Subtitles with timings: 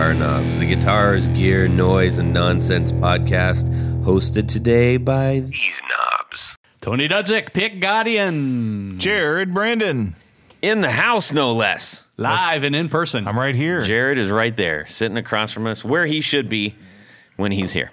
[0.00, 3.68] Guitar Knobs, the guitars, gear, noise, and nonsense podcast,
[4.02, 6.56] hosted today by these knobs.
[6.80, 10.16] Tony Dudzik, Pick Guardian, Jared Brandon.
[10.62, 12.04] In the house, no less.
[12.16, 13.28] live and in person.
[13.28, 13.82] I'm right here.
[13.82, 16.74] Jared is right there, sitting across from us, where he should be
[17.36, 17.90] when he's here.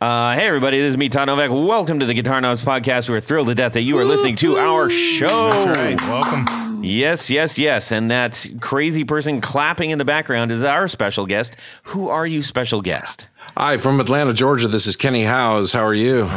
[0.00, 1.50] Uh, hey, everybody, this is me, Todd Novak.
[1.50, 3.10] Welcome to the Guitar Knobs podcast.
[3.10, 5.50] We're thrilled to death that you are listening to our show.
[5.50, 6.00] That's right.
[6.08, 6.63] Welcome.
[6.84, 7.90] Yes, yes, yes.
[7.92, 11.56] And that crazy person clapping in the background is our special guest.
[11.84, 13.26] Who are you, special guest?
[13.56, 14.68] Hi, from Atlanta, Georgia.
[14.68, 15.72] This is Kenny Howes.
[15.72, 16.28] How are you?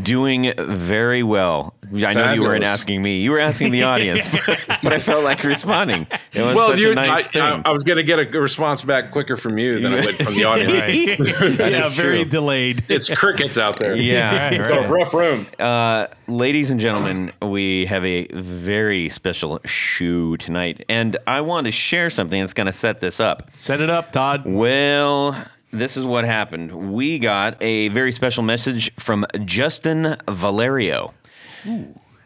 [0.00, 1.74] Doing very well.
[1.94, 3.18] I know you weren't asking me.
[3.18, 6.06] You were asking the audience, but I felt like responding.
[6.32, 7.42] It was such you- a nice I, thing.
[7.42, 10.16] I, I was going to get a response back quicker from you than I would
[10.16, 10.70] from the audience.
[11.58, 12.24] yeah, is very true.
[12.24, 12.84] delayed.
[12.88, 13.94] it's crickets out there.
[13.94, 14.44] yeah.
[14.44, 14.90] Right, It's a right.
[14.90, 15.46] rough room.
[15.58, 21.72] Uh, ladies and gentlemen, we have a very special shoe tonight, and I want to
[21.72, 23.50] share something that's going to set this up.
[23.58, 24.42] Set it up, Todd.
[24.46, 25.36] Well,
[25.72, 26.92] this is what happened.
[26.92, 31.14] We got a very special message from Justin Valerio.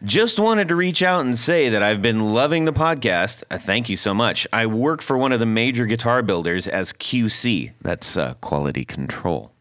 [0.05, 3.43] Just wanted to reach out and say that I've been loving the podcast.
[3.51, 4.47] Uh, thank you so much.
[4.53, 7.73] I work for one of the major guitar builders as QC.
[7.81, 9.53] That's uh, quality control.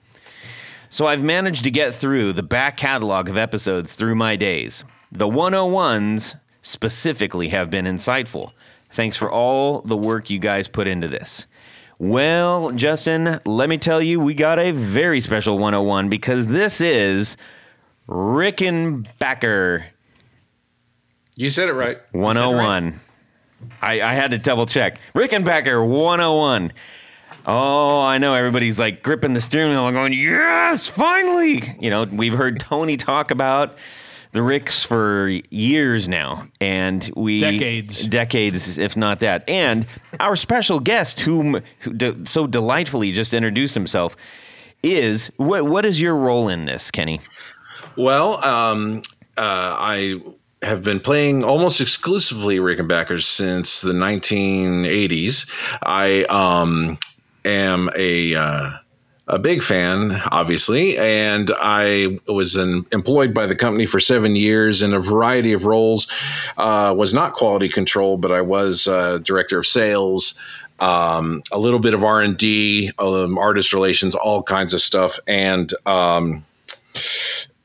[0.89, 4.83] So I've managed to get through the back catalog of episodes through my days.
[5.11, 8.51] The 101s specifically have been insightful.
[8.91, 11.47] Thanks for all the work you guys put into this.
[11.97, 17.37] Well, Justin, let me tell you, we got a very special 101 because this is
[18.07, 19.83] Rickenbacker
[21.35, 21.97] You said it right.
[22.13, 22.57] You said it right.
[22.57, 23.01] 101.
[23.81, 24.99] I, I had to double check.
[25.15, 26.71] Rickenbacker 101.
[27.47, 28.33] Oh, I know.
[28.33, 31.63] Everybody's like gripping the steering wheel and going, yes, finally.
[31.79, 33.77] You know, we've heard Tony talk about
[34.31, 36.47] the Ricks for years now.
[36.59, 37.39] And we.
[37.39, 38.05] Decades.
[38.07, 39.47] Decades, if not that.
[39.49, 39.85] And
[40.19, 44.15] our special guest, whom who de- so delightfully just introduced himself,
[44.83, 47.21] is what, what is your role in this, Kenny?
[47.97, 49.01] Well, um,
[49.37, 50.21] uh, I
[50.61, 55.49] have been playing almost exclusively Rickenbackers since the 1980s.
[55.81, 56.97] I um,
[57.45, 58.71] am a uh,
[59.27, 64.83] a big fan, obviously, and I was an, employed by the company for seven years
[64.83, 66.07] in a variety of roles.
[66.57, 70.39] Uh, was not quality control, but I was uh, director of sales.
[70.79, 75.19] Um, a little bit of R and D, um, artist relations, all kinds of stuff,
[75.25, 76.45] and um,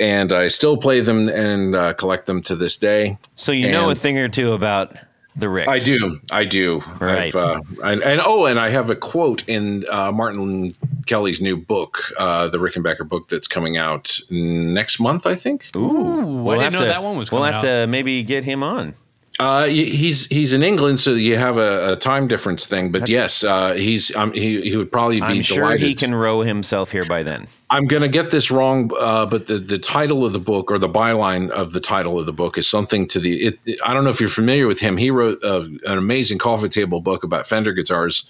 [0.00, 3.18] and I still play them and uh, collect them to this day.
[3.36, 4.96] So you know a thing or two about
[5.36, 5.68] the Ricks.
[5.68, 6.80] I do, I do.
[6.98, 7.34] Right.
[7.34, 10.74] I've, uh, and, and oh, and I have a quote in uh, Martin
[11.06, 15.66] Kelly's new book, uh, the Rickenbacker book that's coming out next month, I think.
[15.76, 18.94] Ooh, I didn't know that one was We'll coming have to maybe get him on.
[19.40, 22.92] Uh, he's he's in England, so you have a, a time difference thing.
[22.92, 25.80] But yes, uh, he's um, he he would probably be I'm sure delighted.
[25.86, 27.46] he can row himself here by then.
[27.70, 30.78] I'm going to get this wrong, uh, but the, the title of the book or
[30.78, 33.46] the byline of the title of the book is something to the.
[33.46, 34.98] It, it- I don't know if you're familiar with him.
[34.98, 38.28] He wrote uh, an amazing coffee table book about Fender guitars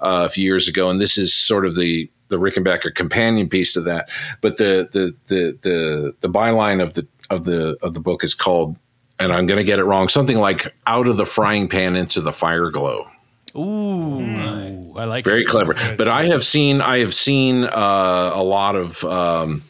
[0.00, 3.74] uh, a few years ago, and this is sort of the the Rickenbacker companion piece
[3.74, 4.08] to that.
[4.40, 8.32] But the the the the the byline of the of the of the book is
[8.32, 8.76] called,
[9.18, 12.20] and I'm going to get it wrong, something like "Out of the Frying Pan into
[12.20, 13.06] the Fire Glow."
[13.56, 15.46] Ooh, I like very it.
[15.46, 15.74] clever.
[15.96, 19.62] But I have seen I have seen uh, a lot of um,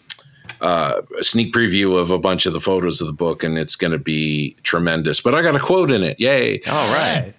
[0.61, 3.77] uh, a sneak preview of a bunch of the photos of the book, and it's
[3.77, 5.21] going to be tremendous.
[5.21, 6.19] But I got a quote in it.
[6.19, 6.61] Yay!
[6.69, 7.33] All right.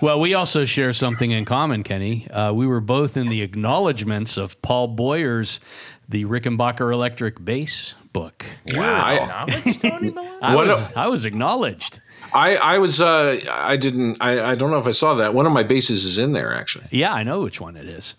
[0.00, 2.28] Well, we also share something in common, Kenny.
[2.30, 5.60] Uh, we were both in the acknowledgments of Paul Boyer's
[6.08, 8.46] The Rickenbacker Electric Bass book.
[8.74, 9.18] I,
[10.42, 12.00] I What was, a- I was acknowledged.
[12.32, 15.34] I, I was uh, I didn't I, I don't know if I saw that.
[15.34, 16.86] One of my bases is in there actually.
[16.90, 18.14] Yeah, I know which one it is.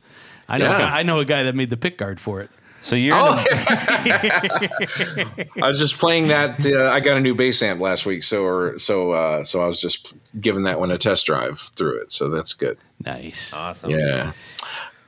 [0.47, 0.67] I know.
[0.67, 0.77] A Yeah.
[0.77, 2.49] guy, I know a guy that made the pick guard for it.
[2.81, 3.31] So you're Oh.
[3.31, 3.37] in
[5.63, 6.65] I was just playing that.
[6.65, 9.65] Uh, I got a new bass amp last week, so or so uh, so I
[9.65, 12.11] was just giving that one a test drive through it.
[12.11, 12.77] So that's good.
[13.03, 13.51] Nice.
[13.53, 13.89] awesome.
[13.89, 14.33] Yeah.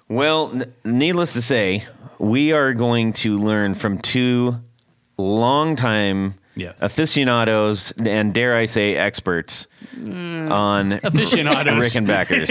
[0.07, 1.85] Well, n- needless to say,
[2.17, 4.59] we are going to learn from two
[5.19, 6.81] longtime Yes.
[6.81, 9.67] aficionados and dare I say experts
[9.97, 11.95] on Aficionados.
[11.95, 12.49] and Rickenbackers.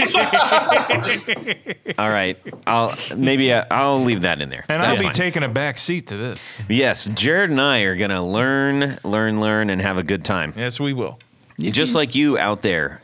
[1.99, 4.65] All right, I'll maybe I, I'll leave that in there.
[4.69, 5.13] And I'll be fine.
[5.13, 6.43] taking a back seat to this.
[6.67, 10.53] Yes, Jared and I are gonna learn, learn, learn, and have a good time.
[10.57, 11.19] Yes, we will.
[11.59, 13.01] Just like you out there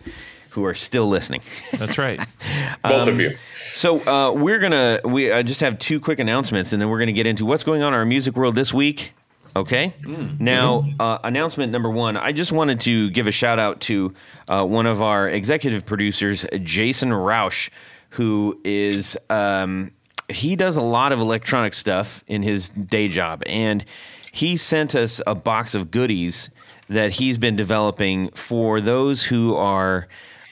[0.52, 1.42] who are still listening.
[1.74, 2.20] That's right.
[2.84, 3.36] Both of you.
[3.74, 7.12] So uh, we're gonna we uh, just have two quick announcements, and then we're gonna
[7.12, 9.12] get into what's going on in our music world this week.
[9.56, 9.94] Okay.
[10.38, 12.18] Now, uh, announcement number one.
[12.18, 14.14] I just wanted to give a shout out to
[14.50, 17.70] uh, one of our executive producers, Jason Roush,
[18.10, 19.92] who is um,
[20.28, 23.86] he does a lot of electronic stuff in his day job, and
[24.34, 26.50] he sent us a box of goodies
[26.90, 30.08] that he's been developing for those who are.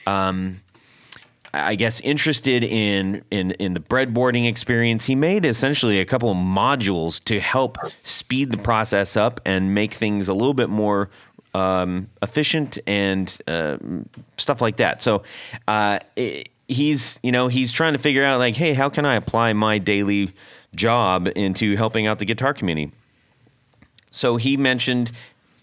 [0.06, 0.60] Um,
[1.54, 6.36] I guess interested in in in the breadboarding experience, he made essentially a couple of
[6.36, 11.10] modules to help speed the process up and make things a little bit more
[11.54, 13.78] um, efficient and uh,
[14.36, 15.00] stuff like that.
[15.00, 15.22] So
[15.68, 19.14] uh, it, he's you know he's trying to figure out like, hey, how can I
[19.14, 20.32] apply my daily
[20.74, 22.90] job into helping out the guitar community?
[24.10, 25.12] So he mentioned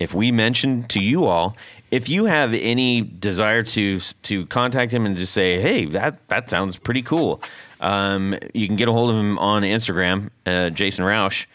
[0.02, 1.56] if we mentioned to you all,
[1.92, 6.50] if you have any desire to to contact him and just say, "Hey, that that
[6.50, 7.42] sounds pretty cool,"
[7.82, 11.46] um, you can get a hold of him on Instagram, uh, Jason Roush,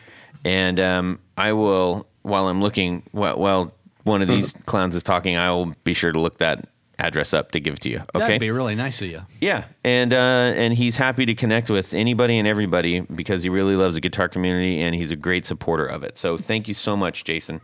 [0.45, 3.73] and um, I will while I'm looking while, while
[4.05, 6.69] one of these clowns is talking, I will be sure to look that
[6.99, 7.99] address up to give it to you.
[8.15, 9.23] Okay, That'd be really nice of you.
[9.41, 13.77] yeah, and uh, and he's happy to connect with anybody and everybody because he really
[13.77, 16.17] loves the guitar community and he's a great supporter of it.
[16.17, 17.61] So thank you so much, Jason.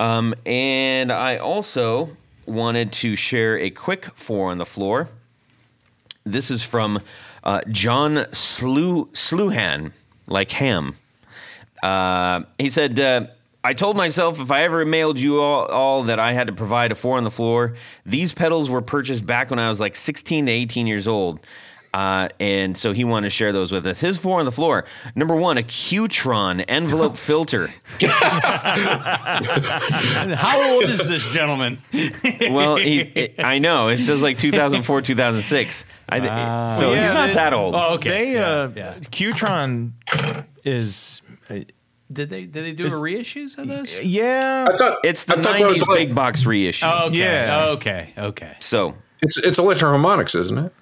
[0.00, 2.16] Um, and I also
[2.46, 5.10] wanted to share a quick four on the floor.
[6.24, 7.02] This is from
[7.44, 9.92] uh, John Slu- Sluhan,
[10.26, 10.96] like ham.
[11.82, 13.26] Uh, he said, uh,
[13.62, 16.92] I told myself if I ever mailed you all, all that I had to provide
[16.92, 17.76] a four on the floor.
[18.06, 21.40] These pedals were purchased back when I was like 16 to 18 years old.
[21.92, 24.00] Uh, and so he wanted to share those with us.
[24.00, 24.84] His four on the floor.
[25.16, 27.68] Number one, a Qtron envelope filter.
[30.36, 31.78] How old is this gentleman?
[32.50, 35.84] Well, he, it- I know it says like 2004, 2006.
[36.08, 36.78] I, Wow.
[36.78, 37.74] so Yeah, he's not they- that old.
[37.74, 38.08] Oh, okay.
[38.10, 38.94] They Yeah, uh, yeah.
[39.00, 39.92] Qtron
[40.64, 44.02] is Did they did they do a reissues of this?
[44.04, 44.66] yeah.
[44.68, 46.86] I thought It's the I thought that was 90s like- big box reissue.
[46.86, 47.18] Oh, okay.
[47.18, 47.66] Yeah.
[47.70, 48.12] Okay.
[48.16, 48.56] Okay.
[48.60, 50.72] So It's it's Electro-Harmonix, isn't it?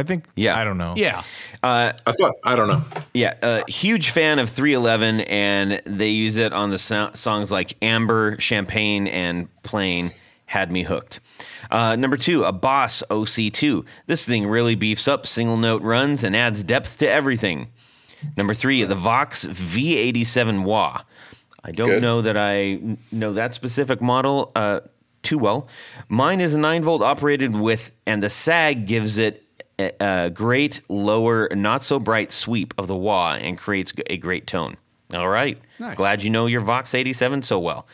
[0.00, 0.58] I think Yeah.
[0.58, 0.94] I don't know.
[0.96, 1.22] Yeah.
[1.62, 2.82] I thought I don't know.
[3.12, 7.76] Yeah, uh, huge fan of 311, and they use it on the so- songs like
[7.82, 10.10] Amber, Champagne, and Plain.
[10.46, 11.20] Had me hooked.
[11.70, 13.84] Uh, number two, a Boss OC2.
[14.06, 17.68] This thing really beefs up single note runs and adds depth to everything.
[18.36, 21.02] Number three, the Vox V87 Wah.
[21.62, 22.02] I don't Good.
[22.02, 22.80] know that I
[23.12, 24.80] know that specific model uh,
[25.22, 25.68] too well.
[26.08, 29.44] Mine is a 9 volt operated with, and the SAG gives it
[29.80, 29.92] a,
[30.26, 34.76] a great lower, not so bright sweep of the wah and creates a great tone.
[35.14, 35.58] All right.
[35.78, 35.96] Nice.
[35.96, 37.86] Glad you know your Vox 87 so well.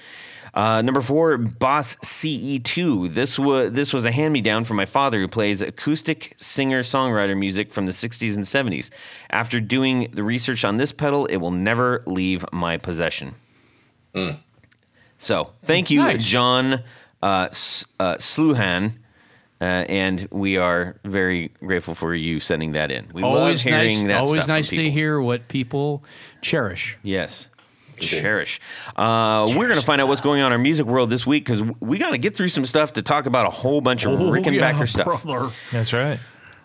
[0.52, 3.12] Uh, number four, Boss CE2.
[3.12, 6.82] This was this was a hand me down from my father, who plays acoustic singer
[6.82, 8.88] songwriter music from the 60s and 70s.
[9.28, 13.34] After doing the research on this pedal, it will never leave my possession.
[15.18, 16.24] So thank you, Nice.
[16.26, 16.82] John
[17.22, 18.92] uh, S- uh, Sluhan.
[19.60, 23.06] Uh, and we are very grateful for you sending that in.
[23.14, 24.04] We Always love hearing nice.
[24.04, 26.04] that always stuff from nice to hear what people
[26.42, 26.98] cherish.
[27.02, 27.48] Yes.
[27.98, 28.60] Cherish.
[28.94, 31.46] Uh, we're going to find out what's going on in our music world this week
[31.46, 34.20] because we got to get through some stuff to talk about a whole bunch of
[34.20, 35.22] Oh, Rickenbacker yeah, stuff.
[35.24, 35.50] brother.
[35.72, 36.18] That's right.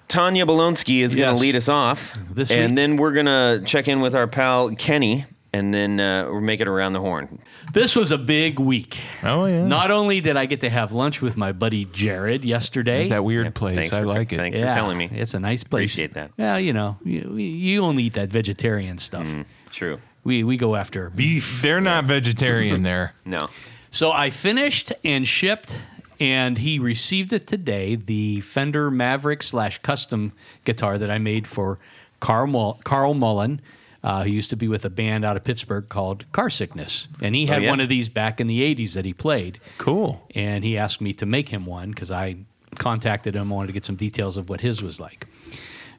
[0.09, 2.13] Tanya Bolonsky is going to lead us off.
[2.29, 5.99] This and week- then we're going to check in with our pal Kenny and then
[5.99, 7.39] uh, we'll make it around the horn.
[7.73, 8.97] This was a big week.
[9.23, 9.65] Oh yeah.
[9.67, 13.09] Not only did I get to have lunch with my buddy Jared yesterday.
[13.09, 13.75] that weird Yeah, place.
[13.77, 14.37] thanks I for- like it.
[14.37, 14.57] thanks.
[14.59, 15.09] for telling me.
[15.11, 15.93] It's a nice place.
[15.93, 16.31] Appreciate that.
[16.37, 19.27] Yeah, you know, you, you only eat that vegetarian stuff.
[19.27, 19.45] Mm.
[19.71, 19.99] True.
[20.23, 21.61] We we go after beef.
[21.61, 23.13] They're not vegetarian there.
[23.25, 23.49] No.
[23.93, 25.77] So I finished and shipped,
[26.19, 27.95] and he received it today.
[27.95, 30.31] The Fender Maverick slash custom
[30.63, 31.77] guitar that I made for
[32.21, 33.59] Carl, Mul- Carl Mullen,
[34.03, 37.45] uh, who used to be with a band out of Pittsburgh called Carsickness, and he
[37.45, 37.69] had yeah?
[37.69, 39.59] one of these back in the '80s that he played.
[39.77, 40.27] Cool.
[40.35, 42.37] and he asked me to make him one because I
[42.75, 45.27] contacted him, wanted to get some details of what his was like.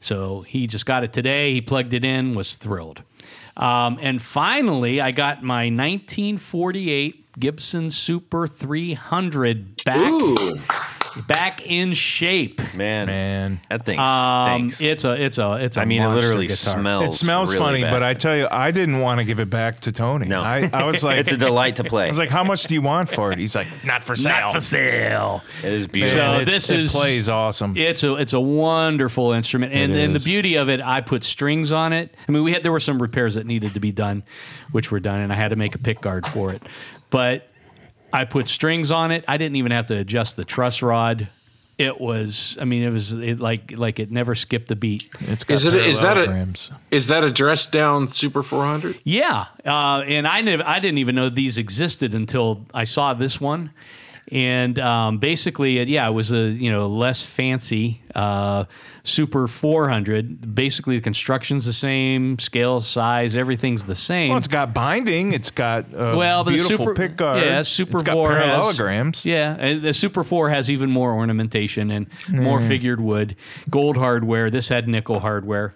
[0.01, 1.53] So he just got it today.
[1.53, 3.03] He plugged it in, was thrilled.
[3.57, 10.37] Um, and finally, I got my 1948 Gibson Super 300 back Ooh,
[11.27, 12.61] back in shape.
[12.75, 13.07] Man.
[13.07, 13.61] Man.
[13.71, 14.81] That thing Um, stinks.
[14.81, 16.79] it's a it's a it's a I mean, it literally guitar.
[16.79, 17.15] smells.
[17.15, 17.91] It smells really funny, bad.
[17.91, 20.27] but I tell you, I didn't want to give it back to Tony.
[20.29, 20.41] No.
[20.43, 22.05] I, I was like, it's a delight to play.
[22.07, 23.39] I was like, how much do you want for it?
[23.39, 24.33] He's like, not for sale.
[24.33, 25.43] Not for sale.
[25.63, 26.21] it is Man, beautiful.
[26.41, 27.77] So this it is- plays awesome.
[27.77, 31.25] It's a it's a wonderful instrument, and, It and the beauty of it, I put
[31.25, 32.15] strings on it.
[32.29, 34.23] I mean, we had there were some repairs that needed to be done,
[34.73, 36.63] which were done, and I had to make a pick guard for it.
[37.11, 37.49] But
[38.13, 39.25] I put strings on it.
[39.29, 41.29] I didn't even have to adjust the truss rod.
[41.79, 45.09] It was, I mean, it was it like like it never skipped a beat.
[45.21, 46.71] It's got Is it- is that a- parallelograms.
[46.91, 49.01] is that a dressed down Super 400?
[49.05, 53.41] Yeah, uh, and I nev- I didn't even know these existed until I saw this
[53.41, 53.71] one,
[54.31, 58.65] And um, basically, it, yeah, it was a you know less fancy uh,
[59.05, 60.55] Super 400.
[60.55, 64.31] Basically, the construction's the same, scale, size, everything's the same.
[64.31, 65.33] Well, it's got binding.
[65.33, 67.43] It's got uh, Well, but the beautiful Super, pick guard.
[67.43, 69.25] Yeah, Super it's got 4 has- parallelograms.
[69.27, 73.37] yeah, and the Super 4 has even more ornamentation and more figured wood,
[73.69, 74.51] gold hardware.
[74.51, 75.75] This had nickel hardware.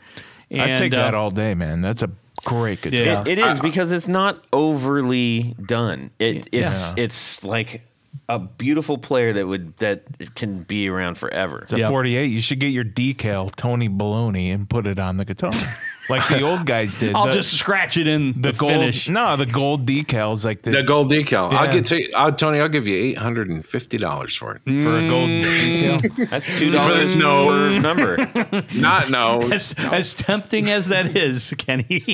[0.50, 1.82] And, I take that uh, all day, man.
[1.82, 2.10] That's a
[2.44, 3.04] great guitar.
[3.04, 3.24] Yeah.
[3.26, 6.10] It is because it's not overly done.
[6.20, 6.66] It Yeah.
[6.68, 7.82] it's it's like
[8.28, 11.60] a beautiful player that would that can be around forever.
[11.60, 11.90] It's a Yep.
[11.90, 12.26] 48.
[12.26, 15.50] You should get your decal, Tony Baloney, and put it on the guitar.
[16.08, 17.14] like the old guys did.
[17.14, 18.72] I'll the, just scratch it in the the, gold.
[18.72, 19.08] finish.
[19.08, 21.50] No, the gold decals, like the, The gold decal.
[21.52, 21.58] Yeah.
[21.58, 22.60] I'll get to I'll, Tony.
[22.60, 24.62] I'll give you eight hundred and fifty dollars for it.
[24.64, 25.98] for a gold Mm.
[26.00, 26.30] decal.
[26.30, 27.46] That's two dollars No.
[27.48, 28.64] per number.
[28.74, 29.42] Not no.
[29.50, 32.04] As, as tempting as that is, Kenny.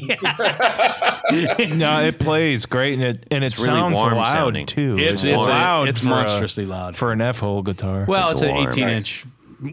[1.77, 4.67] no, it plays great, and it and it It's really sounds warm loud sounding.
[4.67, 4.97] too.
[4.99, 5.89] It's- it's- loud.
[5.89, 6.97] it's for a- monstrously loud.
[6.97, 8.05] for an F hole guitar.
[8.09, 8.69] well, it's an Warm.
[8.69, 9.25] 18 inch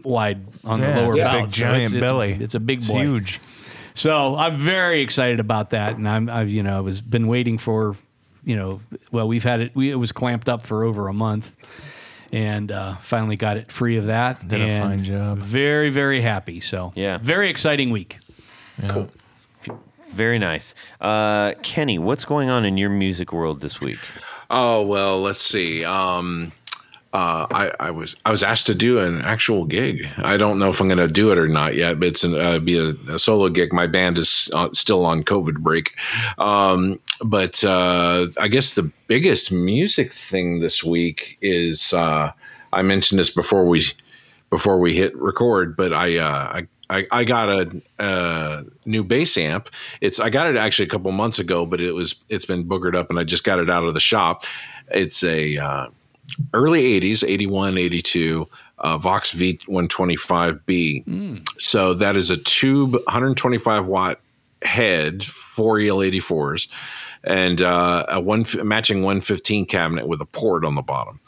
[0.04, 1.40] wide on yeah, the lower it's a bout.
[1.42, 2.38] big giant it's, it's- belly.
[2.40, 2.98] It's, a big It's boy.
[3.00, 3.40] huge.
[3.94, 7.58] So I'm very excited about that, and I'm, I've you know, I was been waiting
[7.58, 7.96] for,
[8.44, 8.80] you know,
[9.12, 9.74] well, we've had it.
[9.74, 11.54] We, it was clamped up for over a month,
[12.32, 14.46] and uh, finally got it free of that.
[14.46, 15.38] Did a fine job.
[15.38, 16.60] Very, very happy.
[16.60, 17.18] So Yeah.
[17.18, 18.18] very exciting week.
[18.82, 19.06] Yeah.
[20.12, 20.74] Very nice.
[21.00, 23.98] Uh, Kenny, what's going on in your music world this week?
[24.50, 25.84] Oh well, let's see.
[25.84, 26.50] Um,
[27.12, 30.08] uh, I, I was I was asked to do an actual gig.
[30.18, 32.36] I don't know if I'm going to do it or not yet, but it's an,
[32.36, 33.72] uh, be a, a solo gig.
[33.72, 35.98] My band is uh, still on COVID break,
[36.38, 42.32] um, but uh, I guess the biggest music thing this week is uh,
[42.72, 43.82] I mentioned this before we
[44.48, 49.36] before we hit record, but I uh, I, I I got a, a new bass
[49.36, 49.68] amp.
[50.00, 52.94] It's I got it actually a couple months ago, but it was it's been boogered
[52.94, 54.44] up, and I just got it out of the shop.
[54.92, 55.90] It's a
[56.54, 61.04] early 80s 81 82 uh, vox v125b
[61.58, 64.20] so that is a tube 125 watt
[64.62, 66.68] head four el84s
[67.24, 71.20] and uh, a one matching 115 cabinet with a port on the bottom.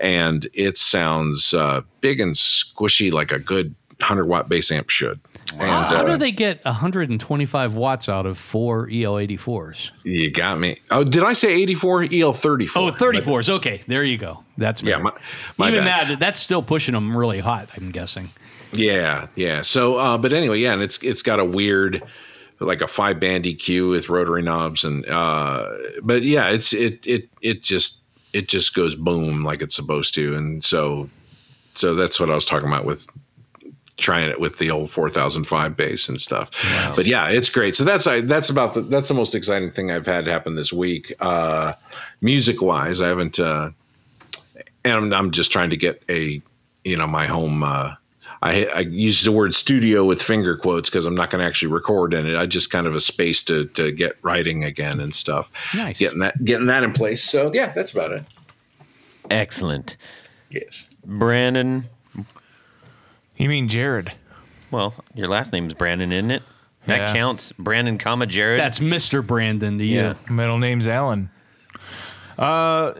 [0.00, 5.20] And it sounds uh, big and squishy like a good 100 watt bass amp should
[5.52, 9.90] and How uh, do they get 125 watts out of four E EL84s?
[10.04, 13.48] you got me oh did i say 84 el34 Oh, 34s.
[13.48, 14.42] Okay, there you go.
[14.56, 15.12] That's Yeah, my-
[15.56, 16.08] my even bad.
[16.08, 16.18] that.
[16.20, 17.68] That's still pushing them really hot.
[17.76, 18.30] I'm guessing.
[18.72, 19.62] Yeah, yeah.
[19.62, 22.02] So, uh, but anyway, yeah, and it's it's got a weird,
[22.60, 25.66] like a five band EQ with rotary knobs, and uh,
[26.02, 28.02] but yeah, it's it it it just
[28.34, 31.08] it just goes boom like it's supposed to, and so
[31.72, 33.06] so that's what I was talking about with
[33.98, 36.50] trying it with the old 4005 bass and stuff.
[36.96, 37.74] But yeah, it's great.
[37.74, 40.72] So that's I that's about the that's the most exciting thing I've had happen this
[40.72, 41.12] week.
[41.20, 41.74] Uh,
[42.20, 43.38] music wise, I haven't.
[43.38, 43.70] Uh,
[44.84, 46.40] and I'm, I'm just trying to get a
[46.84, 47.94] you know my home uh
[48.40, 51.72] I, I use the word studio with finger quotes because I'm not going to actually
[51.72, 52.36] record in it.
[52.36, 55.50] I just kind of a space to to get writing again and stuff.
[55.74, 55.98] Nice.
[55.98, 57.22] Getting that getting that in place.
[57.22, 58.26] So yeah, that's about it.
[59.30, 59.96] Excellent.
[60.50, 60.88] Yes.
[61.04, 61.84] Brandon,
[63.38, 64.12] You mean Jared?
[64.70, 66.42] well, your last name's Brandon, isn't it?
[66.86, 67.12] That Yeah.
[67.14, 67.52] counts.
[67.52, 68.60] Brandon, comma Jared.
[68.60, 69.26] That's Mr.
[69.26, 70.00] Brandon to you.
[70.00, 70.14] Yeah.
[70.30, 71.30] Middle name's Alan.
[72.38, 72.92] Uh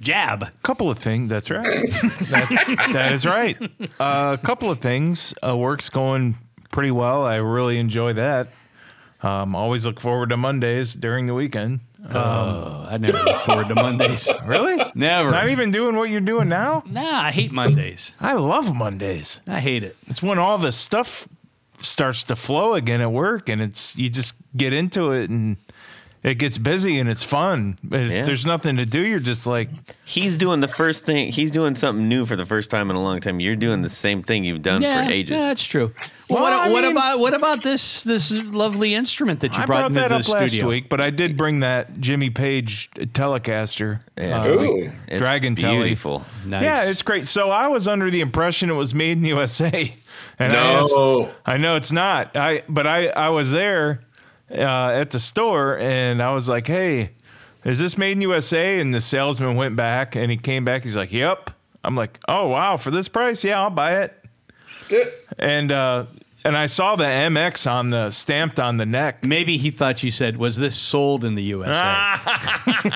[0.00, 0.48] jab.
[0.62, 1.30] couple of things.
[1.30, 1.62] That's right.
[1.92, 3.56] that, that is right.
[4.00, 5.32] Uh, a couple of things.
[5.46, 6.34] Uh, work's going
[6.72, 7.24] pretty well.
[7.24, 8.48] I really enjoy that.
[9.22, 11.80] Um, always look forward to Mondays during the weekend.
[12.04, 14.28] Um, oh, I never look forward to Mondays.
[14.44, 14.76] Really?
[14.94, 15.30] Never.
[15.30, 16.82] Not even doing what you're doing now?
[16.86, 18.14] Nah, I hate Mondays.
[18.20, 19.40] I love Mondays.
[19.46, 19.96] I hate it.
[20.08, 21.28] It's when all the stuff
[21.80, 25.56] starts to flow again at work and it's you just get into it and
[26.22, 27.78] it gets busy and it's fun.
[27.82, 28.20] But Yeah.
[28.20, 29.68] if there's nothing to do, you're just like,
[30.04, 31.32] He's doing the first thing.
[31.32, 33.40] He's doing something new for the first time in a long time.
[33.40, 35.30] You're doing the same thing you've done Yeah, for ages.
[35.32, 35.92] yeah, that's true.
[36.32, 39.62] Well, Well, what, I what mean- about what about this this lovely instrument that you
[39.62, 40.68] I brought, brought into that the up last studio?
[40.68, 44.00] week, but I did bring that Jimmy Page Telecaster.
[44.16, 44.42] Yeah.
[44.42, 44.92] uh, Ooh.
[45.08, 45.88] It's Dragon Telly.
[45.88, 46.24] beautiful.
[46.46, 46.62] Nice.
[46.62, 47.28] Yeah, it's great.
[47.28, 49.94] So I was under the impression it was made in the USA.
[50.38, 51.30] And I, asked- No.
[51.46, 52.36] I know it's not.
[52.36, 54.02] I but I I was there
[54.50, 57.12] uh, at the store and I was like, "Hey,
[57.64, 60.82] is this made in USA?" And the salesman went back and he came back.
[60.84, 61.50] He's like, "Yep."
[61.84, 64.18] I'm like, "Oh wow, for this price, yeah, I'll buy it."
[65.38, 66.06] And uh,
[66.44, 69.24] and I saw the MX on the stamped on the neck.
[69.24, 72.16] Maybe he thought you said, "Was this sold in the USA?"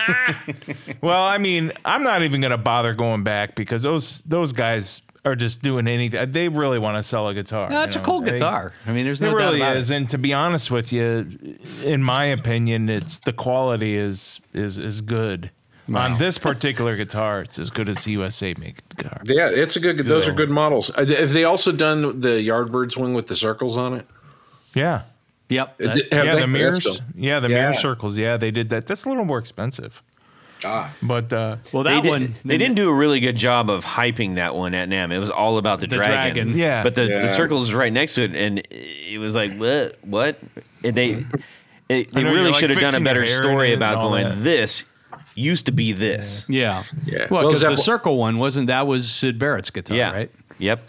[1.00, 5.02] Well, I mean, I'm not even going to bother going back because those those guys
[5.24, 6.20] are just doing anything.
[6.20, 7.68] Uh, they really want to sell a guitar.
[7.68, 8.08] no, it's you a know?
[8.10, 8.72] cool They- guitar.
[8.86, 9.96] I mean, there's It no doubt really about is, it.
[9.96, 15.00] and to be honest with you, in my opinion, it's the quality is is is
[15.00, 15.50] good.
[15.94, 19.20] On this particular guitar, it's as good as USA make guitar.
[19.24, 19.98] Yeah, it's a good.
[19.98, 20.90] Those So- are good models.
[20.96, 24.06] Uh, Have they also done the Yardbirds wing with the circles on it?
[24.74, 25.02] Yeah.
[25.48, 25.78] Yep.
[25.78, 26.40] That- yeah, they?
[26.40, 26.78] the mirrors.
[26.84, 27.06] That's cool.
[27.14, 27.54] Yeah, the Yeah.
[27.54, 28.18] mirror circles.
[28.18, 28.86] Yeah, they did that.
[28.88, 30.02] That's a little more expensive.
[30.64, 32.34] Ah, But uh, well, They, that did, one.
[32.44, 35.12] they didn't do a really good job of hyping that one at NAMM.
[35.12, 36.34] It was all about the, The dragon.
[36.46, 36.58] dragon.
[36.58, 36.82] Yeah.
[36.82, 37.22] But the, Yeah.
[37.22, 39.98] the circles right next to it, and it was like, what?
[40.02, 40.38] What?
[40.82, 41.24] And they
[41.88, 44.84] it, they really you're, like, should have done a better story about going, this
[45.36, 46.44] used to be this.
[46.48, 46.82] Yeah.
[47.04, 47.26] Yeah.
[47.30, 50.12] Well, Well, because the Zeppel- circle one wasn't that was Syd Barrett's guitar, Yeah.
[50.12, 50.30] right?
[50.58, 50.80] Yep.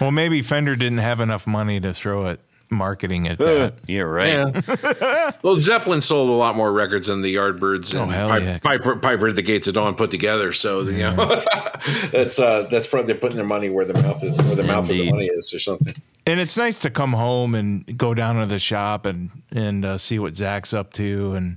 [0.00, 2.38] well, maybe Fender didn't have enough money to throw at
[2.70, 3.74] marketing at that.
[3.88, 4.28] You're right.
[4.28, 5.32] Yeah.
[5.42, 8.58] well, Zeppelin sold a lot more records than the Yardbirds and Oh, hell Pipe, yeah.
[8.58, 10.52] Piper, Piper at the Gates of Dawn put together.
[10.52, 11.42] So you know,
[12.12, 14.84] that's uh, that's probably they're putting their money where the mouth is, where the mouth
[14.84, 15.08] of Indeed.
[15.08, 15.94] the money is, or something.
[16.26, 19.98] And it's nice to come home and go down to the shop and and uh,
[19.98, 21.56] see what Zach's up to, and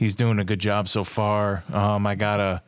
[0.00, 1.62] he's doing a good job so far.
[1.72, 2.62] Um, I got a,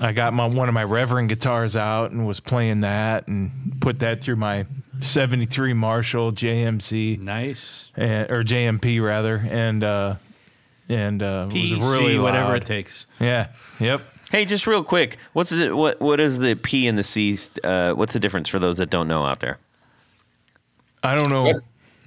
[0.00, 4.00] I got my one of my Reverend guitars out and was playing that and put
[4.00, 4.66] that through my
[5.00, 7.90] '73 Marshall JMC Nice.
[7.96, 10.16] and, or JMP rather, and uh,
[10.88, 13.06] and uh, it PC, was really whatever it takes.
[13.20, 13.48] Yeah.
[13.80, 14.02] Yep.
[14.30, 17.38] Hey, just real quick, what's the what what is the P and the C?
[17.62, 19.58] Uh, what's the difference for those that don't know out there?
[21.04, 21.60] I don't know.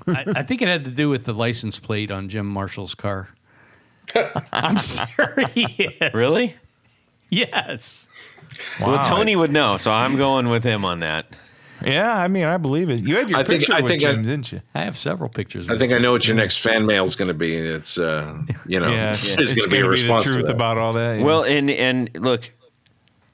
[0.08, 3.30] I, I think it had to do with the license plate on Jim Marshall's car.
[4.52, 6.14] I'm serious.
[6.14, 6.56] Really?
[7.30, 8.08] Yes.
[8.80, 8.88] Wow.
[8.94, 11.26] Well, Tony would know, so I'm going with him on that.
[11.86, 13.02] Yeah, I mean, I believe it.
[13.02, 14.62] You had your I think- picture I with think I- didn't you?
[14.74, 15.70] I have several pictures.
[15.70, 15.92] I think.
[15.92, 17.54] I know what your next fan mail is going to be.
[17.56, 19.42] It's uh, you know, Yeah, it's, yeah.
[19.42, 20.56] it's going to be a gonna response the to truth that.
[20.56, 21.20] about all that.
[21.20, 21.26] yeah.
[21.26, 22.50] Well, and and look,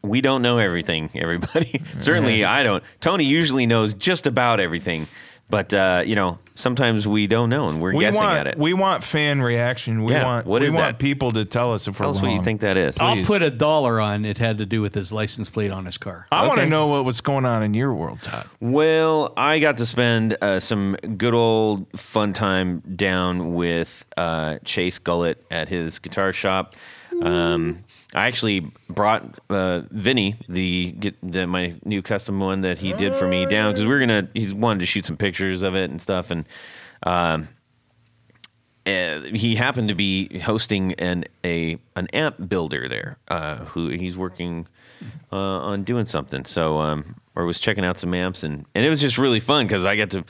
[0.01, 1.83] we don't know everything, everybody.
[1.99, 2.83] Certainly, I don't.
[2.99, 5.07] Tony usually knows just about everything,
[5.49, 8.57] but uh, you know, sometimes we don't know, and we're we guessing want at it.
[8.57, 10.03] we want fan reaction.
[10.03, 10.99] We Yeah, want what we is want that?
[10.99, 12.31] people to tell us if Tell we're us wrong.
[12.31, 12.97] what you think that is.
[12.99, 15.97] I'll put a dollar on it had to do with his license plate on his
[15.97, 16.27] car.
[16.31, 18.47] I want to know what, what's going on in your world, Todd.
[18.59, 24.99] Well, I got to spend uh, some good old fun time down with uh, Chase
[24.99, 26.75] Gullett at his guitar shop.
[27.21, 30.93] Um, I actually brought uh, Vinny, the,
[31.23, 34.27] the my new custom one that he did for me, down because we are gonna.
[34.33, 36.45] He's wanted to shoot some pictures of it and stuff, and
[37.03, 37.47] um,
[38.85, 44.17] uh, he happened to be hosting an a an amp builder there, uh, who he's
[44.17, 44.67] working
[45.31, 46.43] uh, on doing something.
[46.45, 49.67] So, um, or was checking out some amps, and and it was just really fun
[49.67, 50.25] because I got to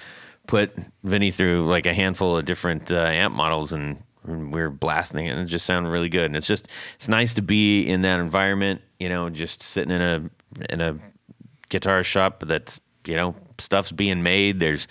[0.47, 4.69] put Vinny through like a handful of different uh, amp models, and, and we are
[4.69, 6.25] blasting it, and it just sounded really good.
[6.25, 10.01] And it's just it's nice to be in that environment, you know, just sitting in
[10.01, 10.29] a
[10.69, 10.97] in a
[11.69, 14.59] guitar shop that's you know stuff's being made.
[14.59, 14.87] There's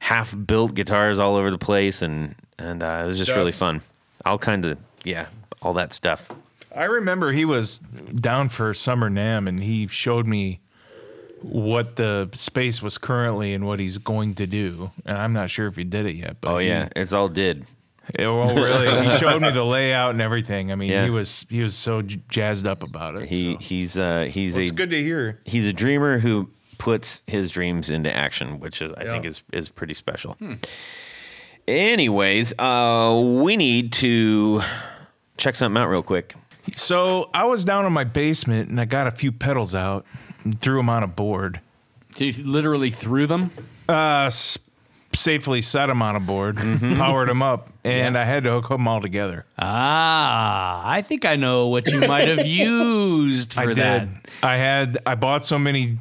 [0.00, 3.80] half built guitars all over the place, and and uh, it was just really fun.
[4.24, 5.26] All kinds of yeah,
[5.62, 6.30] all that stuff.
[6.76, 10.58] I remember he was down for Summer NAMM and he showed me
[11.40, 14.90] what the space was currently and what he's going to do.
[15.06, 16.40] And I'm not sure if he did it yet.
[16.40, 17.64] But Oh he- yeah, it's all did.
[18.18, 20.70] Yeah, well, really, he showed me the layout and everything.
[20.70, 21.04] I mean, Yeah.
[21.04, 23.28] he was he was so j- jazzed up about it.
[23.28, 23.58] He so.
[23.60, 25.40] he's uh he's Well, it's a good to hear.
[25.44, 29.68] he's a dreamer who puts his dreams into action, which is I think is is
[29.68, 30.36] pretty special.
[31.66, 34.60] Anyways, uh, we need to
[35.38, 36.34] check something out real quick.
[36.72, 40.04] So I was down in my basement and I got a few pedals out
[40.44, 41.60] and threw them on a board.
[42.16, 43.50] He literally threw them.
[43.88, 44.58] Uh, s-
[45.16, 46.96] safely set them on a board, Mm-hmm.
[46.96, 49.44] powered them up, and I had to hook them all together.
[49.58, 53.98] Ah, I think I know what you might have used for I that.
[54.00, 54.08] did.
[54.42, 54.98] I had.
[55.06, 55.98] I bought so many.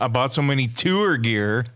[0.00, 1.70] I bought so many tour gear uh,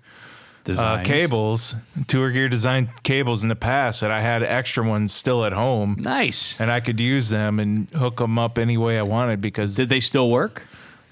[0.65, 1.07] Designs.
[1.09, 5.53] cables, tour gear design cables in the past that I had extra ones still at
[5.53, 6.61] home, Nice.
[6.61, 9.89] and I could use them and hook them up any way I wanted because Did
[9.89, 10.63] they still work?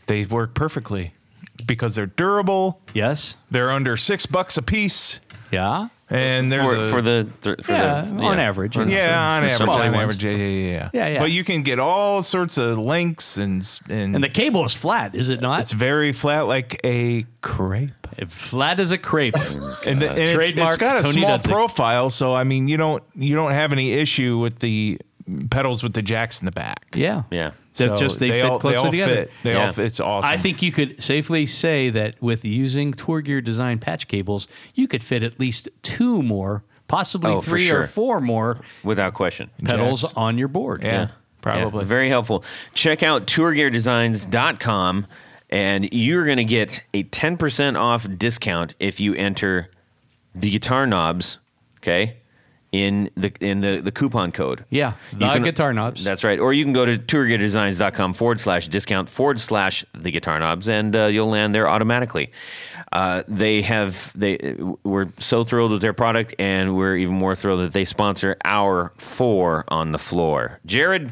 [0.06, 1.14] they work perfectly.
[1.66, 3.36] Because they're durable, Yes.
[3.50, 5.18] they're under six bucks a piece,
[5.50, 5.88] Yeah.
[6.08, 8.74] and there's For, a, for the th- for Yeah, the, on average.
[8.74, 9.96] For- Yeah, on average, on ones.
[9.96, 11.18] average, yeah, yeah, yeah, Yeah, yeah.
[11.20, 15.14] But you can get all sorts of links and and, And the cable is flat,
[15.14, 15.60] is it not?
[15.60, 17.90] it's very flat, like a crepe.
[18.28, 19.34] flat as a crepe.
[19.38, 21.50] Oh and, the, and it's- it's Trademark got a Tony small Dudzik.
[21.50, 24.98] profile, so I mean, you don't you don't have any issue with the
[25.50, 26.86] pedals with the jacks in the back.
[26.94, 27.22] yeah.
[27.30, 27.50] Yeah.
[27.76, 29.14] That So just they, fit all, closely they all together.
[29.14, 29.30] Fit.
[29.44, 29.66] They Yeah.
[29.66, 29.86] all fit.
[29.86, 30.30] It's awesome.
[30.30, 34.88] I think you could safely say that with using Tour Gear Design patch cables, you
[34.88, 37.82] could fit at least two more, possibly Oh, three sure.
[37.82, 39.50] or four more without question.
[39.64, 40.82] pedals on your board.
[40.82, 41.08] yeah,
[41.42, 41.82] probably.
[41.84, 42.44] Yeah, very helpful.
[42.74, 45.06] Check out tourgeardesigns.com
[45.50, 49.68] and you're going to get a 10% off discount if you enter
[50.34, 51.38] the guitar knobs,
[51.78, 52.16] okay?
[52.72, 54.64] In the in the, the coupon code.
[54.70, 56.04] Yeah, You the can- guitar knobs.
[56.04, 56.38] That's right.
[56.38, 60.94] Or you can go to tourgeardesigns.com forward slash discount forward slash the guitar knobs and
[60.94, 62.30] uh, you'll land there automatically.
[62.92, 67.60] Uh, they have they we're so thrilled with their product and we're even more thrilled
[67.60, 70.58] that they sponsor our four on the floor.
[70.66, 71.10] Jared,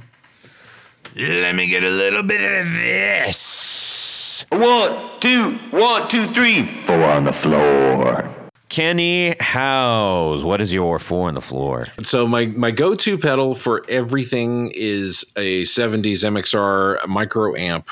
[1.17, 4.45] Let me get a little bit of this.
[4.51, 8.29] One, two, one, two, three, four on the floor.
[8.69, 11.87] Kenny Howes, what is your four on the floor?
[12.03, 17.89] So my my go to pedal for everything is a '70s MXR micro amp,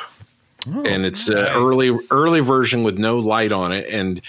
[0.67, 3.89] and it's an early early version with no light on it.
[3.89, 4.21] And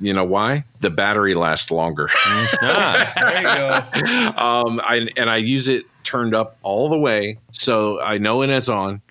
[0.00, 0.64] you know why?
[0.80, 2.08] The battery lasts longer.
[2.14, 4.36] Ah, There you go.
[4.36, 8.50] um, I and I use it turned up all the way, so I know when
[8.50, 9.02] it's on.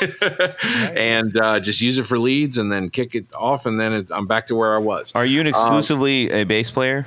[0.96, 4.10] and uh, just use it for leads, and then kick it off, and then it,
[4.12, 5.12] I'm back to where I was.
[5.14, 7.06] are you an exclusively a bass player?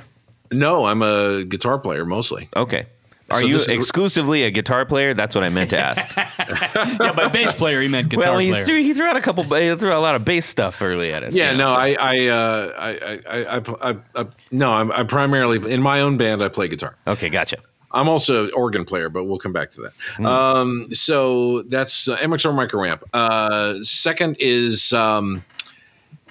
[0.50, 2.48] No, I'm a guitar player mostly.
[2.54, 2.86] Okay.
[3.30, 5.14] Are So you exclusively a guitar player?
[5.14, 6.06] That's what I meant to ask.
[6.16, 8.64] yeah, by bass player, he meant guitar well, he player.
[8.64, 9.44] threw, he threw out a couple.
[9.44, 11.32] He threw out a lot of bass stuff early at us.
[11.32, 14.92] Yeah, you know, no, so- I, I, uh, I, I, I, I, I, no, I'm,
[14.92, 16.42] I primarily in my own band.
[16.42, 16.96] I play guitar.
[17.06, 17.56] Okay, gotcha.
[17.92, 19.92] I'm also an organ player, but we'll come back to that.
[20.16, 20.26] Hmm.
[20.26, 23.04] Um, so that's uh, MXR micro amp.
[23.12, 25.44] Uh, second is um,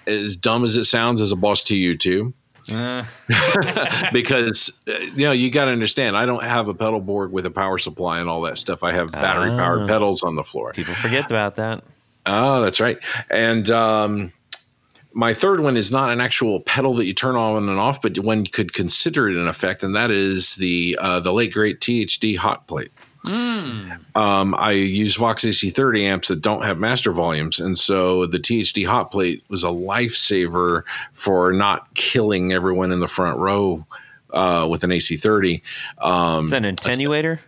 [0.07, 2.33] as dumb as it sounds as a Boss TU2.
[2.71, 3.03] Uh.
[4.13, 7.45] because uh, you know you got to understand I don't have a pedal board with
[7.47, 8.83] a power supply and all that stuff.
[8.83, 10.69] I have battery powered pedals on the floor.
[10.69, 10.75] Ah.
[10.75, 11.83] People forget about that.
[12.25, 12.99] Oh, that's right.
[13.31, 14.31] And um,
[15.13, 18.17] my third one is not an actual pedal that you turn on and off, but
[18.19, 22.37] one could consider it an effect, and that is the uh, the late great THD
[22.37, 22.91] hot plate.
[24.15, 28.85] Um, I use Vox AC30 amps that don't have master volumes, and so the THD
[28.85, 33.85] hot plate was a lifesaver for not killing everyone in the front row
[34.31, 35.61] uh, with an AC30.
[35.99, 37.39] Um, an attenuator?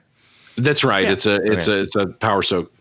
[0.57, 1.05] That's right.
[1.05, 1.11] Yeah.
[1.11, 1.79] It's a it's Okay.
[1.79, 2.71] a it's a power soak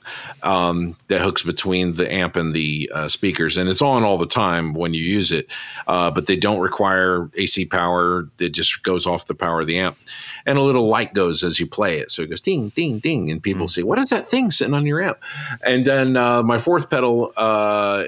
[0.42, 4.26] um, that hooks between the amp and the uh, speakers, and it's on all the
[4.26, 5.46] time when you use it.
[5.86, 9.78] Uh, but they don't require AC power; it just goes off the power of the
[9.78, 9.96] amp,
[10.44, 12.10] and a little light goes as you play it.
[12.10, 14.84] So it goes ding, ding, ding, and people say, "What is that thing sitting on
[14.86, 15.18] your amp?"
[15.64, 17.32] And then uh, my fourth pedal.
[17.36, 18.04] Uh,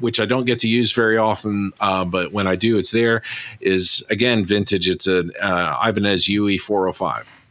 [0.00, 3.22] which I don't get to use very often, uh, but when I do, it's there.
[3.60, 4.88] Is again vintage.
[4.88, 7.41] It's an uh, Ibanez UE 405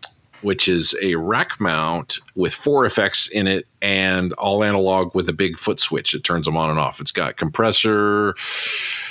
[0.42, 5.34] which is a rack mount with four effects in it and all analog with a
[5.34, 7.00] big foot switch that turns them on and off.
[7.00, 8.34] It's got compressor,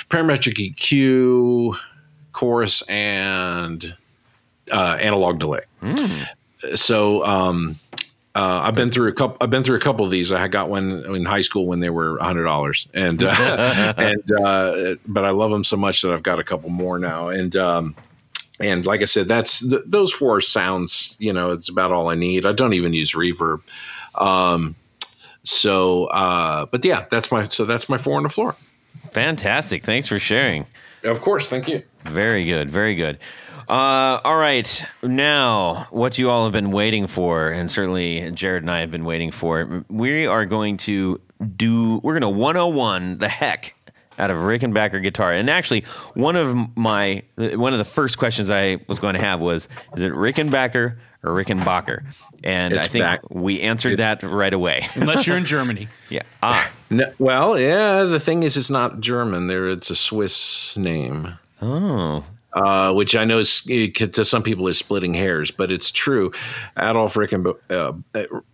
[0.09, 1.75] parametric EQ,
[2.31, 3.95] chorus, and
[4.71, 5.61] uh, analog delay.
[6.75, 7.79] So um,
[8.35, 9.37] uh, I've been through a couple.
[9.41, 10.31] I've been through a couple of these.
[10.31, 14.95] I got one in high school when they were hundred dollars, and uh, and uh,
[15.07, 17.29] but I love them so much that I've got a couple more now.
[17.29, 17.95] And um,
[18.61, 21.15] and like I said, that's th- those four sounds.
[21.19, 22.45] You know, it's about all I need.
[22.45, 23.61] I don't even use reverb.
[24.15, 24.75] Um,
[25.43, 28.55] so, uh, but yeah, that's my so that's my four on the floor.
[29.11, 29.83] Fantastic.
[29.83, 30.65] Thanks for sharing.
[31.03, 31.83] Of course, thank you.
[32.05, 32.69] Very good.
[32.69, 33.17] Very good.
[33.67, 34.85] Uh, all right.
[35.01, 39.05] Now, what you all have been waiting for, and certainly Jared and I have been
[39.05, 41.21] waiting for, we are going to
[41.55, 43.73] do, we're going to 101 the heck
[44.19, 45.31] out of Rickenbacker guitar.
[45.33, 45.81] And actually,
[46.13, 50.03] one of my, one of the first questions I was going to have was, is
[50.03, 52.03] it Rickenbacker or Rickenbacker?
[52.43, 54.87] And I think back- we answered that right away.
[54.95, 55.87] Unless you're in Germany.
[56.09, 56.23] yeah.
[56.43, 56.69] Ah.
[56.93, 58.03] No, well, yeah.
[58.03, 59.47] The thing is, it's not German.
[59.47, 61.39] There, it's a Swiss name.
[61.61, 62.25] Oh.
[62.51, 66.33] uh, which I know is, it to some people is splitting hairs, but it's true.
[66.77, 67.93] Adolf Ricken, uh,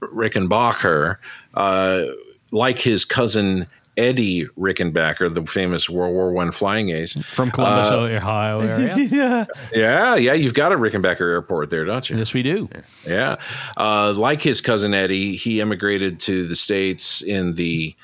[0.01, 1.17] Rickenbacher,
[1.55, 2.03] uh,
[2.51, 3.65] like his cousin
[3.97, 7.17] Eddie Rickenbacker, the famous World War One flying ace.
[7.25, 9.47] From Columbus, Ohio area.
[9.73, 12.17] Yeah, yeah, you've got a Rickenbacker airport there, don't you?
[12.17, 12.69] yes, we do.
[13.05, 13.37] Yeah.
[13.75, 17.95] Uh, like his cousin Eddie, he immigrated to the States in the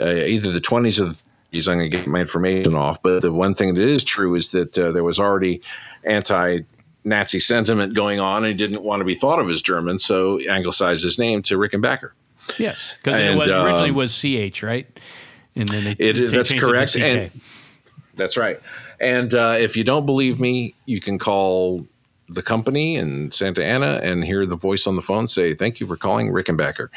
[0.00, 1.22] uh, either the 20s or the
[1.58, 1.68] 30s.
[1.68, 3.02] I'm going to get my information off.
[3.02, 5.62] But the one thing that is true is that uh, there was already
[6.04, 6.60] anti
[7.04, 9.98] Nazi sentiment going on and he didn't want to be thought of as German.
[9.98, 12.12] So he anglicized his name to Rickenbacker.
[12.58, 14.86] Yes, because it was, originally um, was CH, right?
[15.56, 17.00] And then they, It- they that's changed it to correct, CK.
[17.00, 17.30] and-
[18.16, 18.60] That's right.
[19.00, 21.86] And uh, if you don't believe me, you can call
[22.28, 25.86] the company in Santa Ana and hear the voice on the phone say, Thank you
[25.86, 26.88] for calling Rickenbacker.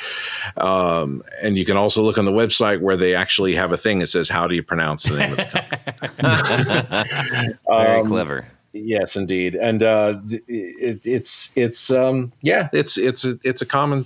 [0.56, 4.00] Um, and you can also look on the website where they actually have a thing
[4.00, 5.46] that says, How do you pronounce the name of the
[6.22, 7.58] company?
[7.70, 8.48] Very Um, clever.
[8.74, 14.06] Yes, indeed, and uh, it, it's it's um, yeah, it's it's a, it's a common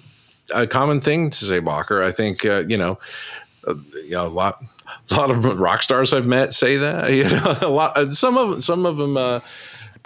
[0.54, 2.04] a common thing to say Bacher.
[2.06, 2.98] I think uh, you know,
[3.68, 4.64] uh, you know, a lot
[5.10, 7.12] a lot of rock stars I've met say that.
[7.12, 8.14] You know, a lot.
[8.14, 9.42] Some of some of them uh,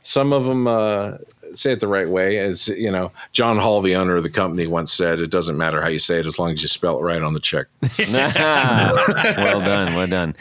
[0.02, 1.18] some of them uh,
[1.54, 2.38] say it the right way.
[2.39, 5.82] As you know, John Hall, the owner of the company, once said, "It doesn't matter
[5.82, 7.68] how you say it as long as you spell it right on the check."
[8.10, 10.36] well done, well done.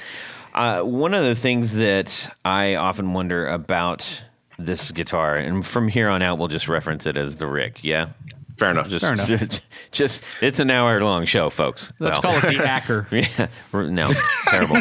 [0.54, 4.22] Uh, one of the things that I often wonder about
[4.58, 7.82] this guitar, and from here on out, we'll just reference it as the Rick.
[7.82, 8.10] Yeah,
[8.56, 8.88] Fair enough.
[8.88, 9.60] just, Fair enough.
[9.90, 11.92] Just, it's an hour long show, folks.
[11.98, 13.06] Let's Well, call it the Acker.
[13.10, 14.12] Yeah, no,
[14.48, 14.76] terrible.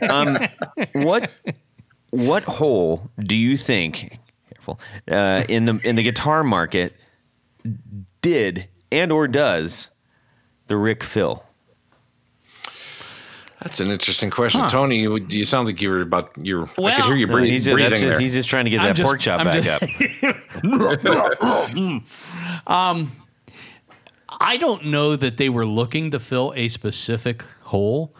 [0.10, 0.38] Um,
[0.94, 1.30] what
[2.10, 4.18] what hole do you think?
[4.54, 6.94] Careful uh, in the in the guitar market
[8.22, 9.90] did and or does
[10.68, 11.44] the Rick fill?
[13.68, 14.98] That's an interesting question, Tony.
[15.00, 16.62] You, you sound like you were about you.
[16.78, 18.18] I Well- could hear you No, breathing, he's, just, breathing just, there.
[18.18, 22.02] he's just trying to get I'm that just- pork chop I'm back just- up.
[24.40, 28.14] I don't know that they were looking to fill a specific hole.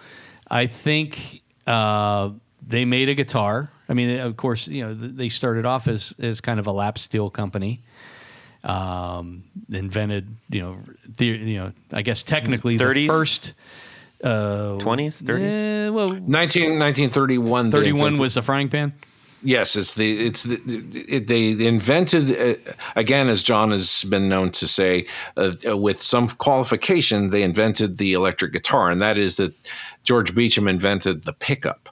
[0.50, 2.30] I think uh,
[2.66, 3.70] they made a guitar.
[3.88, 6.98] I mean, of course, you know they started off as as kind of a lap
[6.98, 7.82] steel company.
[8.64, 10.78] Um, invented, you know,
[11.16, 13.54] the, you know, I guess technically the first.
[14.22, 15.40] Uh, 20s, 30s?
[15.40, 17.66] eh, well, 19, 1931.
[17.66, 18.92] they 31 invented- was the frying pan.
[19.40, 20.56] Yes, it's the it's the,
[21.08, 26.02] it, they invented uh, again, as John has been known to say, uh, uh, with
[26.02, 29.54] some qualification, they invented the electric guitar, and that is that
[30.02, 31.88] George Beauchamp invented the pickup,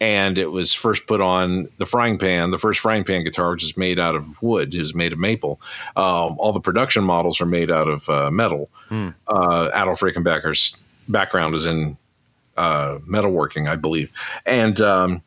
[0.00, 2.50] and it was first put on the frying pan.
[2.50, 5.60] The first frying pan guitar, which is made out of wood, is made of maple.
[5.94, 8.70] Um, all the production models are made out of uh, metal.
[8.90, 10.76] Uh, Adolf Rickenbacker's
[11.08, 11.96] background is in
[12.56, 14.12] uh, metalworking, I believe,
[14.46, 14.80] and.
[14.80, 15.22] Um,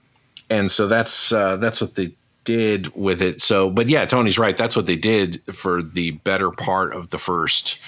[0.50, 2.14] and so that's uh, that's what they
[2.44, 3.42] did with it.
[3.42, 4.56] So, but yeah, Tony's right.
[4.56, 7.80] That's what they did for the better part of the first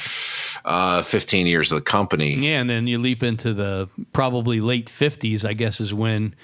[0.65, 2.35] uh, 15 years of the company.
[2.35, 6.35] Yeah, and then you leap into the probably late 50s, I guess, is when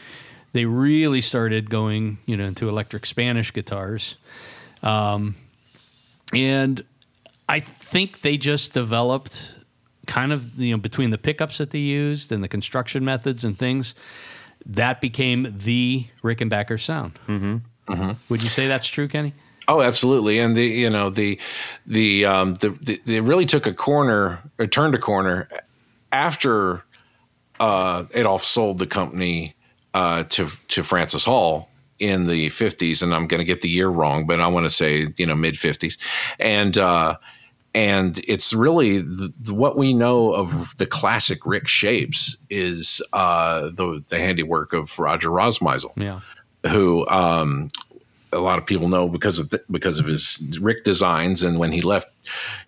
[0.52, 4.18] they really started going, you know, into electric Spanish guitars.
[4.84, 5.36] Um,
[6.34, 6.84] and
[7.48, 9.56] I think they just developed
[10.10, 13.58] kind of, you know, between the pickups that they used and the construction methods and
[13.58, 13.94] things,
[14.66, 17.20] that became the Rickenbacker sound.
[17.28, 18.12] Mm-hmm.
[18.28, 19.34] Would you say that's true, Kenny?
[19.68, 20.40] Oh, absolutely.
[20.40, 21.40] And the you know the
[21.86, 25.48] the um, the, the they really took a corner or turned a corner
[26.12, 26.84] after
[27.60, 29.56] uh, Adolf sold the company
[29.94, 31.70] uh, to to Francis Hall
[32.00, 34.70] in the 50s and I'm going to get the year wrong but I want to
[34.70, 35.98] say you know mid 50s
[36.40, 37.18] and uh,
[37.74, 43.70] and it's really the, the- what we know of the classic Rick shapes is uh,
[43.70, 46.20] the the handiwork of Roger Rossmeisl Yeah.
[46.72, 47.68] who um,
[48.32, 51.42] a lot of people know because of th- because of his Rick designs.
[51.44, 52.08] And when he left,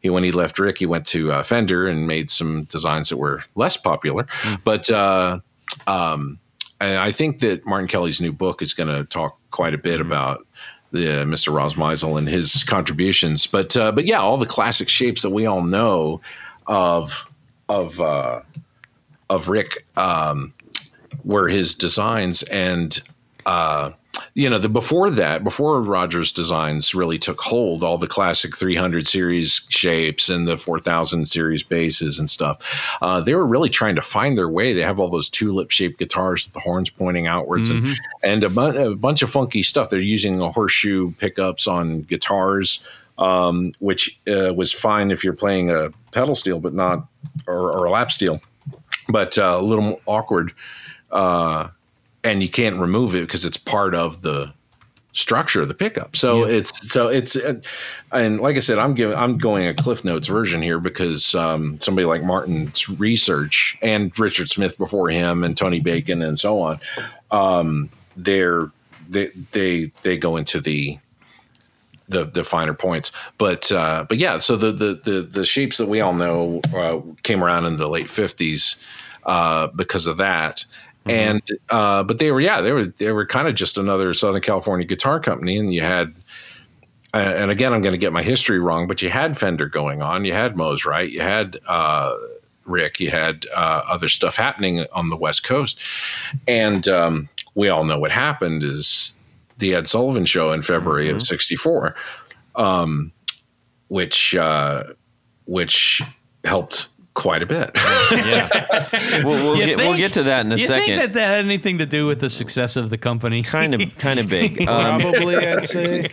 [0.01, 3.17] he when he left Rick, he went to uh, Fender and made some designs that
[3.17, 4.25] were less popular.
[4.63, 5.39] But uh,
[5.87, 6.39] um,
[6.79, 10.47] I think that Martin Kelly's new book is going to talk quite a bit about
[10.91, 11.53] the Mr.
[11.53, 13.47] Rossmeisl and his contributions.
[13.47, 16.21] But uh, but yeah, all the classic shapes that we all know
[16.67, 17.29] of
[17.69, 18.41] of uh,
[19.29, 20.53] of Rick um,
[21.23, 23.01] were his designs and
[23.45, 23.91] uh,
[24.33, 29.05] you know the before that before Rogers designs really took hold all the classic 300
[29.07, 34.01] series shapes and the 4000 series bases and stuff uh, they were really trying to
[34.01, 34.73] find their way.
[34.73, 38.49] They have all those tulip shaped guitars with the horns pointing outwards and and a,
[38.49, 39.89] bu- a bunch of funky stuff.
[39.89, 42.85] They're using a horseshoe pickups on guitars
[43.17, 47.07] um, which uh, was fine if you're playing a pedal steel but not
[47.47, 48.41] or, or a lap steel
[49.09, 50.53] but uh, a little more awkward
[51.11, 51.67] uh,
[52.23, 54.53] and you can't remove it because it's part of the
[55.13, 56.15] structure of the pickup.
[56.15, 57.61] So it's so it's uh,
[58.11, 61.79] and like I said, I'm giving I'm going a Cliff Notes version here because um,
[61.79, 66.79] somebody like Martin's research and Richard Smith before him and Tony Bacon and so on,
[67.31, 68.71] um, they're
[69.09, 70.97] they they they go into the
[72.07, 73.11] the the finer points.
[73.37, 77.01] But uh, but yeah, so the, the the the shapes that we all know uh,
[77.23, 78.81] came around in the late fifties
[79.25, 80.65] uh, because of that.
[81.05, 84.41] And uh, but they were yeah they were they were kind of just another Southern
[84.41, 86.13] California guitar company, and you had
[87.13, 90.01] uh, and again I'm going to get my history wrong, but you had Fender going
[90.01, 92.15] on, you had Mosrite, you had uh,
[92.65, 95.79] Rick, you had uh, other stuff happening on the West Coast,
[96.47, 99.15] and um, we all know what happened is
[99.57, 101.95] the Ed Sullivan Show in February of '64,
[102.55, 103.11] um,
[103.87, 104.83] which uh,
[105.45, 106.03] which
[106.43, 107.71] helped quite a bit.
[108.11, 108.49] yeah,
[109.23, 110.85] we'll, we'll You get we'll get to that in a you second.
[110.85, 113.43] think that that had anything to do with the success of the company?
[113.43, 114.61] kind of kind of big.
[114.67, 116.09] Um, Probably, I'd say.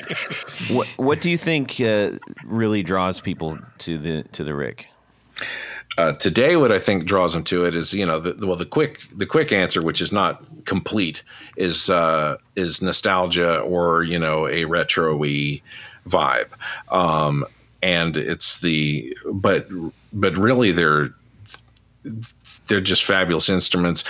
[0.71, 2.13] what what do you think uh,
[2.45, 4.87] really draws people to the to the Rick?
[5.97, 8.65] Uh, today, what I think draws them to it is, you know, the, well, the
[8.65, 11.23] quick the quick answer, which is not complete,
[11.57, 15.61] is uh, is nostalgia or you know a retro-y
[16.07, 16.49] vibe.
[16.91, 17.45] Um,
[17.83, 19.69] and it's the but
[20.13, 21.11] but really they're
[22.69, 24.05] they're just fabulous instruments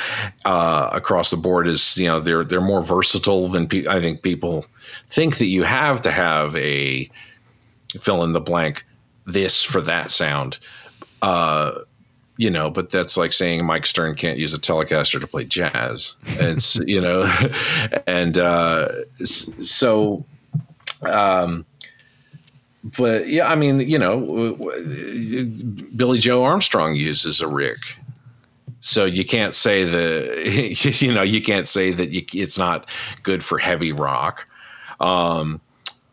[0.45, 1.67] uh, across the board.
[1.67, 4.67] Is you know they're they're more versatile than pe- I think people
[5.09, 7.11] think that you have to have a
[8.01, 8.85] fill in the blank
[9.25, 10.59] this for that sound.
[11.23, 11.81] Uh,
[12.37, 16.15] you know, but that's like saying Mike Stern can't use a Telecaster to play jazz.
[16.25, 17.33] It's you know,
[18.07, 18.89] and uh,
[19.25, 20.25] so.
[21.03, 21.65] Um,
[22.85, 24.55] but yeah, I mean, you know,
[25.97, 27.79] Billie Joe Armstrong uses a Rick,
[28.81, 32.89] so you can't say the, you know, you can't say that you, it's not
[33.23, 34.47] good for heavy rock.
[35.01, 35.61] Um,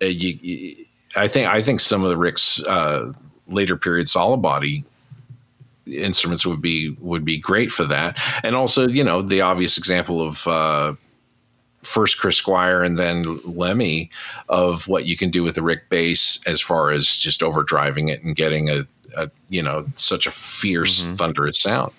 [0.02, 0.76] uh, you-
[1.18, 3.14] I think I think some of the Rick's uh,
[3.48, 4.84] later period solid body
[5.88, 10.22] instruments would be would be great for that, and also you know the obvious example
[10.22, 10.46] of.
[10.48, 10.96] Uh,
[11.86, 14.10] First Chris Squire and then Lemmy
[14.50, 18.24] of what you can do with the Rick bass as far as just overdriving it
[18.24, 21.92] and getting a, a you know such a fierce thunderous sound.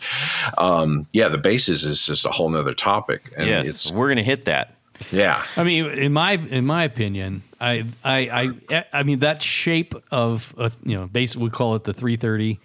[0.59, 4.23] Um, yeah, the basses is just a whole nother topic, and yes, it's we're gonna
[4.23, 4.75] hit that.
[5.13, 5.45] yeah.
[5.57, 10.53] I mean, in my in my opinion, I I I, I mean that shape of
[10.59, 12.59] a, you know, bass we call it the 330.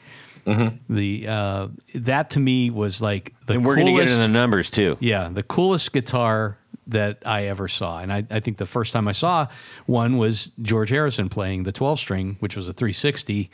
[0.89, 4.34] The uh, that to me was like the And we're gonna get coolest- into the
[4.34, 4.97] numbers too.
[4.99, 6.57] yeah, the coolest guitar
[6.91, 7.97] that I ever saw.
[7.99, 9.47] And I, I think the first time I saw
[9.86, 13.49] one was George Harrison playing the 12 string, which was a 360,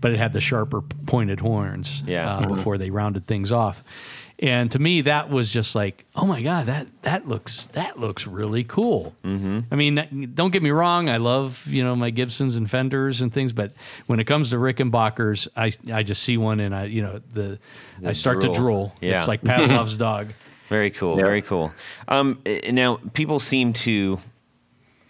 [0.00, 2.36] but it had the sharper pointed horns Yeah.
[2.38, 3.82] uh, before they rounded things off.
[4.40, 8.24] And to me, that was just like, oh my god, that that looks that looks
[8.24, 9.16] really cool.
[9.24, 9.60] Mm-hmm.
[9.72, 13.32] I mean, don't get me wrong, I love you know my Gibsons and Fenders and
[13.34, 13.72] things, but
[14.06, 17.58] when it comes to Rickenbackers, I I just see one and I you know the,
[18.06, 18.54] I start drool.
[18.54, 18.94] to drool.
[19.00, 19.16] Yeah.
[19.16, 20.28] It's like Pavlov's dog.
[20.68, 21.16] Very cool.
[21.16, 21.24] Yeah.
[21.24, 21.72] Very cool.
[22.08, 24.18] Um, eh, now people seem to,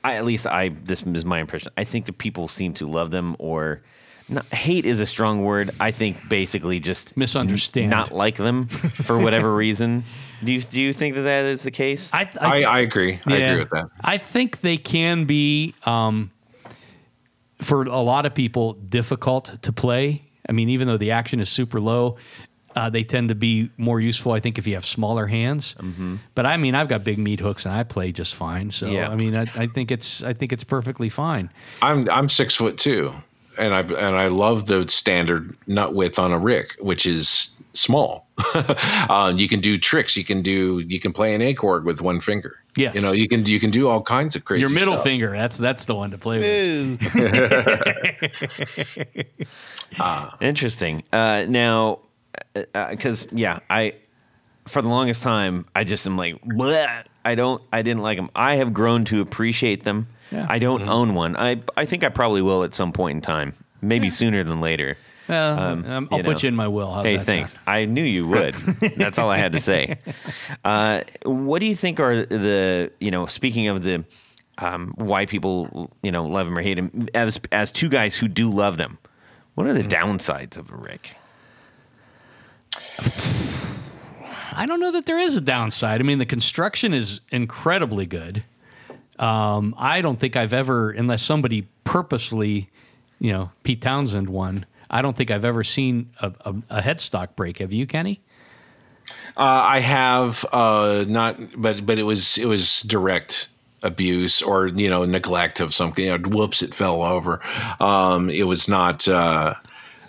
[0.04, 1.72] I at least I this is my impression.
[1.76, 3.82] I think that people seem to love them or.
[4.30, 5.70] Not, hate is a strong word.
[5.80, 7.88] I think basically just Misunderstand.
[7.88, 10.04] not like them for whatever reason.
[10.44, 12.10] Do you do you think that that is the case?
[12.12, 13.20] I, I, I agree.
[13.26, 13.88] I agree with that.
[14.02, 16.30] I think they can be, um,
[17.56, 20.22] for a lot of people, difficult to play.
[20.48, 22.16] I mean, even though the action is super low,
[22.78, 24.32] uh, they tend to be more useful.
[24.32, 25.74] I think if you have smaller hands.
[25.80, 26.16] Mm-hmm.
[26.36, 28.70] But I mean, I've got big meat hooks and I play just fine.
[28.70, 29.08] So Yeah.
[29.08, 31.50] I mean, I, I think it's I think it's perfectly fine.
[31.82, 33.12] I'm I'm six foot two,
[33.58, 38.28] and I and I love the standard nut width on a Rick, which is small.
[38.54, 40.16] uh, you can do tricks.
[40.16, 42.62] You can do you can play an A chord with one finger.
[42.76, 42.94] Yes.
[42.94, 44.60] you know you can you can do all kinds of crazy.
[44.60, 45.04] Your middle stuff.
[45.04, 47.02] finger, that's that's the one to play with.
[50.40, 51.02] Interesting.
[51.12, 52.00] Uh, now,
[52.90, 53.94] because yeah, I
[54.66, 57.04] for the longest time I just am like, Bleh.
[57.24, 58.30] I don't, I didn't like them.
[58.34, 60.08] I have grown to appreciate them.
[60.30, 60.46] Yeah.
[60.48, 61.36] I don't own one.
[61.36, 64.96] I I think I probably will at some point in time, maybe sooner than later.
[65.28, 66.90] Uh, um, I'll you put you in my will.
[66.90, 67.52] How's hey, that thanks.
[67.52, 67.64] sound?
[67.66, 68.54] I knew you would.
[68.96, 69.98] That's all I had to say.
[70.64, 74.04] Uh, what do you think are the you know speaking of the
[74.56, 78.26] um, why people you know love them or hate them as as two guys who
[78.26, 78.96] do love them?
[79.54, 79.88] What are the Hmm.
[79.88, 81.14] downsides of a Rick?
[84.52, 86.00] I don't know that there is a downside.
[86.00, 88.42] I mean, the construction is incredibly good.
[89.18, 92.68] Um, I don't think I've ever, unless somebody purposely,
[93.20, 94.66] you know, Pete Townshend one.
[94.90, 97.59] I don't think I've ever seen a, a, a headstock break.
[97.59, 98.20] Have you, Kenny?
[99.37, 103.48] Uh, I have uh, not, but but it was it was direct
[103.83, 106.04] abuse or you know neglect of something.
[106.04, 107.40] You know, whoops, it fell over.
[107.81, 109.54] Um, it was not, uh,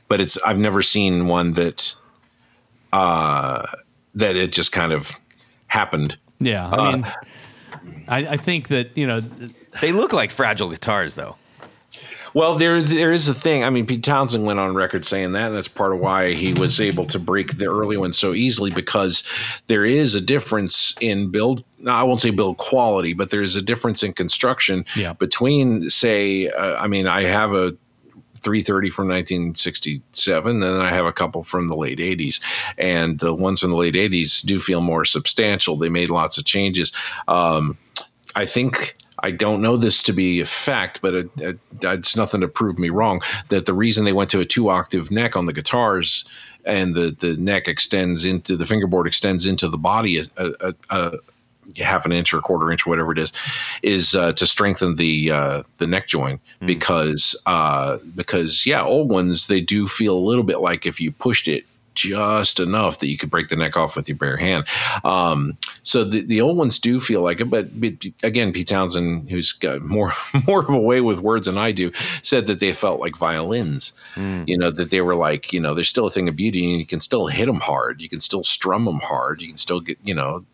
[0.08, 1.94] but it's I've never seen one that
[2.94, 3.66] uh,
[4.16, 5.12] that it just kind of
[5.68, 6.18] happened.
[6.40, 7.08] Yeah, I mean,
[8.08, 9.22] I, I think that you know,
[9.82, 11.36] They look like fragile guitars, though.
[12.34, 13.64] Well, there there is a thing.
[13.64, 16.54] I mean, Pete Townshend went on record saying that, and that's part of why he
[16.54, 19.28] was able to break the early ones so easily because
[19.66, 21.64] there is a difference in build.
[21.88, 25.14] I won't say build quality, but there's a difference in construction Yeah.
[25.14, 27.76] between, say, uh, I mean, I have a
[28.40, 32.40] 330 from 1967, and then I have a couple from the late 80s,
[32.78, 35.78] and the ones from the late 80s do feel more substantial.
[35.78, 36.92] They made lots of changes.
[37.28, 37.78] Um,
[38.36, 42.42] I think I don't know this to be a fact, but it, it, it's nothing
[42.42, 43.22] to prove me wrong.
[43.50, 46.26] That the reason they went to a two octave neck on the guitars
[46.66, 51.18] and the, the neck extends into the fingerboard extends into the body a, a, a
[51.78, 53.34] half an inch or a quarter inch, whatever it is,
[53.82, 59.48] is uh, to strengthen the uh, the neck joint because uh, because yeah, old ones
[59.48, 61.66] they do feel a little bit like if you pushed it
[62.00, 64.66] just enough that you could break the neck off with your bare hand.
[65.04, 67.94] Um, so the, the old ones do feel like it, but, but
[68.24, 70.14] again, Pete Townshend, who's got more
[70.48, 71.92] more of a way with words than I do,
[72.22, 73.92] said that they felt like violins.
[74.48, 76.80] You know that they were like you know there's still a thing of beauty, and
[76.80, 79.80] you can still hit them hard, you can still strum them hard, you can still
[79.80, 80.46] get you know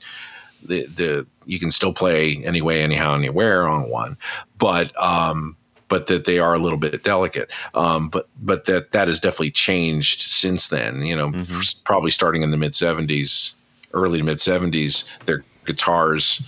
[0.68, 4.18] the the you can still play anyway, anyhow, anywhere on one,
[4.57, 5.55] but um,
[5.88, 7.51] but that they are a little bit delicate.
[7.74, 11.05] Um, but but that that has definitely changed since then.
[11.05, 13.53] You know, f- probably starting in the mid '70s,
[13.93, 16.45] early to mid '70s, their guitars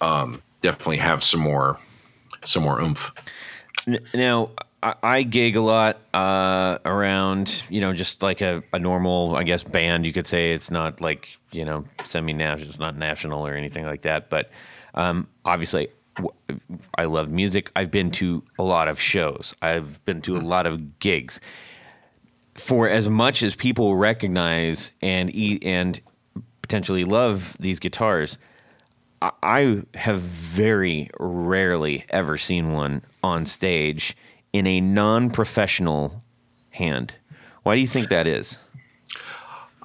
[0.00, 1.78] um, definitely have some more
[2.44, 3.12] some more oomph.
[4.14, 4.50] Now,
[4.82, 9.62] I, gig a lot uh, around, you know, just like a, a normal, I guess,
[9.62, 10.06] band.
[10.06, 14.02] You could say it's not like, you know, semi-national, it's not national or anything like
[14.02, 14.30] that.
[14.30, 14.50] But
[14.94, 15.88] um, obviously,
[16.96, 17.70] I love music.
[17.76, 19.54] I've been to a lot of shows.
[19.60, 21.40] I've been to a lot of gigs.
[22.54, 26.00] For as much as people recognize and eat and
[26.62, 28.38] potentially love these guitars,
[29.20, 34.16] I have very rarely ever seen one on stage
[34.52, 36.22] in a non-professional
[36.70, 37.14] hand.
[37.62, 38.58] Why do you think that is?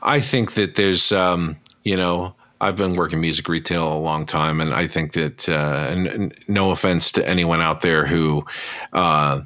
[0.01, 4.61] I think that there's, um, you know, I've been working music retail a long time,
[4.61, 8.45] and I think that, uh, and, and no offense to anyone out there who,
[8.93, 9.41] uh,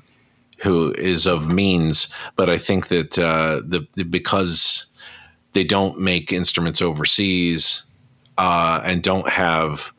[0.62, 4.86] who is of means, but I think that uh, the, the because
[5.54, 7.84] they don't make instruments overseas
[8.38, 9.92] uh, and don't have,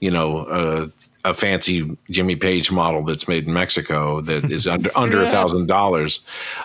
[0.00, 0.88] you know, uh,
[1.24, 5.66] a fancy Jimmy Page model that's made in Mexico that is under under a thousand
[5.66, 6.20] dollars,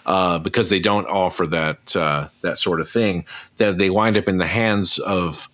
[0.05, 3.25] uh, because they don't offer that uh, that sort of thing.
[3.57, 5.49] That they wind up in the hands of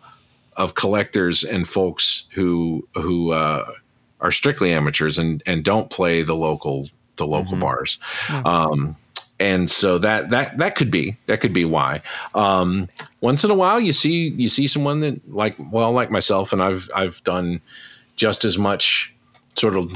[0.57, 3.71] of collectors and folks who who uh,
[4.19, 7.99] are strictly amateurs and and don't play the local the local bars.
[8.45, 8.95] Um,
[9.39, 12.01] and so that that that could be that could be why.
[12.35, 12.87] Um,
[13.21, 16.61] once in a while, you see you see someone that like well like myself, and
[16.61, 17.59] I've I've done
[18.21, 19.15] just as much
[19.57, 19.91] sort of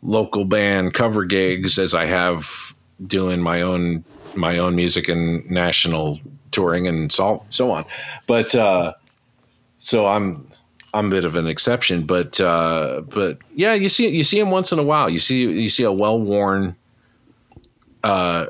[0.00, 2.74] local band cover gigs as I have
[3.06, 4.02] doing my own
[4.34, 6.18] my own music and national
[6.52, 7.84] touring and so so on.
[8.26, 8.94] But uh,
[9.76, 10.48] so I'm
[10.94, 14.50] I'm a bit of an exception, but uh, but yeah, you see you see him
[14.50, 15.10] once in a while.
[15.10, 16.76] You see you see a well worn
[18.02, 18.46] uh,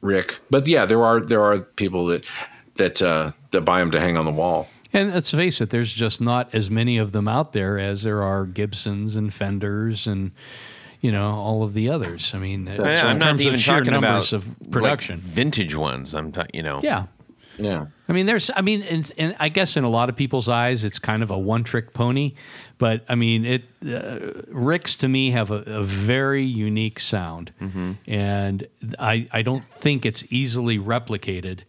[0.00, 2.26] Rick, but yeah, there are there are people that
[2.76, 4.66] that uh, that buy them to hang on the wall.
[4.92, 8.22] And let's face it, there's just not as many of them out there as there
[8.22, 10.32] are Gibsons and Fenders and
[11.00, 12.32] you know all of the others.
[12.34, 14.70] I mean, so I, in am not terms even of sheer talking numbers about of
[14.70, 15.16] production.
[15.16, 16.14] like, vintage ones.
[16.14, 16.80] I'm talking, you know.
[16.82, 17.06] yeah,
[17.58, 17.86] Yeah.
[18.08, 20.84] I mean, there's, I mean, and, and I guess in a lot of people's eyes,
[20.84, 22.34] it's kind of a one-trick pony.
[22.76, 27.52] But I mean, it uh, Ricks to me have a, a very unique sound,
[28.06, 28.66] and
[28.98, 31.60] I I don't think it's easily replicated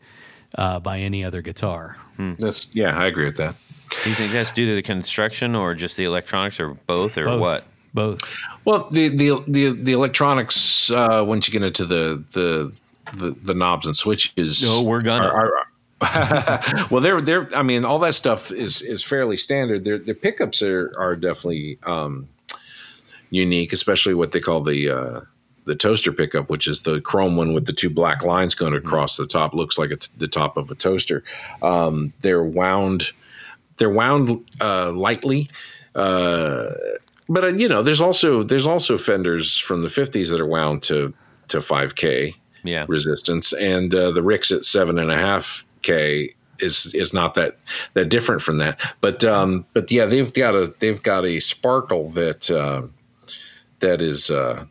[0.57, 1.97] uh, by any other guitar.
[2.17, 3.55] That's yeah, I agree with that.
[4.03, 7.25] Do you think that's due to the construction or just the electronics or both or
[7.25, 7.39] Both.
[7.41, 7.65] what?
[7.93, 8.37] Both.
[8.65, 12.73] Well, the the the, the electronics uh, once you get into the the
[13.15, 14.63] the, the knobs and switches.
[14.63, 15.27] No, we're gonna.
[15.27, 15.67] are- are-
[16.89, 17.49] well, they're they're.
[17.55, 19.85] I mean, all that stuff is is fairly standard.
[19.85, 22.27] Their their pickups are are definitely um,
[23.29, 25.21] unique, especially what they call the uh,
[25.65, 29.17] the toaster pickup, which is the chrome one with the two black lines going across
[29.17, 29.53] the top.
[29.53, 31.23] Looks like it's the top of a toaster.
[31.61, 33.11] Um, they're wound.
[33.77, 35.49] They're wound uh, lightly.
[35.95, 36.69] Uh,
[37.29, 40.83] but uh, you know, there's also there's also fenders from the 50s that are wound
[40.83, 41.13] to
[41.49, 42.85] to 5k Yeah.
[42.87, 47.57] resistance, and uh, the Ricks at seven and a half k is is not that
[47.93, 48.81] that different from that.
[49.01, 52.83] But um, but yeah, they've got a they've got a sparkle that uh,
[53.79, 54.65] that is uh,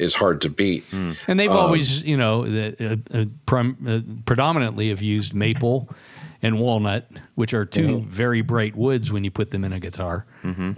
[0.00, 0.84] is hard to beat.
[1.28, 5.88] And they've always, you know, the, uh, uh, prim, uh, predominantly have used maple
[6.42, 10.24] and walnut, which are 2 very bright woods when you put them in a guitar.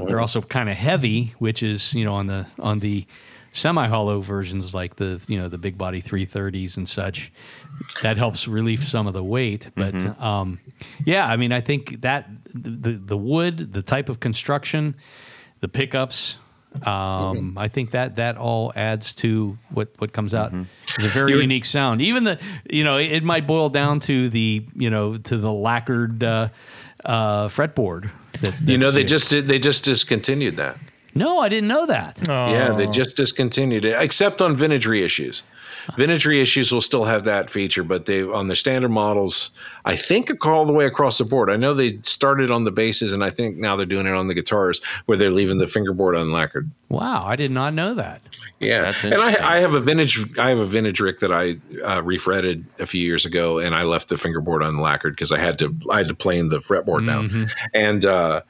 [0.06, 3.06] They're also kind of heavy, which is, you know, on the on the
[3.54, 7.30] semi-hollow versions like the you know the big body 330s and such
[8.02, 10.58] that helps relieve some of the weight but um,
[11.04, 14.94] yeah i mean i think that the, the wood the type of construction
[15.60, 16.38] the pickups
[16.86, 20.52] um, I think that that all adds to what what comes out.
[20.96, 22.00] It's a very You're- unique sound.
[22.02, 22.38] Even the
[22.70, 26.48] you know it might boil down to the you know to the lacquered uh,
[27.04, 28.10] uh, fretboard.
[28.40, 30.76] That, You know, they just did, they just discontinued that.
[31.14, 32.20] No, I didn't know that.
[32.26, 35.42] Yeah, they just discontinued it, except on vintage reissues.
[35.96, 39.50] Vintage reissues will still have that feature, but they on the standard models,
[39.84, 41.50] I think all the way across the board.
[41.50, 44.28] I know they started on the basses, and I think now they're doing it on
[44.28, 46.70] the guitars, where they're leaving the fingerboard unlacquered.
[46.88, 48.20] Wow, I did not know that.
[48.60, 49.14] Yeah, That's and.
[49.14, 50.38] I, I have a vintage.
[50.38, 53.82] I have a vintage Rick that I uh, refretted a few years ago, and I
[53.82, 55.74] left the fingerboard unlacquered because I had to.
[55.90, 57.26] I had to plane the fretboard now,
[57.74, 58.42] and uh,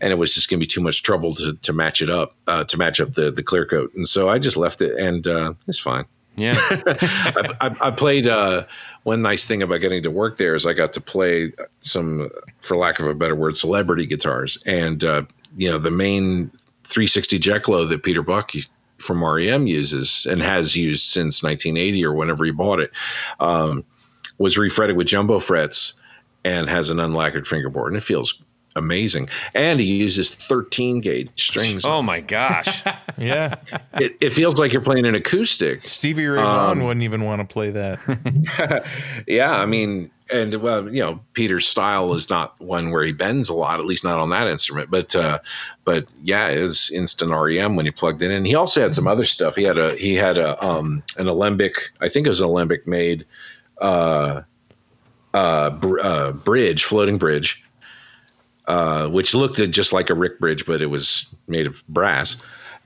[0.00, 2.34] and it was just going to be too much trouble to, to match it up,
[2.46, 5.26] uh, to match up the the clear coat, and so I just left it, and
[5.26, 6.04] uh, it's fine.
[6.40, 6.54] Yeah.
[6.60, 8.26] I, I, I played.
[8.26, 8.64] Uh,
[9.02, 12.30] one nice thing about getting to work there is I got to play some,
[12.60, 15.22] for lack of a better word, celebrity guitars, and uh,
[15.56, 16.50] you know the main
[16.84, 18.52] 360 Jetglo that Peter Buck
[18.98, 22.90] from REM uses and has used since 1980 or whenever he bought it
[23.38, 23.84] um,
[24.38, 25.94] was refretted with jumbo frets
[26.44, 28.42] and has an unlacquered fingerboard, and it feels
[28.76, 29.28] amazing.
[29.54, 31.84] And he uses 13 gauge strings.
[31.84, 32.82] oh my gosh.
[33.18, 33.56] Yeah.
[33.94, 35.86] It, it feels like you're playing an acoustic.
[35.86, 37.98] Stevie Ray Vaughan wouldn't even want to play that.
[39.26, 43.50] Yeah, I mean, and well, you know, Peter's style is not one where he bends
[43.50, 44.90] a lot, at least not on that instrument.
[44.90, 45.40] But uh,
[45.84, 48.46] but yeah, it was instant REM when you plugged it in.
[48.46, 49.56] He also had some other stuff.
[49.56, 52.86] He had a he had a um an alembic, I think it was an alembic
[52.86, 53.26] made
[53.82, 54.42] uh
[55.34, 57.62] uh, br- uh bridge, floating bridge.
[58.70, 62.36] Uh, which looked just like a Rick bridge, but it was made of brass,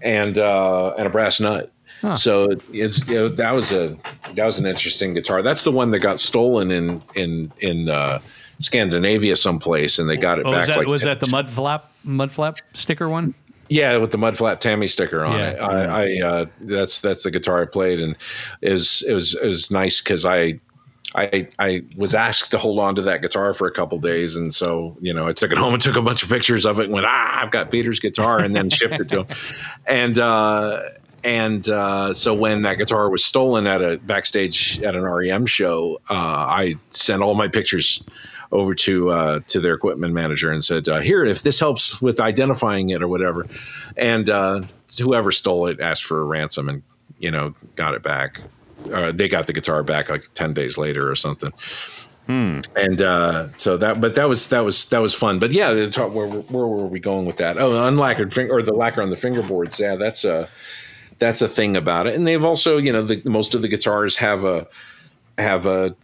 [0.01, 1.71] and uh, and a brass nut.
[2.17, 3.97] So it's you know that was a
[4.35, 5.43] that was an interesting guitar.
[5.43, 8.21] That's the one that got stolen in in in uh,
[8.61, 10.61] Scandinavia someplace, and they got it Oh, back.
[10.61, 13.35] was that like was 10 that the mud flap mud flap sticker one?
[13.69, 15.51] yeah, with the mud flap Tammy sticker on Yeah.
[15.51, 15.59] it.
[15.61, 18.17] I, I uh, that's that's the guitar I played, and
[18.63, 20.55] it was it was it was nice because I.
[21.15, 24.53] I, I was asked to hold on to that guitar for a couple days, and
[24.53, 26.85] so you know I took it home and took a bunch of pictures of it,
[26.85, 29.27] and went ah I've got Peter's guitar, and then shipped it to him,
[29.87, 30.81] and uh,
[31.23, 36.01] and uh, so when that guitar was stolen at a backstage at an REM show,
[36.11, 38.05] uh, I sent all my pictures
[38.53, 42.21] over to uh, to their equipment manager and said, uh, "Here, if this helps with
[42.21, 43.47] identifying it or whatever,"
[43.97, 44.63] and uh,
[44.99, 46.83] whoever stole it asked for a ransom and
[47.19, 48.41] you know got it back.
[48.93, 51.53] Uh, they got the guitar back like ten days later or something.
[52.75, 55.39] And uh, so that, but that was that was that was fun.
[55.39, 57.59] But yeah, the talk, where, where were we going with that?
[57.59, 59.79] Oh, unlacquered finger or the lacquer on the fingerboards.
[59.79, 60.49] Yeah, that's a
[61.19, 62.15] that's a thing about it.
[62.15, 64.67] And they've also, you know, the, most of the guitars have a
[65.37, 65.95] have a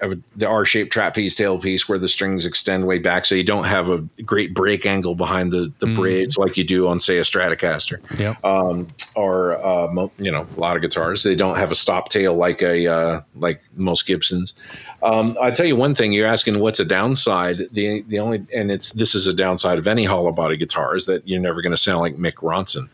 [0.00, 3.90] a, the R-shaped trapeze tailpiece where the strings extend way back, so you don't have
[3.90, 7.98] a great break angle behind the the bridge like you do on, say, a Stratocaster
[8.18, 8.44] Yep.
[8.44, 11.22] um, or uh, mo- you know a lot of guitars.
[11.22, 14.54] They don't have a stop tail like a uh, like most Gibsons.
[15.02, 16.12] Um, I tell you one thing.
[16.12, 17.68] You're asking what's a downside.
[17.72, 21.06] The the only and it's this is a downside of any hollow body guitar is
[21.06, 22.88] that you're never going to sound like Mick Ronson.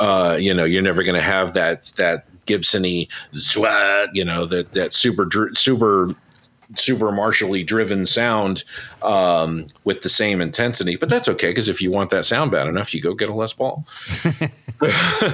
[0.00, 4.72] Uh, you know, you're never going to have that that Gibson-y zwat, you know, that
[4.72, 6.10] that super super
[6.76, 8.64] super martially driven sound
[9.02, 10.96] um, with the same intensity.
[10.96, 13.34] But that's okay because if you want that sound bad enough, you go get a
[13.34, 13.86] Les Paul.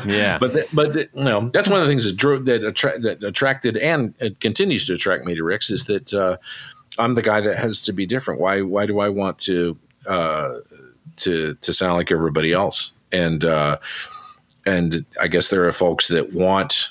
[0.06, 0.38] Yeah.
[0.38, 2.98] But th- but th- you know that's one of the things that drew that, attra-
[3.00, 6.36] that attracted and it continues to attract me to Rick's is that uh,
[6.98, 8.40] I'm the guy that has to be different.
[8.40, 10.56] Why why do I want to uh,
[11.16, 12.98] to to sound like everybody else?
[13.12, 13.78] And uh,
[14.66, 16.90] and I guess there are folks that want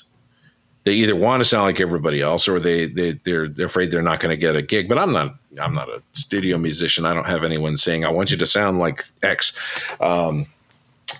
[0.84, 4.02] they either want to sound like everybody else or they, they they're they're afraid they're
[4.02, 4.88] not going to get a gig.
[4.88, 7.04] But I'm not I'm not a studio musician.
[7.04, 9.56] I don't have anyone saying I want you to sound like X.
[10.00, 10.46] Um,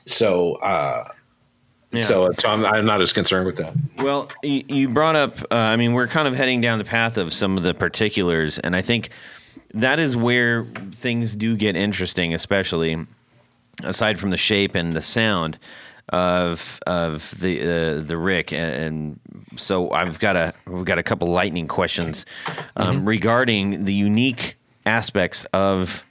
[0.07, 1.09] so uh,
[1.93, 2.03] Yeah.
[2.03, 3.75] so so I'm, I'm not as concerned with that.
[3.99, 7.17] Well, you, you brought up, uh, I mean, we're kind of heading down the path
[7.19, 9.11] of some of the particulars, and I think
[9.75, 12.97] that is where things do get interesting, especially
[13.83, 15.59] aside from the shape and the sound
[16.11, 18.53] of of the uh, the Rick.
[18.53, 19.21] And, and
[19.57, 22.25] so I've got a we've got a couple lightning questions
[22.77, 26.05] um, regarding the unique aspects of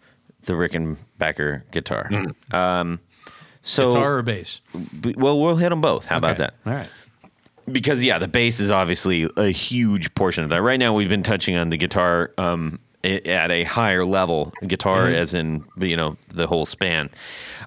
[0.43, 2.09] the Rickenbacker guitar.
[2.51, 2.99] Um,
[3.61, 4.61] so, Guitar or bass?
[5.01, 6.05] b- well, we'll hit them both.
[6.05, 6.53] How about that?
[6.65, 6.87] All right.
[7.71, 10.61] because yeah, the bass is obviously a huge portion of that.
[10.61, 15.33] Right now, we've been touching on the guitar um, at a higher level, guitar as
[15.33, 17.09] in you know the whole span.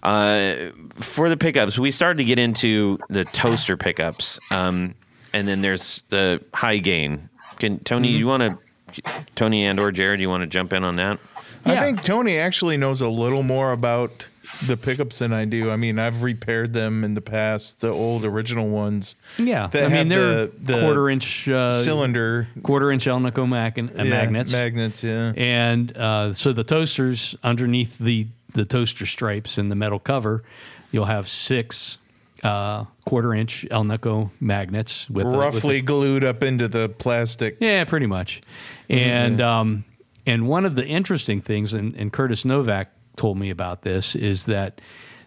[0.02, 4.94] Uh, for the pickups, we started to get into the toaster pickups, um,
[5.33, 7.28] and then there's the high gain.
[7.59, 9.03] Can Tony, you want to?
[9.35, 11.18] Tony and or Jared, you want to jump in on that?
[11.64, 14.26] I think Tony actually knows a little more about
[14.66, 15.70] the pickups than I do.
[15.70, 19.14] I mean, I've repaired them in the past, the old original ones.
[19.39, 19.68] Yeah.
[19.68, 24.03] That I mean, they're the- the quarter inch uh, Cylinder quarter inch Alnico mag- uh,
[24.03, 24.53] yeah, magnets.
[24.53, 25.33] Magnets, yeah.
[25.37, 30.43] and uh, so the toasters underneath the the toaster stripes and the metal cover
[30.91, 31.97] you'll have six
[32.43, 37.57] uh, quarter inch Alnico magnets with a- with a- Roughly glued up into the plastic.
[37.61, 38.43] yeah, pretty much.
[38.88, 39.84] And um,
[40.26, 44.45] and one of the interesting things, and, and Curtis Novak told me about this, is
[44.47, 44.80] that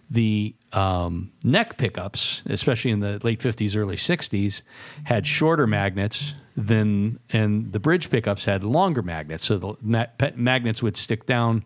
[0.09, 4.61] the um, neck pickups, especially in the late '50s, early '60s,
[5.05, 9.45] had shorter magnets than, and the bridge pickups had longer magnets.
[9.45, 10.05] So the ma-
[10.35, 11.63] magnets would stick down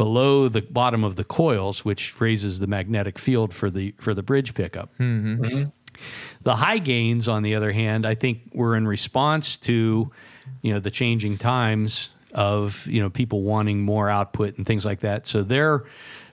[0.00, 4.22] below the bottom of the coils, which raises the magnetic field for the for the
[4.22, 4.88] bridge pickup.
[6.42, 10.10] The high gains, on the other hand, I think were in response to,
[10.62, 15.00] you know, the changing times of you know people wanting more output and things like
[15.00, 15.26] that.
[15.26, 15.82] So they're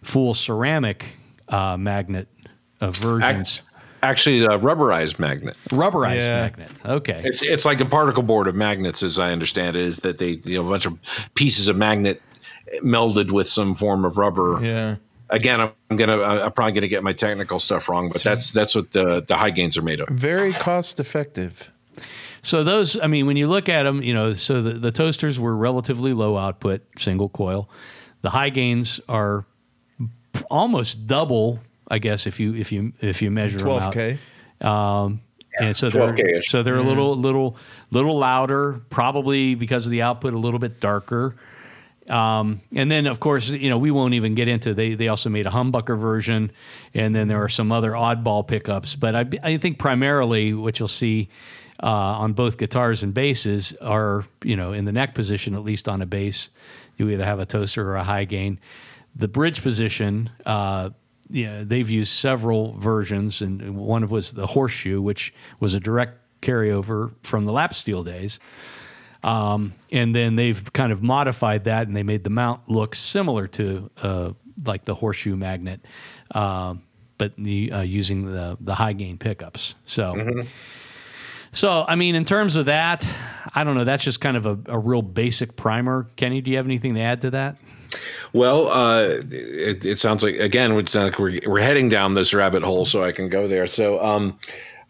[0.01, 1.05] full ceramic
[1.49, 2.29] uh, magnet
[2.79, 3.61] uh, versions,
[4.03, 5.57] Actually, a rubberized magnet.
[5.71, 6.41] rubberized Yeah.
[6.43, 6.71] magnet.
[6.85, 10.19] Okay, It's it's like a particle board of magnets, as I understand it, is that
[10.19, 10.97] they you know a bunch of
[11.35, 12.21] pieces of magnet
[12.81, 14.59] melded with some form of rubber.
[14.61, 14.95] Yeah.
[15.29, 18.93] Again, I'm gonna I'm probably gonna get my technical stuff wrong, but that's that's what
[18.93, 20.07] the the high gains are made of.
[20.07, 21.69] Very cost effective.
[22.43, 25.37] So those, I mean, when you look at them, you know, so the, the toasters
[25.37, 27.69] were relatively low output, single coil.
[28.21, 29.45] The high gains are
[30.49, 31.59] almost double,
[31.89, 33.93] I guess, if you if you if you measure them out.
[33.93, 34.17] 12K.
[34.65, 35.21] Um,
[35.59, 36.49] and so they're 12K-ish.
[36.49, 37.57] so they're a little little
[37.91, 41.35] little louder, probably because of the output, a little bit darker.
[42.09, 44.73] Um, and then, of course, you know we won't even get into.
[44.73, 46.51] They they also made a humbucker version,
[46.93, 48.95] and then there are some other oddball pickups.
[48.95, 51.29] But I I think primarily what you'll see
[51.83, 55.89] uh, on both guitars and basses are you know in the neck position, at least
[55.89, 56.49] on a bass,
[56.97, 58.59] you either have a toaster or a high gain.
[59.15, 60.29] The bridge position.
[60.45, 60.91] Uh,
[61.29, 66.19] yeah, they've used several versions, and one of was the horseshoe, which was a direct
[66.41, 68.39] carryover from the lap steel days.
[69.23, 73.47] Um, and then they've kind of modified that, and they made the mount look similar
[73.47, 74.31] to uh,
[74.65, 75.81] like the horseshoe magnet,
[76.33, 76.75] uh,
[77.17, 79.75] but the, uh, using the the high gain pickups.
[79.85, 80.43] So.
[81.53, 83.07] So, I mean, in terms of that,
[83.55, 83.85] I don't know.
[83.85, 86.07] That's just kind of a, a real basic primer.
[86.15, 87.57] Kenny, do you have anything to add to that?
[88.33, 92.85] Well, uh, it, it sounds like again, like we're, we're heading down this rabbit hole,
[92.85, 93.65] so I can go there.
[93.65, 94.37] So, um,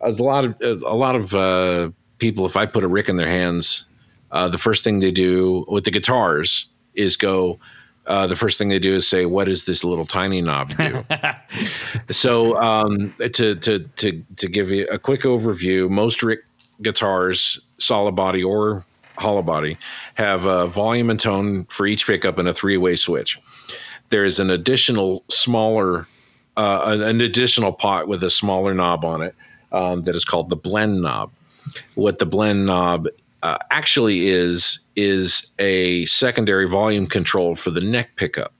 [0.01, 3.29] a lot of a lot of uh, people, if I put a rick in their
[3.29, 3.86] hands,
[4.31, 7.59] uh, the first thing they do with the guitars is go.
[8.05, 11.05] Uh, the first thing they do is say, "What does this little tiny knob do?"
[12.09, 16.45] so, um, to to to to give you a quick overview, most Rick
[16.81, 18.85] guitars, solid body or
[19.17, 19.77] hollow body,
[20.13, 23.39] have a volume and tone for each pickup and a three way switch.
[24.09, 26.07] There's an additional smaller,
[26.55, 29.35] uh, an- an additional pot with a smaller knob on it
[29.71, 31.31] um, that is called the blend knob.
[31.95, 33.07] What the blend knob
[33.43, 38.53] uh, actually is is a secondary volume control for the neck pickup,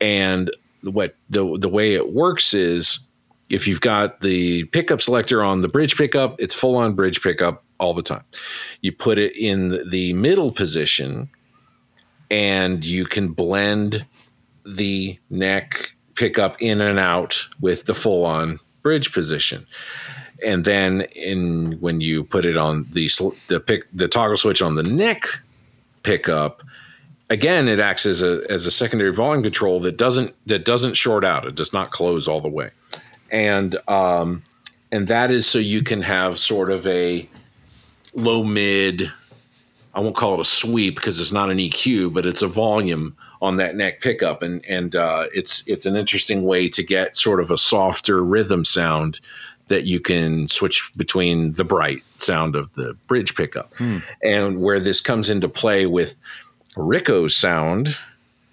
[0.00, 0.50] and
[0.82, 3.00] what the the way it works is
[3.50, 7.64] if you've got the pickup selector on the bridge pickup, it's full on bridge pickup
[7.78, 8.24] all the time.
[8.80, 11.28] You put it in the middle position
[12.30, 14.06] and you can blend
[14.64, 19.66] the neck pickup in and out with the full on bridge position.
[20.44, 23.08] And then in when you put it on the
[23.48, 25.24] the pick the toggle switch on the neck
[26.02, 26.62] pickup,
[27.28, 31.24] again it acts as a as a secondary volume control that doesn't that doesn't short
[31.24, 31.46] out.
[31.46, 32.70] It does not close all the way.
[33.30, 34.42] And um
[34.92, 37.28] and that is so you can have sort of a
[38.14, 39.10] low mid
[39.92, 43.16] I won't call it a sweep because it's not an EQ, but it's a volume
[43.42, 47.40] on that neck pickup, and and uh, it's it's an interesting way to get sort
[47.40, 49.20] of a softer rhythm sound
[49.70, 53.72] that you can switch between the bright sound of the bridge pickup,
[54.22, 56.18] and where this comes into play with
[56.76, 57.96] Rick-O-Sound.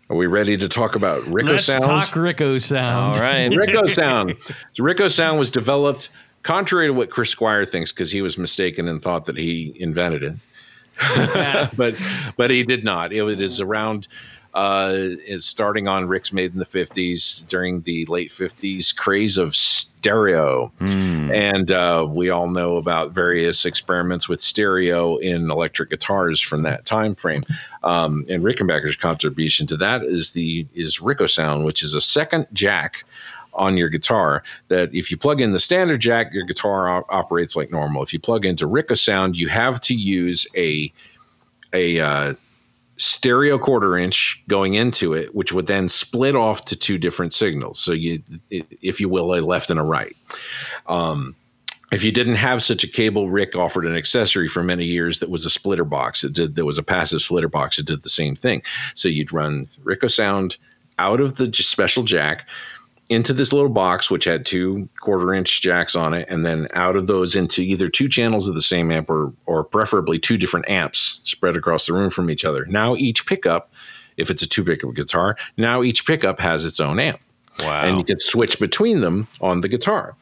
[0.10, 1.84] Are we ready to talk about Rick-O Let's sound?
[1.84, 3.16] talk Rick-O-Sound.
[3.16, 3.50] All right.
[3.56, 4.36] Rico sound.
[4.74, 6.10] So Rick-O-Sound was developed
[6.44, 10.24] contrary to what Chris Squire thinks because he was mistaken and thought that he invented
[10.24, 10.36] it.
[11.76, 11.96] but
[12.38, 13.12] but he did not.
[13.12, 14.08] It is around
[14.54, 19.56] uh is starting on Rick's made in the 50s during the late 50s craze of
[20.08, 20.72] stereo.
[21.34, 26.86] And uh, we all know about various experiments with stereo in electric guitars from that
[26.86, 27.44] time frame.
[27.84, 33.04] Um, and Rickenbacker's contribution to that is the is Rick-O-Sound, which is a second jack
[33.54, 37.56] on your guitar that if you plug in the standard jack, your guitar op- operates
[37.56, 38.02] like normal.
[38.04, 40.94] If you plug into Rick-O-Sound, you have to use a
[41.74, 42.34] a uh,
[42.98, 47.80] stereo quarter inch going into it, which would then split off to two different signals.
[47.80, 50.16] So you, if you will, a left and a right.
[50.88, 51.36] Um,
[51.92, 55.30] if you didn't have such a cable, Rick offered an accessory for many years that
[55.30, 56.24] was a splitter box.
[56.24, 58.62] It did there was a passive splitter box that did the same thing.
[58.94, 60.58] So you'd run Rick-O-Sound
[61.00, 62.48] out of the special jack
[63.10, 66.96] into this little box, which had two quarter inch jacks on it, and then out
[66.96, 70.70] of those into either two channels of the same amp or, or preferably two different
[70.70, 72.66] amps spread across the room from each other.
[72.66, 73.72] Now each pickup,
[74.18, 77.20] if it's a two pickup guitar, now each pickup has its own amp.
[77.60, 77.84] Wow.
[77.84, 80.16] And you can switch between them on the guitar.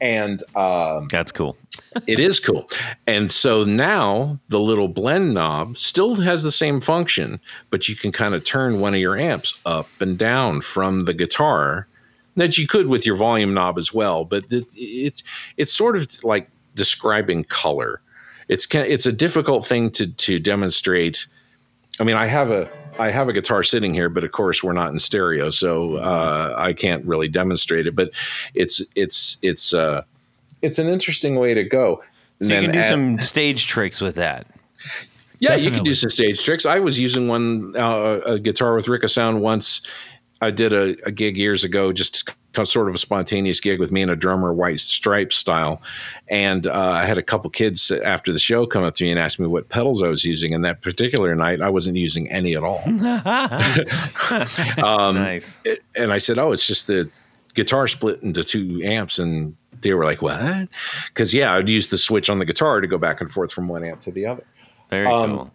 [0.00, 1.56] And um, That's cool.
[2.06, 2.68] it is cool.
[3.06, 7.38] And so now the little blend knob still has the same function,
[7.70, 11.14] but you can kind of turn one of your amps up and down from the
[11.14, 11.86] guitar
[12.36, 14.24] that you could with your volume knob as well.
[14.24, 15.22] But it, it's
[15.56, 18.00] it's sort of like describing color.
[18.48, 21.26] It's it's a difficult thing to to demonstrate.
[22.00, 22.68] I mean, I have a
[22.98, 26.54] I have a guitar sitting here, but of course we're not in stereo, so uh,
[26.56, 27.94] I can't really demonstrate it.
[27.94, 28.10] But
[28.54, 30.02] it's it's it's uh,
[30.62, 32.02] it's an interesting way to go.
[32.42, 34.46] So you can do add- some stage tricks with that.
[35.38, 36.66] yeah, you can do some stage tricks.
[36.66, 39.86] I was using one uh, a guitar with Rick-O-Sound once.
[40.40, 44.02] I did a, a gig years ago, just sort of a spontaneous gig with me
[44.02, 45.82] and a drummer, White Stripes style.
[46.28, 49.18] And uh, I had a couple kids after the show come up to me and
[49.18, 50.54] ask me what pedals I was using.
[50.54, 52.82] And that particular night, I wasn't using any at all.
[54.84, 55.58] Um, nice.
[55.94, 57.10] and I said, "Oh, it's just the
[57.54, 60.68] guitar split into two amps." And they were like, "What?"
[61.08, 63.68] Because yeah, I'd use the switch on the guitar to go back and forth from
[63.68, 64.44] one amp to the other.
[64.90, 65.50] Very um, cool.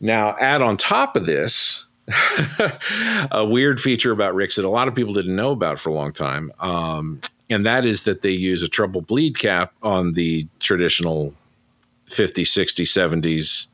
[0.00, 1.86] Now, add on top of this
[3.30, 5.94] a weird feature about Ricks that a lot of people didn't know about for a
[5.94, 10.46] long time, um, and that is that they use a treble bleed cap on the
[10.60, 11.34] traditional
[12.08, 13.68] 50, 60, 70s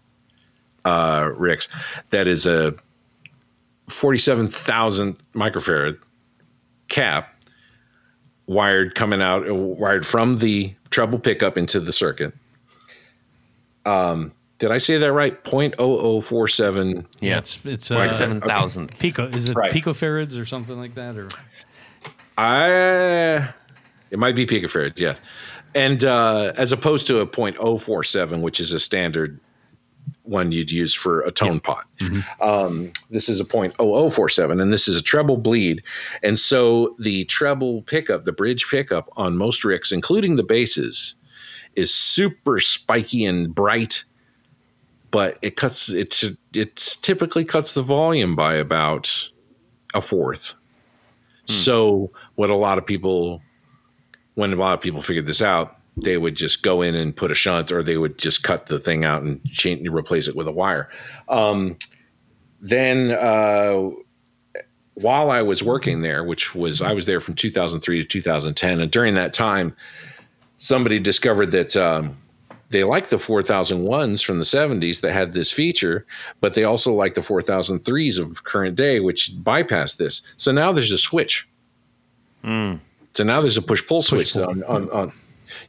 [0.84, 1.68] uh, Ricks.
[2.10, 2.74] That is a
[3.88, 5.98] 47,000 microfarad
[6.88, 7.42] cap
[8.46, 12.34] wired coming out, wired from the treble pickup into the circuit.
[13.86, 15.42] Um, did I say that right?
[15.44, 17.38] 0.0047 Yeah.
[17.38, 18.96] it's it's Right, uh, seven thousandth.
[18.98, 19.26] pico.
[19.28, 19.72] Is it Right.
[19.72, 21.16] picofarads or something like that?
[21.16, 21.28] Or
[22.38, 23.48] I
[24.10, 25.20] it might be picofarad, yes.
[25.74, 29.38] And uh, as opposed to a 0.047, which is a standard
[30.22, 31.84] one you'd use for a tone pot.
[32.40, 35.82] Um, this is a 0.0047, and this is a treble bleed.
[36.24, 41.14] And so the treble pickup, the bridge pickup on most ricks, including the basses,
[41.76, 44.04] is super spiky and bright.
[45.10, 46.22] But it cuts it.
[46.54, 49.30] It typically cuts the volume by about
[49.94, 50.54] a fourth.
[51.50, 53.42] So what a lot of people,
[54.34, 57.30] when a lot of people figured this out, they would just go in and put
[57.30, 60.46] a shunt, or they would just cut the thing out and change, replace it with
[60.46, 60.88] a wire.
[61.28, 61.76] Um,
[62.60, 63.90] then uh,
[64.94, 68.90] while I was working there, which was I was there from 2003 to 2010, and
[68.90, 69.74] during that time,
[70.58, 71.76] somebody discovered that.
[71.76, 72.16] Um,
[72.70, 76.06] they like the 4001s from the 70s that had this feature,
[76.40, 80.22] but they also like the 4003s of current day, which bypass this.
[80.36, 81.48] So now there's a switch.
[83.14, 85.12] So now there's a push pull switch on, on, on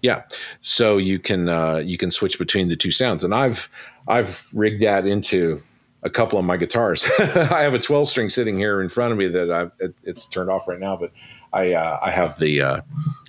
[0.02, 0.24] yeah.
[0.62, 3.68] So you can uh, you can switch between the two sounds, and I've
[4.08, 5.62] I've rigged that into
[6.04, 7.08] a couple of my guitars.
[7.20, 10.28] I have a 12 string sitting here in front of me that I it, it's
[10.28, 11.12] turned off right now, but
[11.54, 12.82] I uh, I have the uh,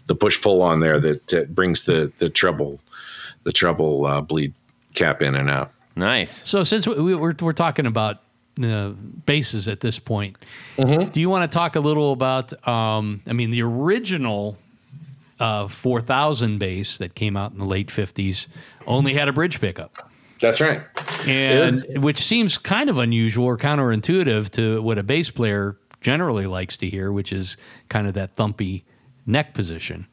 [0.07, 2.81] the push pull on there that, that brings the the treble
[3.45, 4.55] the treble uh, bleed
[4.95, 5.73] cap in and out.
[5.97, 6.43] Nice.
[6.49, 8.23] so since we, we're we're talking about
[8.63, 8.91] uh,
[9.27, 10.37] basses at this point,
[10.79, 11.11] Mm-hmm.
[11.11, 12.53] do you want to talk a little about?
[12.67, 14.57] Um, I mean, the original
[15.41, 18.47] uh, 4000 bass that came out in the late 50s
[18.87, 20.11] only had a bridge pickup.
[20.41, 20.81] That's right.
[21.27, 26.77] and which seems kind of unusual or counterintuitive to what a bass player generally likes
[26.79, 27.57] to hear, which is
[27.89, 28.83] kind of that thumpy
[29.27, 30.07] neck position.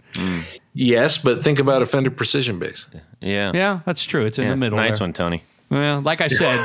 [0.73, 2.85] Yes, but think about a Fender Precision bass.
[2.93, 2.99] Yeah.
[3.21, 4.25] Yeah, Yeah, that's true.
[4.25, 4.77] It's in Yeah, the middle.
[4.77, 5.05] Nice there.
[5.07, 5.43] one, Tony.
[5.69, 6.59] Well, like I said,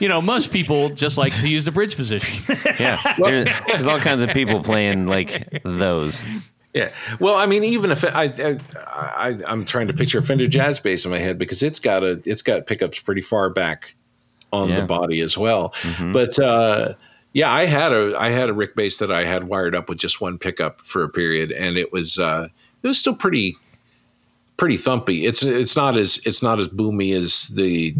[0.00, 2.42] you know, most people just like to use the bridge position.
[2.80, 3.14] Yeah.
[3.18, 6.22] There- there's all kinds of people playing like those.
[6.74, 6.90] Yeah.
[7.20, 10.80] Well, I mean, even if I, I, I I'm trying to picture a Fender Jazz
[10.80, 13.94] bass in my head because it's got a it's got pickups pretty far back
[14.52, 14.80] on Yeah.
[14.80, 15.74] the body as well.
[16.12, 16.94] But uh,
[17.32, 19.98] yeah, I had a I had a Rick bass that I had wired up with
[19.98, 22.48] just one pickup for a period, and it was uh,
[22.82, 23.56] it was still pretty
[24.60, 25.26] pretty thumpy.
[25.26, 27.94] It's it's not as it's not as boomy as the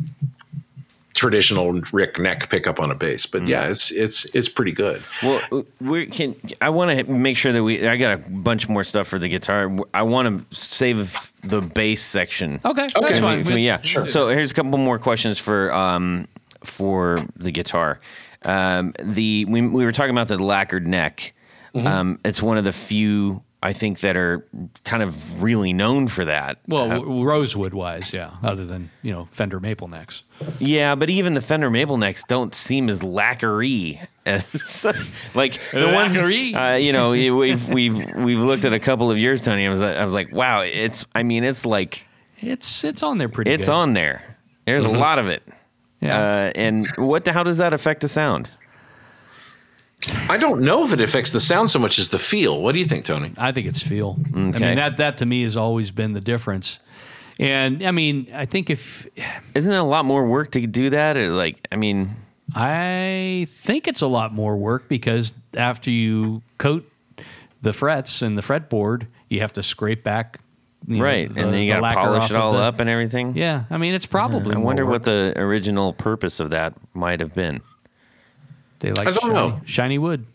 [1.14, 5.02] traditional Rick neck pickup on a bass, but yeah, it's it's it's pretty good.
[5.22, 6.36] Well, we can.
[6.60, 7.86] I want to make sure that we.
[7.88, 9.74] I got a bunch more stuff for the guitar.
[9.94, 12.60] I want to save the bass section.
[12.64, 13.00] Okay, Okay.
[13.00, 13.44] that's Can we- fine.
[13.44, 13.80] can we- yeah.
[13.82, 16.28] So here's a couple more questions for um
[16.62, 18.00] for the guitar.
[18.44, 21.32] Um, the we we were talking about the lacquered neck.
[21.74, 24.46] Um, it's one of the few I think that are
[24.84, 26.58] kind of really known for that.
[26.66, 28.30] Well, Uh, Rosewood wise, yeah.
[28.42, 30.22] Other than you know Fender maple necks.
[30.58, 34.84] yeah, but even the Fender Maple necks don't seem as lacquery as
[35.34, 36.52] like the Lacquery?
[36.52, 36.56] ones.
[36.74, 39.66] Uh, you know, we've we've we've looked at a couple of yours, Tony.
[39.66, 41.04] I was I was like, wow, it's.
[41.14, 42.06] I mean, it's like
[42.40, 43.50] It's it's on there pretty.
[43.50, 43.72] it's good.
[43.74, 44.22] on there.
[44.64, 45.42] There's a lot of it.
[46.00, 46.18] Yeah.
[46.18, 48.48] Uh, and what the how does that affect the sound?
[50.28, 52.62] I don't know if it affects the sound so much as the feel.
[52.62, 53.32] What do you think, Tony?
[53.36, 54.18] I think it's feel.
[54.34, 56.78] I mean that that to me has always been the difference.
[57.38, 59.06] And I mean, I think if
[59.54, 61.16] Isn't it a lot more work to do that?
[61.16, 62.10] Or like, I mean,
[62.54, 66.90] I think it's a lot more work because after you coat
[67.62, 70.40] the frets and the fretboard, you have to scrape back.
[70.88, 71.32] you know, right?
[71.32, 73.36] the- and then you the got to lacquer polish it all the- up and everything.
[73.36, 74.52] Yeah, I mean, it's probably.
[74.54, 74.92] I more wonder work.
[74.92, 77.60] what the original purpose of that might have been.
[78.80, 79.08] They like.
[79.08, 79.60] I don't shiny, know.
[79.64, 80.26] shiny wood.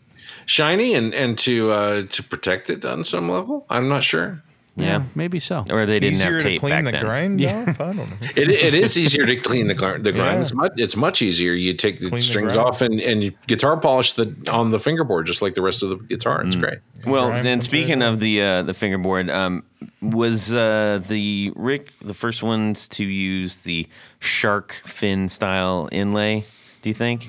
[0.46, 3.66] Shiny and and to uh, to protect it on some level.
[3.68, 4.42] I'm not sure.
[4.78, 5.64] Yeah, maybe so.
[5.70, 7.00] Or they didn't Easier have to tape clean back the then.
[7.00, 7.64] grind Yeah.
[7.70, 7.80] off?
[7.80, 8.04] I don't know.
[8.36, 10.34] It, it is easier to clean the gar- the grind.
[10.36, 10.40] Yeah.
[10.42, 11.52] It's much it's much easier.
[11.54, 12.58] You take the Clean strings grind.
[12.68, 15.88] off and and you guitar polish the on the fingerboard just like the rest of
[15.88, 16.42] the guitar.
[16.42, 16.46] Mm.
[16.48, 16.78] It's great.
[17.06, 19.64] Well, Grime then speaking of the uh, the fingerboard, um,
[20.02, 23.88] was uh, the Rick the first ones to use the
[24.20, 26.44] shark fin style inlay?
[26.82, 27.26] Do you think?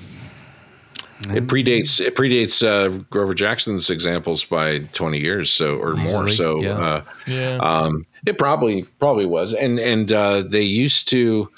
[1.30, 6.28] It predates it predates uh, Grover Jackson's examples by 20 years so or more.
[6.28, 6.70] So yeah.
[6.78, 7.56] uh, Yeah.
[7.58, 9.52] um, it probably probably was.
[9.52, 11.50] And and uh, they used to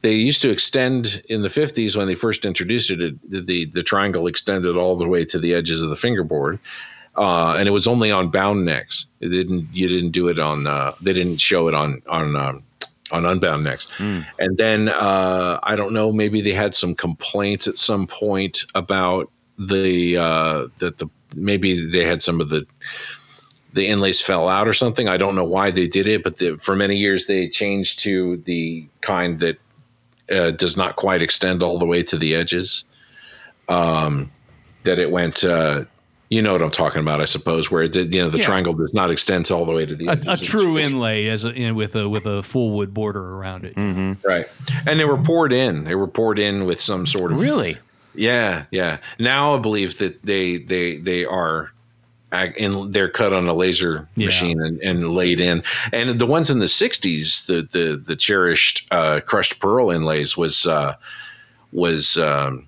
[0.00, 3.00] they used to extend in the 50s when they first introduced it.
[3.00, 6.58] it the the triangle extended all the way to the edges of the fingerboard.
[7.16, 9.06] Uh, and it was only on bound necks.
[9.20, 9.68] It didn't.
[9.72, 10.68] You didn't do it on.
[10.68, 12.62] Uh, they didn't show it on on um,
[13.10, 13.88] on unbound necks.
[14.38, 16.12] And then uh, I don't know.
[16.12, 22.04] Maybe they had some complaints at some point about the uh, that the maybe they
[22.04, 22.66] had some of the
[23.72, 25.08] the inlays fell out or something.
[25.08, 28.38] I don't know why they did it, but the, for many years they changed to
[28.38, 29.60] the kind that
[30.30, 32.84] uh, does not quite extend all the way to the edges.
[33.68, 34.30] Um,
[34.84, 35.44] that it went.
[35.44, 35.84] Uh,
[36.30, 38.44] you know what I'm talking about, I suppose, where it did, you know the Yeah.
[38.44, 40.26] triangle does not extend all the way to the A, edges.
[40.26, 43.22] a It's- true inlay as a, you know, with a with a full wood border
[43.36, 43.74] around it.
[44.24, 44.46] right?
[44.86, 45.84] And they were poured in.
[45.84, 47.76] They were poured in with some sort of Really?
[48.14, 48.98] Yeah, yeah.
[49.18, 51.70] Now I believe that they they they are
[52.30, 54.26] and they're cut on a laser Yeah.
[54.26, 55.62] machine and, and laid in.
[55.94, 60.66] And the ones in the '60s, the the the cherished uh, crushed pearl inlays was
[60.66, 60.94] uh,
[61.72, 62.67] was um,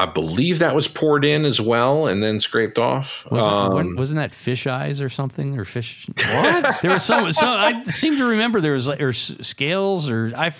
[0.00, 3.26] I believe that was poured in as well and then scraped off.
[3.30, 6.06] Wasn't, Um, when- wasn't that fish eyes or something or fish?
[6.32, 6.80] What?
[6.82, 7.32] there was some.
[7.32, 10.52] some I seem to remember there was like or scales or I.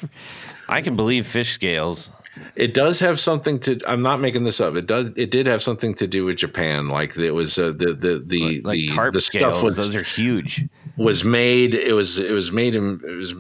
[0.68, 2.11] I can believe fish scales.
[2.55, 3.80] It does have something to.
[3.86, 4.74] I'm not making this up.
[4.76, 5.11] It does.
[5.16, 6.89] It did have something to do with Japan.
[6.89, 9.55] Like it was uh, the the the Like the, carp the scales.
[9.55, 10.64] stuff was Those are huge.
[10.97, 11.74] was made.
[11.74, 13.34] It was it was made in it was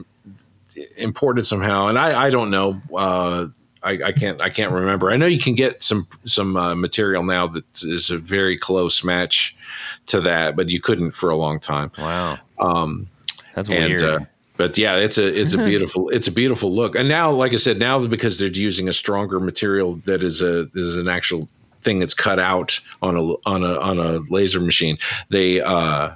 [0.96, 2.80] imported somehow, and I I don't know.
[2.96, 3.46] Uh,
[3.82, 5.10] I, I can't I can't remember.
[5.10, 9.04] I know you can get some some uh, material now that is a very close
[9.04, 9.56] match
[10.06, 11.92] to that, but you couldn't for a long time.
[11.98, 12.38] Wow.
[12.58, 13.08] Um,
[13.54, 14.02] That's And weird.
[14.02, 14.18] uh,
[14.56, 16.96] but yeah, it's a it's a beautiful it's a beautiful look.
[16.96, 20.68] And now, like I said, now because they're using a stronger material that is a
[20.74, 21.48] is an actual
[21.80, 24.98] thing that's cut out on a on a on a laser machine,
[25.30, 26.10] they uh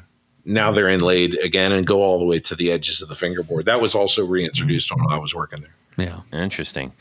[0.45, 3.67] now they're inlaid again and go all the way to the edges of the fingerboard.
[3.67, 5.75] That was also reintroduced when I was working there.
[5.99, 6.21] Yeah.
[6.33, 6.93] Interesting.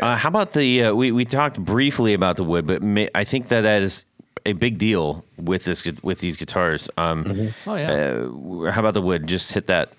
[0.00, 0.84] Uh, how about the?
[0.84, 4.04] Uh, we we talked briefly about the wood, but ma- I think that that is
[4.46, 6.88] a big deal with this with these guitars.
[6.96, 7.90] Um, Oh yeah.
[7.92, 9.26] uh, how about the wood?
[9.26, 9.92] Just hit that.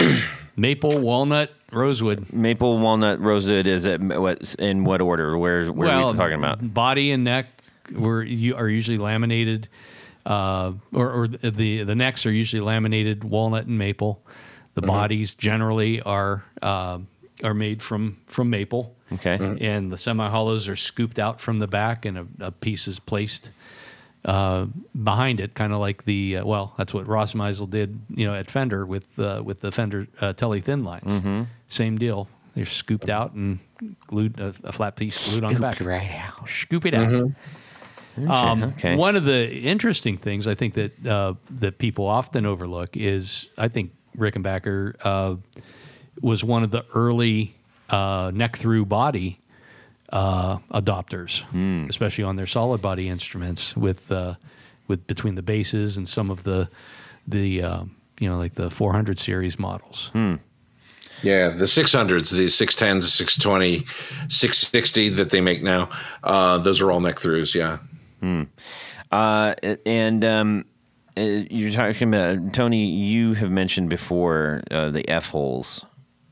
[0.56, 2.32] Maple, walnut, rosewood.
[2.32, 5.36] Maple, walnut, rosewood is it what in what order?
[5.36, 6.72] Where where are we talking about?
[6.74, 7.46] Body and neck
[7.92, 9.68] were you are usually laminated,
[10.26, 14.22] uh, or, or the the necks are usually laminated walnut and maple.
[14.74, 14.88] The Mm-hmm.
[14.90, 16.98] bodies generally are uh,
[17.42, 18.94] are made from from maple.
[19.12, 19.38] Okay.
[19.60, 22.98] and the semi hollows are scooped out from the back, and a, a piece is
[22.98, 23.50] placed
[24.24, 24.66] uh,
[25.02, 28.50] behind it, kind of like the uh, well, that's what Rossmeisl did, you know, at
[28.50, 31.02] Fender with uh, with the Fender uh, Tele Thinlines.
[31.04, 31.42] Mm-hmm.
[31.68, 32.28] Same deal.
[32.54, 33.58] They're scooped out and
[34.06, 35.80] glued a, a flat piece glued on the back.
[35.80, 36.48] right out.
[36.48, 37.12] Scoop it out.
[38.28, 38.94] Um, Okay.
[38.96, 43.68] One of the interesting things I think that uh, that people often overlook is I
[43.68, 45.36] think Rickenbacker uh,
[46.20, 47.54] was one of the early
[47.90, 49.40] uh, neck through body
[50.10, 51.44] uh, adopters,
[51.88, 54.34] especially on their solid body instruments with uh,
[54.88, 56.68] with between the basses and some of the
[57.26, 57.84] the uh,
[58.20, 60.10] you know like the 400 series models.
[61.22, 63.86] Yeah, the 600s, the 610s, 620,
[64.28, 65.88] 660 that they make now,
[66.22, 67.54] uh, those are all neck throughs.
[67.54, 67.78] Yeah.
[69.10, 69.54] Uh,
[69.86, 70.64] and um,
[71.16, 72.86] uh, you're talking about Tony.
[72.86, 75.84] You have mentioned before uh, the f holes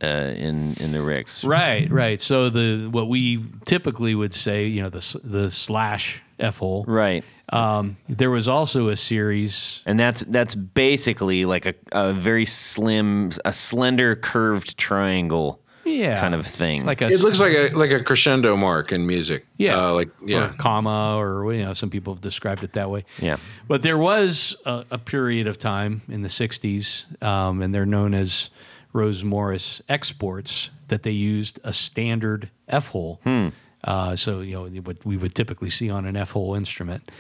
[0.03, 1.45] uh, in in the ricks.
[1.45, 2.21] Right, right.
[2.21, 6.85] So the what we typically would say, you know, the the slash f hole.
[6.87, 7.25] Right.
[7.51, 9.83] Um, there was also a series.
[9.85, 16.35] And that's that's basically like a, a very slim, a slender curved triangle Yeah, kind
[16.35, 16.87] of thing.
[16.87, 19.45] like a It looks like a like a crescendo mark in music.
[19.59, 19.77] Yeah.
[19.89, 20.53] uh, like or yeah.
[20.57, 23.05] comma, or you know, some people have described it that way.
[23.19, 23.37] yeah.
[23.69, 28.15] But there was a, a period of time in the '60s, um, and they're known
[28.15, 28.49] as
[28.93, 33.21] Rose Morris exports that they used a standard F hole.
[33.85, 37.11] Uh, so you know what we would typically see on an F hole instrument,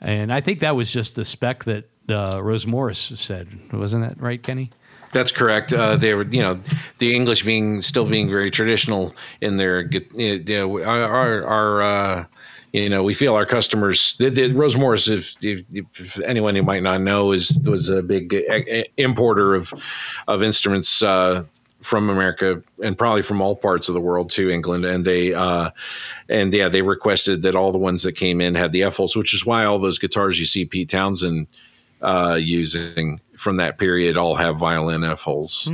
[0.00, 4.20] and I think that was just the spec that uh, Rose Morris said, wasn't that
[4.20, 4.70] right, Kenny?
[5.12, 5.72] That's correct.
[5.72, 6.58] Uh, they were, you know,
[6.98, 11.82] the English being still being very traditional in their, gu- you know, our, our, our
[11.82, 12.24] uh,
[12.72, 14.16] you know, we feel our customers.
[14.16, 18.02] The, the, Rose Morris, if, if, if anyone who might not know, is was a
[18.02, 19.74] big uh, importer of
[20.26, 21.44] of instruments uh,
[21.82, 24.84] from America and probably from all parts of the world to England.
[24.84, 25.70] And they, uh,
[26.28, 29.16] and yeah, they requested that all the ones that came in had the F holes,
[29.16, 31.48] which is why all those guitars you see Pete Townshend
[32.00, 35.68] uh, using from that period all have violin F holes.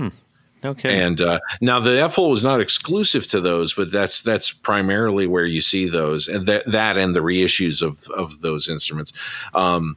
[0.65, 1.01] Okay.
[1.01, 5.27] And uh, now the F hole is not exclusive to those, but that's that's primarily
[5.27, 9.13] where you see those, and that that and the reissues of of those instruments.
[9.55, 9.97] Um,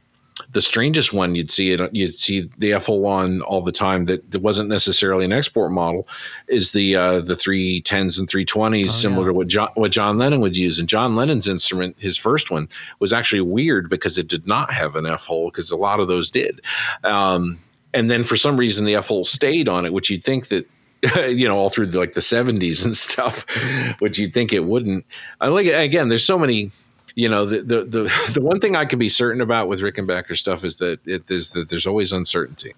[0.52, 4.06] the strangest one you'd see it you'd see the F hole on all the time
[4.06, 6.08] that, that wasn't necessarily an export model
[6.48, 10.18] is the uh, the three tens and three twenties, similar to what John what John
[10.18, 10.78] Lennon would use.
[10.78, 14.96] And John Lennon's instrument, his first one, was actually weird because it did not have
[14.96, 16.60] an F hole because a lot of those did.
[17.04, 17.58] Um,
[17.94, 20.68] and then for some reason the F hole stayed on it, which you'd think that
[21.28, 23.44] you know all through the, like the 70s and stuff,
[23.98, 25.04] which you'd think it wouldn't.
[25.40, 26.70] I like again, there's so many.
[27.14, 30.34] You know the, the the the one thing I can be certain about with Rickenbacker
[30.34, 32.74] stuff is that it is that there's always uncertainty.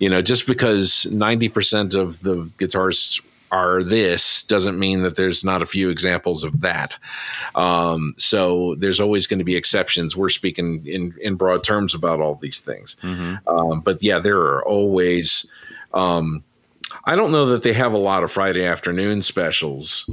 [0.00, 3.20] You know, just because 90 percent of the guitars
[3.52, 6.96] are this doesn't mean that there's not a few examples of that.
[7.54, 10.16] Um, so there's always going to be exceptions.
[10.16, 12.96] We're speaking in in broad terms about all these things,
[13.46, 15.50] um, but yeah, there are always.
[15.94, 16.42] Um,
[17.04, 20.08] I don't know that they have a lot of Friday afternoon specials,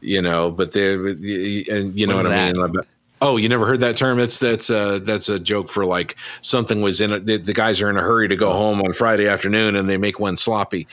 [0.00, 2.80] you know, but they and you know What I mean.
[3.20, 4.18] Oh, you never heard that term?
[4.18, 7.26] That's that's uh, that's a joke for like something was in it.
[7.26, 9.96] The, the guys are in a hurry to go home on Friday afternoon, and they
[9.96, 10.86] make one sloppy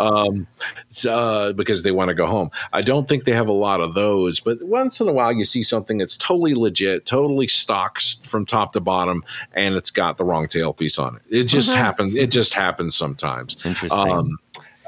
[0.00, 0.46] um,
[0.90, 2.50] s- uh, because they want to go home.
[2.72, 5.44] I don't think they have a lot of those, but once in a while you
[5.44, 10.24] see something that's totally legit, totally stocks from top to bottom, and it's got the
[10.24, 11.22] wrong tailpiece on it.
[11.30, 12.14] It just happens.
[12.14, 13.56] It just happens sometimes.
[13.64, 13.90] Interesting.
[13.98, 14.38] Um,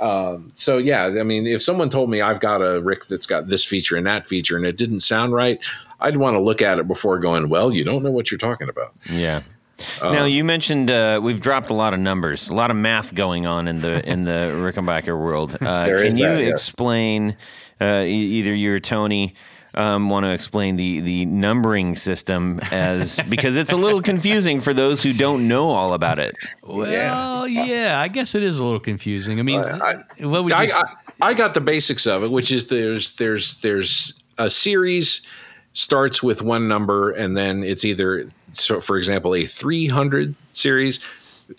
[0.05, 3.48] um, so yeah, I mean, if someone told me I've got a Rick that's got
[3.48, 5.59] this feature and that feature, and it didn't sound right,
[6.00, 7.48] I'd want to look at it before going.
[7.48, 8.94] Well, you don't know what you're talking about.
[9.11, 9.40] Yeah.
[10.02, 13.46] now you mentioned uh, we've dropped a lot of numbers, a lot of math going
[13.46, 15.55] on in the in the Rickenbacker world.
[15.55, 16.50] Uh, can you that, yes.
[16.50, 17.34] explain
[17.80, 19.34] uh, e- either you or Tony?
[19.77, 24.72] Um, want to explain the the numbering system as because it's a little confusing for
[24.72, 26.37] those who don't know all about it.
[26.62, 28.01] Well, yeah.
[28.01, 29.39] I guess it is a little confusing.
[29.39, 30.55] I mean, what would you?
[30.55, 30.72] I, s-
[31.20, 35.27] I, I got the basics of it, which is there's there's there's a series
[35.72, 41.01] starts with one number, and then it's either so for example a 300 series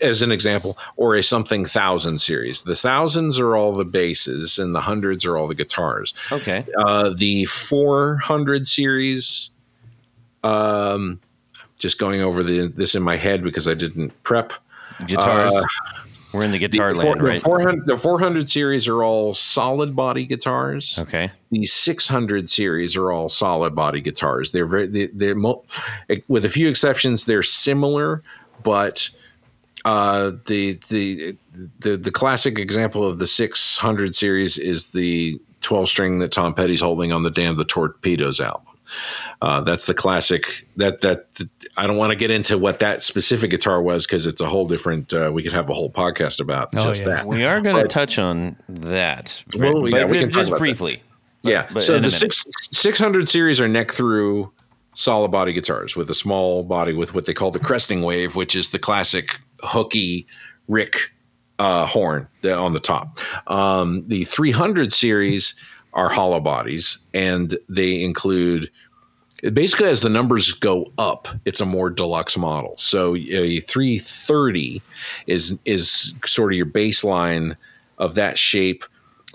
[0.01, 4.73] as an example or a something thousand series the thousands are all the basses and
[4.73, 6.65] the hundreds are all the guitars Okay.
[6.79, 9.49] uh, the 400 series
[10.43, 11.19] um
[11.77, 14.53] just going over the this in my head because i didn't prep
[15.07, 15.53] Guitars.
[15.53, 15.63] Uh,
[16.33, 17.39] We're in the guitar the, land, four- right?
[17.39, 21.31] the 400 the 400 series are all solid body guitars Okay.
[21.51, 25.63] the 600 series are all solid body guitars they're very they, they're mo-
[26.27, 28.23] with a few exceptions they're similar
[28.63, 29.09] but
[29.85, 31.37] uh, the the
[31.79, 36.81] the the classic example of the 600 series is the 12 string that Tom Petty's
[36.81, 38.61] holding on the Damn the Torpedoes album.
[39.41, 40.67] Uh, that's the classic.
[40.77, 44.25] That that, that- I don't want to get into what that specific guitar was because
[44.25, 45.13] it's a whole different.
[45.13, 47.15] Uh, we could have a whole podcast about Oh, just yeah.
[47.15, 47.27] that.
[47.27, 50.57] We are going to touch on that, Well, but yeah, we can talk just about
[50.57, 50.59] that.
[50.59, 51.01] briefly.
[51.41, 51.67] Yeah.
[51.71, 54.51] but so the six, 600 series are neck through
[54.93, 58.55] solid body guitars with a small body with what they call the cresting wave, which
[58.55, 60.27] is the classic hooky
[60.67, 61.11] Rick
[61.59, 63.19] uh, horn on the top.
[63.47, 65.55] Um, the 300 series
[65.93, 68.69] are hollow bodies, and they include
[69.53, 72.75] basically as the numbers go up, it's a more deluxe model.
[72.77, 74.81] So a 330
[75.27, 77.55] is is sort of your baseline
[77.97, 78.83] of that shape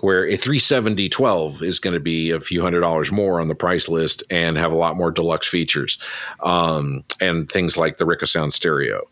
[0.01, 3.55] where a 370 12 is going to be a few hundred dollars more on the
[3.55, 5.97] price list and have a lot more deluxe features
[6.41, 9.03] um, and things like the Rick-O-Sound Stereo.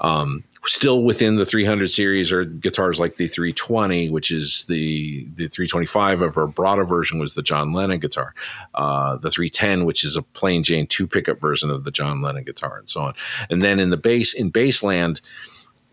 [0.00, 5.48] Um, still within the 300 series are guitars like the 320, which is the the
[5.48, 8.34] 325 of broader version was the John Lennon guitar,
[8.74, 12.44] uh, the 310, which is a plain Jane two pickup version of the John Lennon
[12.44, 13.14] guitar, and so on.
[13.50, 15.20] And then in the bass in bassland,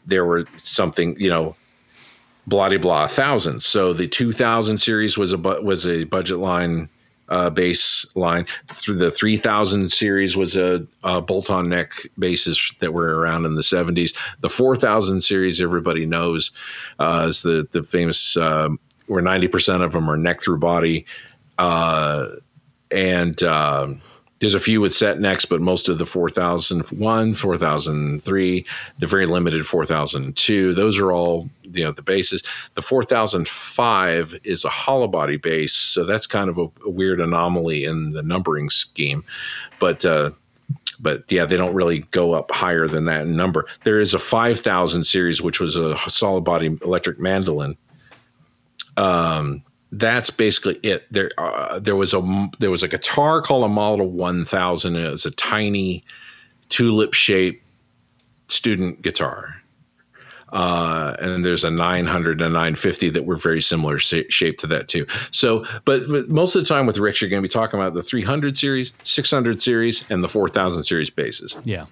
[0.05, 1.55] there were something you know
[2.47, 3.63] blah de blah thousand.
[3.63, 6.89] So the 2000 series was a bu- was a budget line
[7.29, 8.45] uh, bass line.
[8.67, 13.55] Through the 3000 series was a, a bolt on neck bases that were around in
[13.55, 14.15] the 70s.
[14.41, 16.51] The 4000 series everybody knows
[16.99, 18.69] uh, is the the famous uh,
[19.07, 21.05] where 90% of them are neck through body.
[21.57, 22.27] Uh,
[22.91, 24.01] and um,
[24.39, 28.65] there's a few with set necks, but most of the 4001, 4003,
[28.99, 32.43] the very limited 4002, those are all you know the bases.
[32.73, 37.85] The 4005 is a hollow body base, so that's kind of a, a weird anomaly
[37.85, 39.23] in the numbering scheme.
[39.79, 40.31] But uh,
[40.99, 43.65] but yeah, they don't really go up higher than that number.
[43.83, 47.77] There is a 5000 series, which was a solid body electric mandolin.
[48.97, 51.05] Um, that's basically it.
[51.11, 54.95] There, uh, there was a there was a guitar called a Model One Thousand.
[54.95, 56.03] It was a tiny
[56.69, 57.63] tulip shaped
[58.47, 59.61] student guitar.
[60.55, 65.05] Uh, and there's a 900 and 950 that were very similar shape to that too.
[65.31, 67.93] So, but, but most of the time with Ricks, you're going to be talking about
[67.93, 71.57] the 300 series, 600 series, and the 4000 series bases.
[71.65, 71.87] Yeah.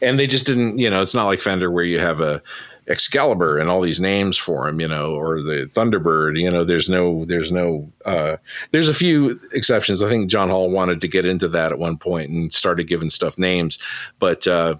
[0.00, 2.42] And they just didn't, you know, it's not like Fender where you have a
[2.88, 6.38] Excalibur and all these names for him, you know, or the Thunderbird.
[6.38, 8.36] You know, there's no, there's no, uh,
[8.70, 10.02] there's a few exceptions.
[10.02, 13.10] I think John Hall wanted to get into that at one point and started giving
[13.10, 13.78] stuff names,
[14.18, 14.76] but uh,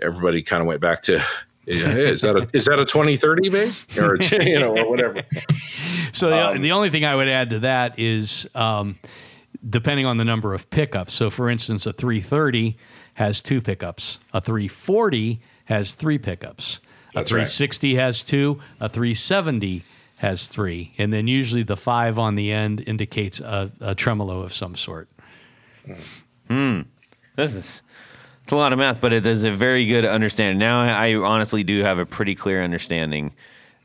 [0.00, 1.22] everybody kind of went back to.
[1.70, 5.20] Hey, is that a is that a twenty thirty base or you know or whatever?
[6.12, 8.96] So the, the only thing I would add to that is um,
[9.68, 11.14] depending on the number of pickups.
[11.14, 12.76] So, for instance, a 330
[13.14, 16.80] has two pickups, a 340 has three pickups,
[17.14, 17.48] That's a right.
[17.48, 19.84] 360 has two, a 370
[20.18, 24.52] has three, and then usually the five on the end indicates a, a tremolo of
[24.52, 25.08] some sort.
[26.48, 26.82] Hmm.
[27.36, 27.82] This is
[28.42, 30.58] it's a lot of math, but it is a very good understanding.
[30.58, 33.32] Now I honestly do have a pretty clear understanding,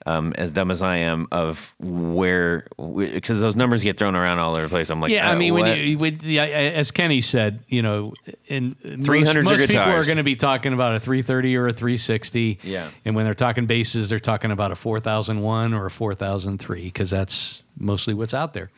[0.05, 4.53] um, as dumb as I am, of where because those numbers get thrown around all
[4.53, 4.89] over the place.
[4.89, 5.63] I'm like, Yeah, I uh, mean, what?
[5.63, 8.13] when you, with the, as Kenny said, you know,
[8.47, 11.67] in 300s are most, most people are going to be talking about a 330 or
[11.67, 12.59] a 360.
[12.63, 12.89] Yeah.
[13.05, 17.63] and when they're talking bases, they're talking about a 4001 or a 4003 because that's
[17.77, 18.69] mostly what's out there.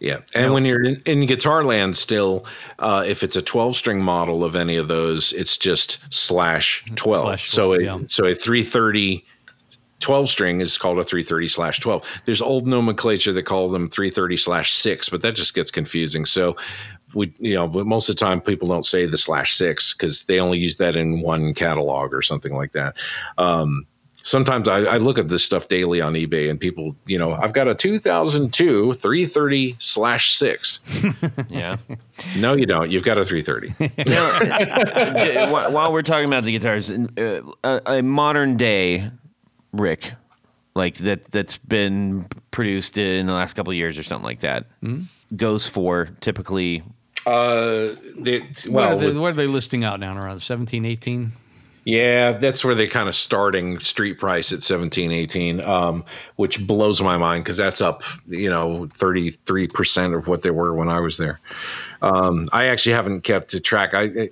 [0.00, 2.46] Yeah, and when you're in, in guitar land still,
[2.78, 7.22] uh, if it's a 12 string model of any of those, it's just slash 12.
[7.22, 7.98] Slash so a, yeah.
[8.06, 9.22] so a 330
[10.00, 12.22] 12 string is called a 330 slash 12.
[12.24, 16.24] There's old nomenclature that call them 330 slash 6, but that just gets confusing.
[16.24, 16.56] So
[17.14, 20.24] we, you know, but most of the time people don't say the slash 6 because
[20.24, 22.96] they only use that in one catalog or something like that.
[23.36, 23.86] Um,
[24.22, 27.52] sometimes I, I look at this stuff daily on eBay and people, you know, I've
[27.52, 30.80] got a 2002 330 slash 6.
[31.48, 31.76] yeah.
[32.36, 32.90] No, you don't.
[32.90, 33.92] You've got a 330.
[34.10, 39.10] Now, while we're talking about the guitars, uh, a, a modern day
[39.72, 40.12] Rick,
[40.74, 44.66] like that that's been produced in the last couple of years or something like that,
[45.36, 46.82] goes for typically
[47.26, 50.16] uh, they, What, well, are they, what are they listing out now?
[50.16, 51.32] Around 17, 18?
[51.84, 56.04] yeah, that's where they're kind of starting street price at 17, 18, um,
[56.36, 60.88] which blows my mind because that's up, you know, 33% of what they were when
[60.88, 61.40] I was there.
[62.02, 63.94] Um, I actually haven't kept a track.
[63.94, 64.30] I,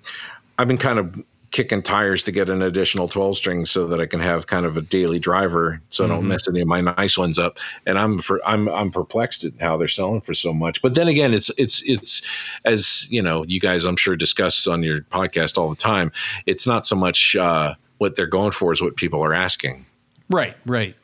[0.58, 4.06] I've been kind of kicking tires to get an additional 12 string so that I
[4.06, 7.16] can have kind of a daily driver so I don't mess any of my nice
[7.16, 7.58] ones up.
[7.86, 10.82] And I'm I'm I'm perplexed at how they're selling for so much.
[10.82, 12.22] But then again, it's it's it's
[12.64, 16.12] as you know, you guys I'm sure discuss on your podcast all the time.
[16.46, 19.86] It's not so much uh, what they're going for is what people are asking.
[20.30, 20.94] Right, right.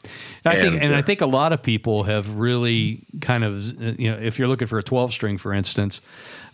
[0.45, 3.70] I think, And, and I uh, think a lot of people have really kind of,
[3.80, 6.03] uh, you know, if you're looking for a 12 string, for instance,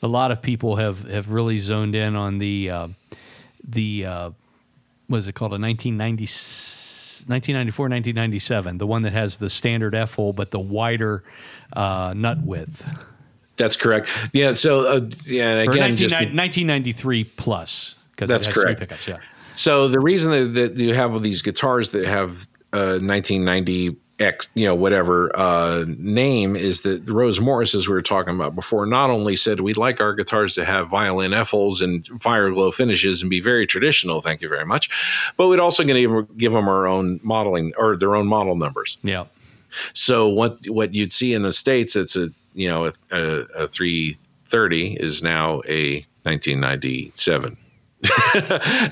[0.03, 2.89] a lot of people have have really zoned in on the uh,
[3.71, 4.31] the uh,
[5.07, 10.15] what is it called a 1990, 1994 1997 the one that has the standard f
[10.15, 11.23] hole but the wider
[11.75, 12.87] uh, nut width
[13.57, 14.09] That's correct.
[14.33, 14.55] Yeah.
[14.55, 18.79] So uh, yeah, again, 19, just 1993 plus because That's correct.
[18.79, 19.19] three pickups yeah
[19.53, 24.49] So the reason that, that you have all these guitars that have uh, 1990 X,
[24.55, 28.85] you know, whatever uh, name is that Rose Morris, as we were talking about before,
[28.87, 33.23] not only said we'd like our guitars to have violin holes and fire glow finishes
[33.23, 34.91] and be very traditional, thank you very much,
[35.37, 38.99] but we'd also going to give them our own modeling or their own model numbers.
[39.03, 39.25] yeah
[39.93, 43.69] So what what you'd see in the states, it's a you know a, a, a
[43.69, 47.57] 330 is now a 1997.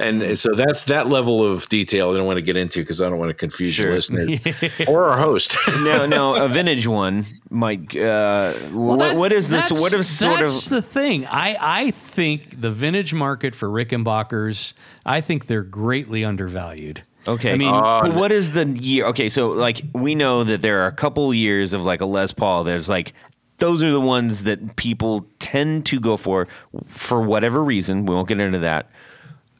[0.00, 3.08] and so that's that level of detail I don't want to get into because I
[3.08, 3.86] don't want to confuse Sure.
[3.86, 4.40] your listeners
[4.88, 5.56] or our host.
[5.68, 7.96] now, now a vintage one Mike.
[7.96, 9.62] Uh, what, that- what is this?
[9.68, 10.70] that's- What is sort that's of?
[10.72, 11.26] the thing.
[11.26, 14.74] I I think the vintage market for Rickenbackers.
[15.06, 17.02] I think they're greatly undervalued.
[17.26, 17.52] Okay.
[17.52, 19.06] I mean, but what is the year?
[19.06, 22.32] Okay, so like we know that there are a couple years of like a Les
[22.32, 22.64] Paul.
[22.64, 23.12] There's like
[23.58, 26.46] those are the ones that people tend to go for
[26.86, 28.06] for whatever reason.
[28.06, 28.90] We won't get into that.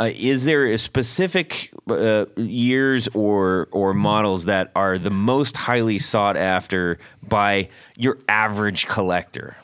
[0.01, 5.99] Uh, is there a specific uh, years or or models that are the most highly
[5.99, 9.57] sought after by your average collector?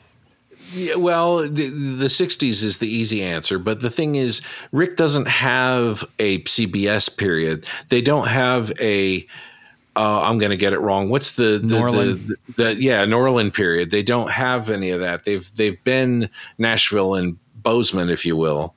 [0.73, 4.41] Yeah, well, the, the 60s is the easy answer, but the thing is,
[4.71, 7.67] Rick doesn't have a CBS period.
[7.89, 9.25] They don't have a.
[9.95, 11.07] Uh, I'm going to get it wrong.
[11.07, 12.35] What's the the, Norlin.
[12.57, 13.91] the, the yeah Norlin period?
[13.91, 15.23] They don't have any of that.
[15.23, 18.75] They've they've been Nashville and Bozeman, if you will,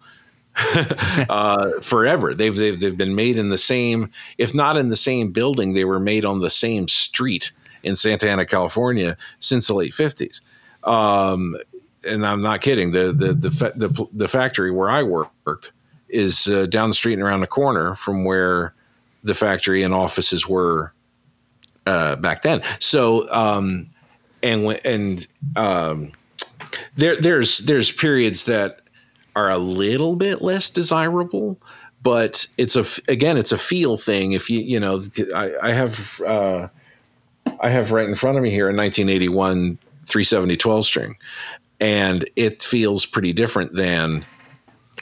[1.29, 2.35] uh, forever.
[2.35, 5.85] They've, they've they've been made in the same, if not in the same building, they
[5.85, 7.53] were made on the same street
[7.83, 10.41] in Santa Ana, California, since the late 50s.
[10.85, 11.57] Um,
[12.05, 12.93] and I'm not kidding.
[12.93, 15.73] The the the the, the factory where I worked
[16.09, 18.75] is uh, down the street and around the corner from where
[19.23, 20.93] the factory and offices were
[21.87, 22.63] uh, back then.
[22.79, 23.89] So um,
[24.43, 25.27] and and
[25.57, 26.13] um,
[26.97, 28.81] there there's there's periods that
[29.39, 31.61] are a little bit less desirable,
[32.03, 34.33] but it's a again it's a feel thing.
[34.33, 35.01] If you you know
[35.33, 36.69] I, I have uh,
[37.61, 41.17] I have right in front of me here a 1981 370 12 string,
[41.79, 44.25] and it feels pretty different than.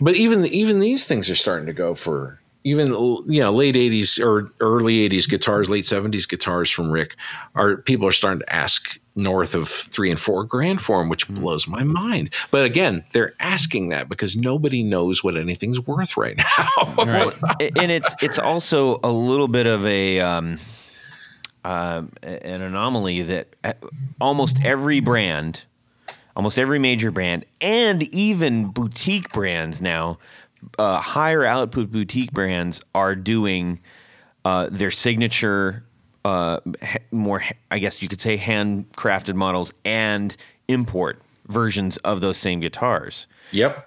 [0.02, 2.88] But even even these things are starting to go for even
[3.26, 7.16] you know late 80s or early 80s guitars, late 70s guitars from Rick
[7.54, 11.26] are people are starting to ask north of three and four grand for them, which
[11.28, 12.32] blows my mind.
[12.50, 16.36] But again, they're asking that because nobody knows what anything's worth right
[16.76, 17.32] now.
[17.58, 20.58] and it's it's also a little bit of a um,
[21.64, 23.72] um, an anomaly that uh,
[24.20, 25.62] almost every brand,
[26.36, 30.18] almost every major brand, and even boutique brands now,
[30.78, 33.80] uh, higher output boutique brands are doing
[34.44, 35.84] uh, their signature,
[36.26, 36.60] uh,
[37.10, 40.36] more I guess you could say handcrafted models and
[40.68, 43.86] import versions of those same guitars yep.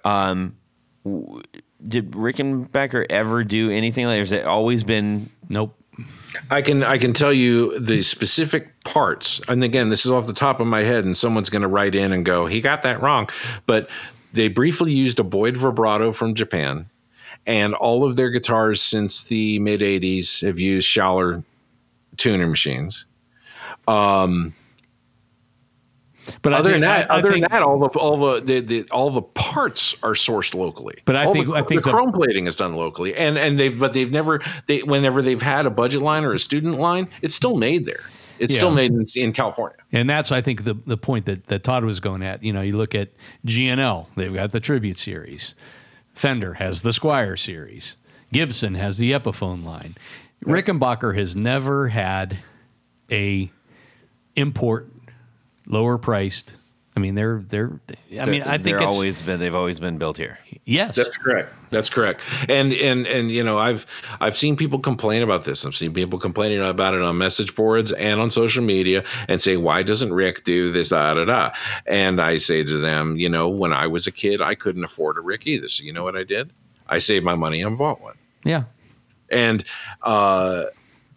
[1.87, 4.19] did Rickenbacker ever do anything like?
[4.19, 5.29] Has it always been?
[5.49, 5.75] nope.
[6.51, 9.41] I can I can tell you the specific parts.
[9.47, 11.95] And again, this is off the top of my head, and someone's going to write
[11.95, 13.29] in and go, "He got that wrong."
[13.65, 13.89] But
[14.31, 16.89] they briefly used a Boyd vibrato from Japan,
[17.47, 21.43] and all of their guitars since the mid '80s have used Schaller
[22.19, 23.05] tuner machines.
[23.87, 24.53] Um,
[26.43, 28.39] but other think- than that, I- I other think- than that, all the all the,
[28.41, 30.99] the, the all the parts are sourced locally.
[31.05, 33.59] But I All think- the, I think the chrome plating is done locally, and and
[33.59, 37.09] they've but they've never they whenever they've had a budget line or a student line,
[37.23, 38.03] it's still made there.
[38.37, 39.75] It's still made in, in California.
[39.91, 42.41] And that's, I think, the the point that, that Todd was going at.
[42.41, 43.09] You know, you look at
[43.43, 45.55] G&L; they've got the Tribute series.
[46.13, 47.97] Fender has the Squier series.
[48.31, 49.97] Gibson has the Epiphone line.
[50.45, 52.37] Rickenbacker has never had
[53.11, 53.51] a
[54.35, 54.91] import
[55.65, 56.55] lower priced.
[56.95, 57.79] I mean, they're they're.
[58.19, 59.39] I mean, I think they're it's always been.
[59.39, 60.37] They've always been built here.
[60.65, 60.95] yes.
[60.95, 61.53] That's correct.
[61.69, 62.19] That's correct.
[62.49, 63.85] And and and you know, I've
[64.19, 65.65] I've seen people complain about this.
[65.65, 69.55] I've seen people complaining about it on message boards and on social media and say,
[69.55, 70.89] why doesn't Rick do this?
[70.89, 71.51] Da da da.
[71.85, 75.17] And I say to them, you know, when I was a kid, I couldn't afford
[75.17, 75.69] a Rick either.
[75.69, 76.51] So you know what I did?
[76.87, 78.15] I saved my money and bought one.
[78.43, 78.63] yeah.
[79.31, 79.63] And
[80.01, 80.65] uh,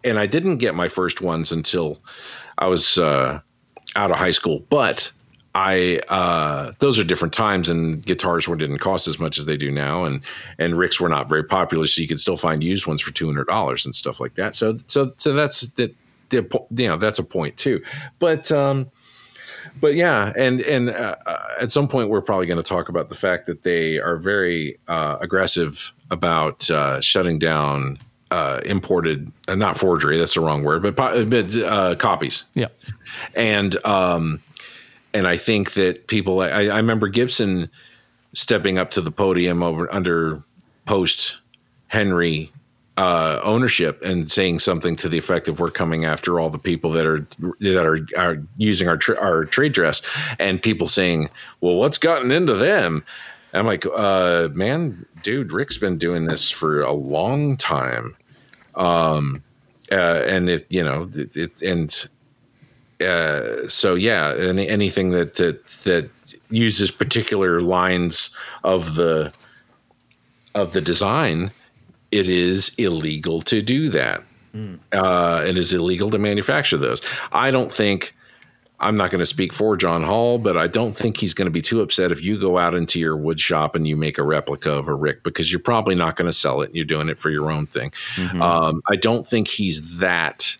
[0.03, 1.99] and I didn't get my first ones until
[2.57, 3.39] I was uh,
[3.95, 4.63] out of high school.
[4.69, 5.11] But
[5.55, 9.57] I uh, those are different times, and guitars were didn't cost as much as they
[9.57, 10.23] do now, and
[10.57, 13.27] and Ricks were not very popular, so you could still find used ones for two
[13.27, 14.55] hundred dollars and stuff like that.
[14.55, 15.89] So so so that's that.
[15.89, 15.97] the
[16.71, 17.83] You know that's a point too,
[18.17, 18.89] but um,
[19.79, 23.09] but yeah, and and uh, uh, at some point we're probably going to talk about
[23.09, 27.97] the fact that they are very uh, aggressive about uh, shutting down
[28.31, 30.17] uh, imported, uh, not forgery.
[30.17, 32.67] That's the wrong word, but, po- but uh, copies Yeah.
[33.35, 34.41] and um,
[35.13, 36.39] and I think that people.
[36.41, 37.69] I, I remember Gibson
[38.33, 40.41] stepping up to the podium over under
[40.85, 41.37] post
[41.87, 42.51] Henry
[42.97, 46.91] uh, ownership and saying something to the effect of "We're coming after all the people
[46.91, 47.25] that are
[47.59, 50.01] that are, are using our tra- our trade dress,"
[50.39, 51.29] and people saying,
[51.61, 53.03] "Well, what's gotten into them?"
[53.53, 58.17] I'm like, uh, man, dude, Rick's been doing this for a long time.
[58.73, 59.43] Um,
[59.91, 62.09] uh, and it, you know, it, it, and
[62.99, 66.09] uh, so yeah, any, anything that, that that
[66.49, 69.31] uses particular lines of the
[70.55, 71.51] of the design,
[72.13, 74.21] it is illegal to do that.
[74.93, 77.01] Uh, it is illegal to manufacture those.
[77.31, 78.15] I don't think.
[78.79, 81.51] I'm not going to speak for John Hall, but I don't think he's going to
[81.51, 84.23] be too upset if you go out into your wood shop and you make a
[84.23, 86.75] replica of a Rick because you're probably not going to sell it.
[86.75, 87.93] You're doing it for your own thing.
[88.41, 90.57] Um, I don't think he's that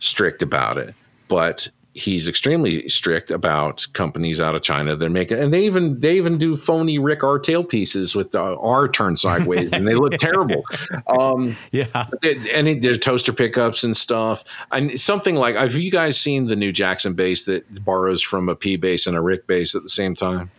[0.00, 0.94] strict about it,
[1.28, 6.00] but he's extremely strict about companies out of China that make it, and they even
[6.00, 10.14] they even do phony Rick R tailpieces with the R turned sideways, and they look
[10.16, 10.64] terrible.
[11.06, 12.06] Um, Yeah.
[12.22, 16.46] there- and it- there's toaster pickups and stuff, and something like have you guys seen
[16.46, 19.82] the new Jackson bass that borrows from a P bass and a Rick bass at
[19.82, 20.50] the same time?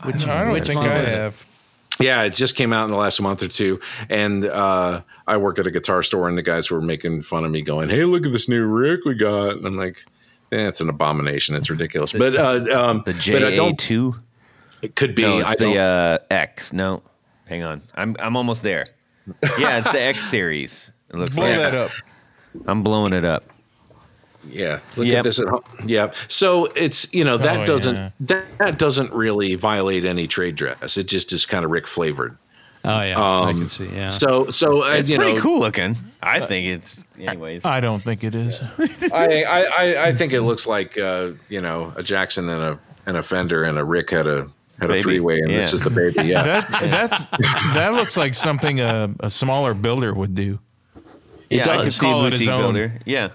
[0.00, 1.44] I don't which think I have.
[2.00, 3.78] Yeah, it just came out in the last month or two,
[4.08, 7.50] and uh, I work at a guitar store, and the guys were making fun of
[7.52, 10.04] me, going, "Hey, look at this new Rick we got," and I'm like.
[10.52, 11.54] Eh, it's an abomination.
[11.56, 14.16] It's ridiculous, but uh, um, The but I JA two.
[14.82, 15.22] It could be.
[15.22, 16.72] No, I it's don't, the uh, X.
[16.72, 17.02] No,
[17.46, 17.80] hang on.
[17.94, 18.86] I'm I'm almost there.
[19.58, 20.92] Yeah, it's the X series.
[21.10, 21.90] It looks Blow like that up.
[22.66, 23.44] I'm blowing it up.
[24.48, 25.18] Yeah, look Yep.
[25.18, 25.62] at this at home.
[25.86, 28.10] Yeah, so it's you know that Oh, doesn't yeah.
[28.20, 30.96] that, that doesn't really violate any trade dress.
[30.98, 32.36] It just is kind of Rick flavored.
[32.84, 33.20] Oh yeah.
[33.44, 33.86] I can see.
[33.86, 34.08] Yeah.
[34.08, 35.96] So so uh, It's you pretty know cool looking.
[36.22, 37.64] I think it's anyways.
[37.64, 38.60] I don't think it is.
[39.12, 42.78] I, I I- I think it looks like uh, you know a Jackson and a
[43.06, 44.48] and a Fender and a Rick had a
[44.80, 45.58] had a three way and yeah.
[45.60, 46.28] this is the baby.
[46.28, 47.24] Yeah, That that's
[47.74, 50.58] that looks like something a, a smaller builder would do.
[51.50, 51.82] yeah, I does.
[51.82, 52.60] can see Call it his boutique own.
[52.62, 53.00] builder.
[53.04, 53.28] Yeah.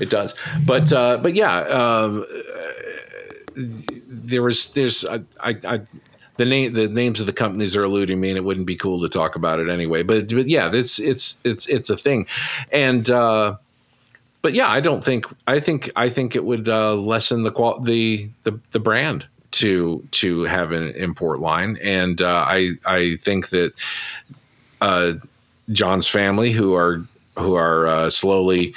[0.00, 0.34] it does.
[0.66, 3.62] But uh, but yeah, um, uh,
[4.08, 5.80] there was there's I, I, I
[6.36, 9.00] the name the names of the companies are eluding me, and it wouldn't be cool
[9.00, 10.02] to talk about it anyway.
[10.02, 12.26] But but yeah, it's it's it's it's a thing,
[12.72, 13.08] and.
[13.08, 13.56] Uh,
[14.42, 17.80] but yeah, I don't think I think I think it would uh, lessen the qual
[17.80, 23.48] the, the the brand to to have an import line, and uh, I I think
[23.48, 23.72] that
[24.80, 25.14] uh,
[25.72, 27.04] John's family, who are
[27.36, 28.74] who are uh, slowly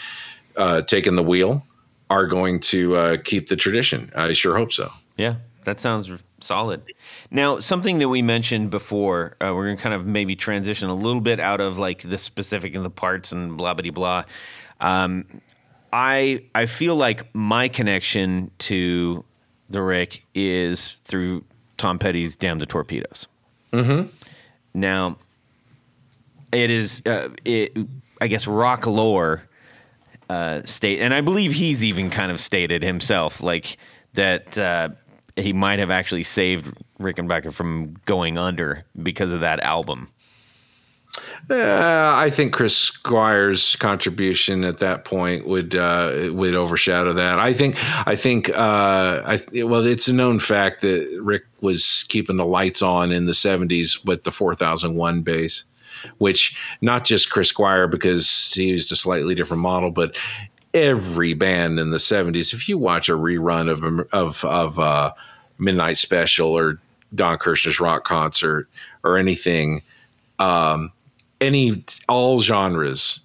[0.58, 1.64] uh, taking the wheel,
[2.10, 4.12] are going to uh, keep the tradition.
[4.16, 4.92] I sure hope so.
[5.18, 6.10] Yeah, that sounds
[6.42, 6.82] solid.
[7.32, 10.96] Now, something that we mentioned before, uh, we're going to kind of maybe transition a
[10.96, 14.24] little bit out of like the specific and the parts and blah blah blah.
[14.80, 15.26] Um,
[15.94, 19.24] I I feel like my connection to
[19.70, 21.44] the Rick is through
[21.78, 23.28] Tom Petty's "Damn the Torpedoes."
[23.74, 24.08] Mm-hmm.
[24.74, 25.18] Now,
[26.52, 27.78] it is uh, it.
[28.22, 29.44] I guess rock lore
[30.30, 33.78] uh, state, and I believe he's even kind of stated himself, like
[34.14, 34.90] that uh,
[35.36, 40.12] he might have actually saved Rickenbacker from going under because of that album.
[41.50, 47.40] Uh, I think Chris Squire's contribution at that point would uh, would overshadow that.
[47.40, 47.76] I think
[48.08, 52.82] I think uh, I well, it's a known fact that Rick was keeping the lights
[52.82, 55.64] on in the '70s with the 4001 bass,
[56.20, 60.18] which not just Chris Squire because he used a slightly different model, but
[60.74, 62.54] every band in the '70s.
[62.54, 65.14] If you watch a rerun of of of uh,
[65.58, 66.80] Midnight Special or
[67.14, 68.68] Don Kirshner's rock concert
[69.04, 69.82] or anything
[70.40, 70.92] um,
[71.42, 73.22] any all genres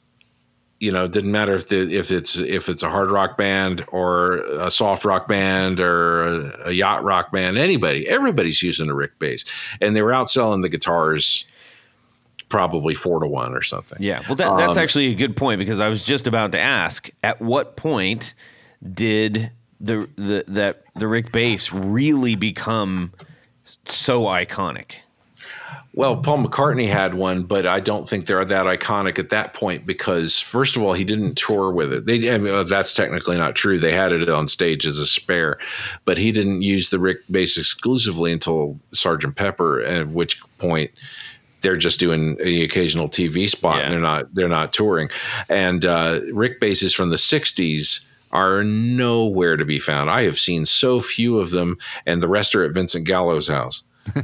[0.80, 3.84] you know it didn't matter if the if it's if it's a hard rock band
[3.88, 8.94] or a soft rock band or a, a yacht rock band anybody everybody's using a
[8.94, 9.44] rick bass.
[9.80, 11.46] And they were outselling the guitars
[12.48, 13.98] probably four to one or something.
[14.00, 16.60] Yeah, well, that, that's Um, actually a good point because I was just about to
[16.60, 18.34] ask: at what point
[18.92, 19.50] did
[19.80, 23.12] the the that the Rick bass really become
[23.92, 24.96] so iconic?
[25.96, 29.86] Well, Paul McCartney had one, but I don't think they're that iconic at that point
[29.86, 32.04] because, first of all, he didn't tour with it.
[32.04, 33.78] They, I mean, that's technically not true.
[33.78, 35.56] They had it on stage as a spare,
[36.04, 40.90] but he didn't use the Rick bass exclusively until Sergeant Pepper, at which point
[41.60, 43.84] they're just doing the occasional TV spot Yeah.
[43.84, 45.10] and they're not they're not touring.
[45.48, 48.04] And uh, Rick basses from the '60s
[48.34, 50.10] are nowhere to be found.
[50.10, 53.84] I have seen so few of them, and the rest are at Vincent Gallo's house.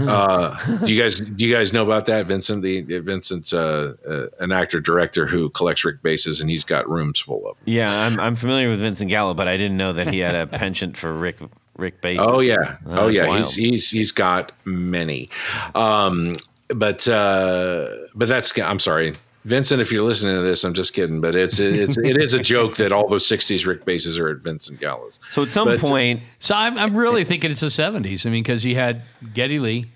[0.00, 2.26] uh, do you guys do you guys know about that?
[2.26, 6.88] Vincent, the Vincent's uh, uh, an actor director who collects Rick bases, and he's got
[6.90, 7.64] rooms full of them.
[7.64, 10.46] Yeah, I'm I'm familiar with Vincent Gallo, but I didn't know that he had a
[10.46, 11.38] penchant for Rick
[11.78, 12.26] Rick basses.
[12.28, 13.26] Oh yeah, oh that's yeah.
[13.26, 13.38] wild.
[13.38, 15.30] He's he's he's got many,
[15.74, 16.34] um,
[16.68, 19.14] but uh, but that's I'm sorry,
[19.44, 19.80] Vincent.
[19.80, 21.20] If you're listening to this, I'm just kidding.
[21.20, 24.38] But it's it's it is a joke that all those '60s Rick bases are at
[24.38, 25.18] Vincent Gallo's.
[25.30, 28.24] so at some but- point, So I'm, I'm really thinking it's the 70s.
[28.26, 29.02] I mean, because you had
[29.34, 29.86] Geddy Lee,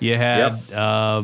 [0.00, 1.22] you had, uh,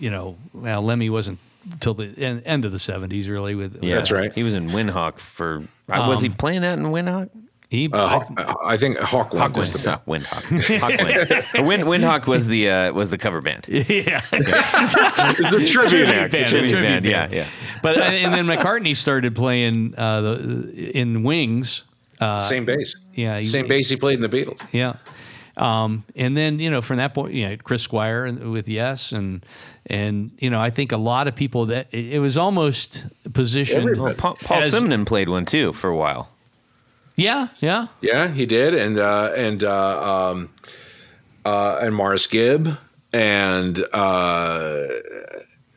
[0.00, 1.38] you know, well, Lemmy wasn't
[1.80, 3.54] till the end, end of the seventies, really.
[3.54, 4.32] With Yeah, That's right.
[4.32, 5.62] He was in Windhawk for.
[5.88, 7.30] uh, was he Um, playing that in Windhawk?
[7.72, 10.42] He, Uh, Hawk, I think Hawkwind was It's the not Windhawk.
[10.78, 11.66] Hawkwind.
[11.66, 13.64] Wind, Windhawk was the uh, was the cover band.
[13.68, 16.32] yeah, the tribute act.
[16.32, 17.32] band, Tribute tribute band, band.
[17.32, 17.46] yeah, yeah.
[17.82, 21.84] But uh, and then McCartney started playing uh, the in Wings.
[22.40, 22.94] Same bass.
[23.14, 24.62] yeah, he- Same bass he played in the Beatles.
[24.72, 24.94] Yeah.
[25.56, 29.12] Um, and then you know from that point, you know Chris Squire and- with Yes,
[29.12, 29.44] and
[29.86, 33.80] and you know I think a lot of people that it, it was almost positioned.
[33.82, 34.00] Everybody.
[34.02, 36.28] Well, Paul, Paul As- Simonon played one too for a while.
[37.16, 40.48] Yeah, yeah, Yeah, he did, and uh, and uh, um,
[41.44, 42.78] uh, and Maurice Gibb
[43.12, 44.86] and uh,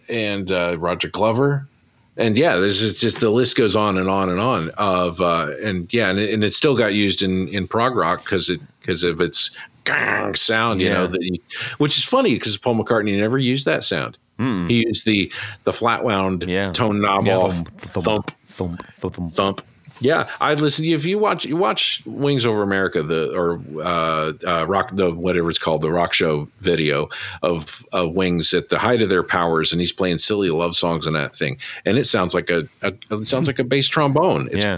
[0.08, 1.68] and uh, Roger Glover,
[2.16, 5.52] and yeah, this is just the list goes on and on and on of uh,
[5.62, 8.62] and yeah, and it, and it still got used in in prog rock because it
[8.80, 10.94] because of its gang sound, you Yeah.
[10.94, 11.38] know, that you,
[11.80, 14.18] which is funny because Paul McCartney never used that sound.
[14.38, 15.32] He used the
[15.66, 16.72] the flat wound Yeah.
[16.72, 17.38] tone knob Yeah.
[17.38, 19.34] off Thump, thump Thump, thump, thump.
[19.34, 19.62] thump.
[20.02, 23.62] Yeah, I'd listen to you if you watch you watch Wings Over America, the or
[23.82, 27.10] uh, uh, rock the whatever it's called, the rock show video
[27.42, 31.08] of of Wings at the height of their powers, and he's playing silly love songs
[31.08, 34.50] and that thing, and it sounds like a, a it sounds like a bass trombone.
[34.52, 34.78] It's Yeah.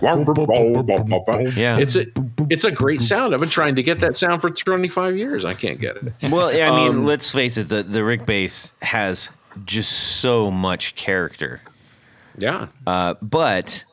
[1.57, 2.05] yeah, it's a
[2.49, 3.33] it's a great sound.
[3.33, 5.45] I've been trying to get that sound for twenty five years.
[5.45, 6.31] I can't get it.
[6.31, 7.69] Well, yeah, I mean, Um, let's face it.
[7.69, 9.29] The the Rick bass has
[9.65, 11.61] just so much character.
[12.37, 13.83] Yeah, Uh, but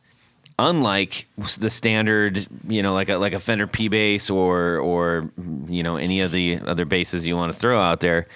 [0.58, 1.26] unlike
[1.58, 5.30] the standard, you know, like a like a Fender P bass or or
[5.68, 8.26] you know any of the other basses you want to throw out there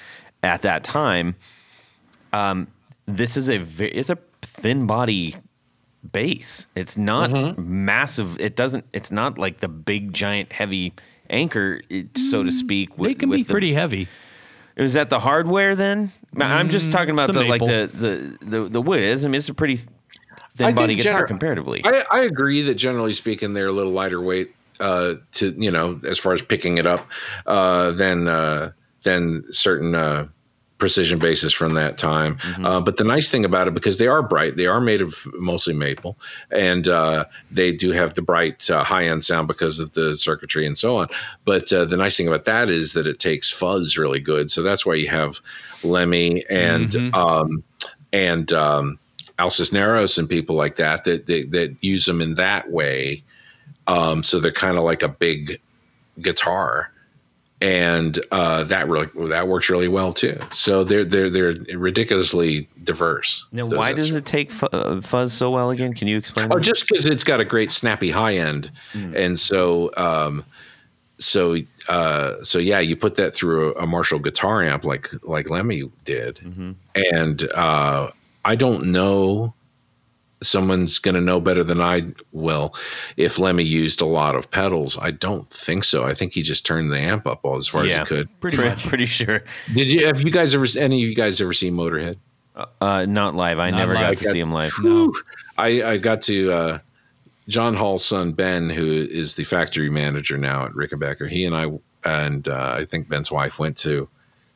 [0.42, 1.36] at that time,
[2.32, 2.68] um,
[3.06, 5.36] this is a it's a thin body
[6.12, 6.66] bass.
[6.74, 7.84] It's not Mm-hmm.
[7.84, 8.40] massive.
[8.40, 8.84] It doesn't.
[8.92, 10.92] It's not like the big giant heavy
[11.30, 12.96] anchor, it- so to speak.
[12.96, 14.08] they can be the- pretty heavy.
[14.76, 16.12] is that the hardware then?
[16.40, 17.90] I'm just talking about Mm, the the, like the,
[18.40, 19.24] the the the wood is.
[19.24, 19.80] I mean, it's a pretty
[20.66, 21.82] I thin body guitar gener- comparatively.
[21.84, 26.00] I, I agree that generally speaking, they're a little lighter weight uh, to you know
[26.06, 27.06] as far as picking it up
[27.46, 28.72] uh, than uh,
[29.02, 30.28] than certain uh,
[30.78, 32.36] precision bases from that time.
[32.36, 32.64] Mm-hmm.
[32.64, 35.26] Uh, but the nice thing about it, because they are bright, they are made of
[35.34, 36.16] mostly maple,
[36.50, 40.66] and uh, they do have the bright uh, high end sound because of the circuitry
[40.66, 41.08] and so on.
[41.44, 44.50] But uh, the nice thing about that is that it takes fuzz really good.
[44.50, 45.40] So that's why you have
[45.82, 47.64] Lemmy and um,
[48.12, 48.98] and um,
[49.38, 53.22] Al Cisneros and people like that that that, that use them in that way.
[53.86, 55.60] Um, so they're kind of like a big
[56.20, 56.92] guitar,
[57.60, 60.38] and uh, that really that works really well too.
[60.52, 63.46] So they're they're they're ridiculously diverse.
[63.52, 65.94] Now, why does it take uh, fuzz so well again?
[65.94, 66.48] Can you explain?
[66.50, 66.64] Oh, that?
[66.64, 70.44] just because it's got a great snappy high end, and so um,
[71.18, 71.56] so
[71.88, 76.40] uh, so yeah, you put that through a, Marshall guitar amp like like Lemmy did,
[76.94, 78.10] and uh,
[78.48, 79.52] I don't know.
[80.42, 82.74] Someone's going to know better than I will
[83.18, 84.96] if Lemmy used a lot of pedals.
[84.98, 86.04] I don't think so.
[86.04, 88.40] I think he just turned the amp up all as far as yeah, he could.
[88.40, 88.86] Pretty much.
[88.86, 89.42] Pretty sure.
[89.74, 90.06] Did you?
[90.06, 90.66] Have you guys ever?
[90.78, 92.16] Any of you guys ever seen Motorhead?
[92.80, 93.58] Uh, not live.
[93.58, 94.14] I Not never live.
[94.14, 94.72] got to see him live.
[94.80, 95.12] No.
[95.58, 96.78] I, I got to uh,
[97.48, 101.28] John Hall's son Ben, who is the factory manager now at Rickenbacker.
[101.28, 101.66] He and I
[102.04, 104.08] and uh, I think Ben's wife went to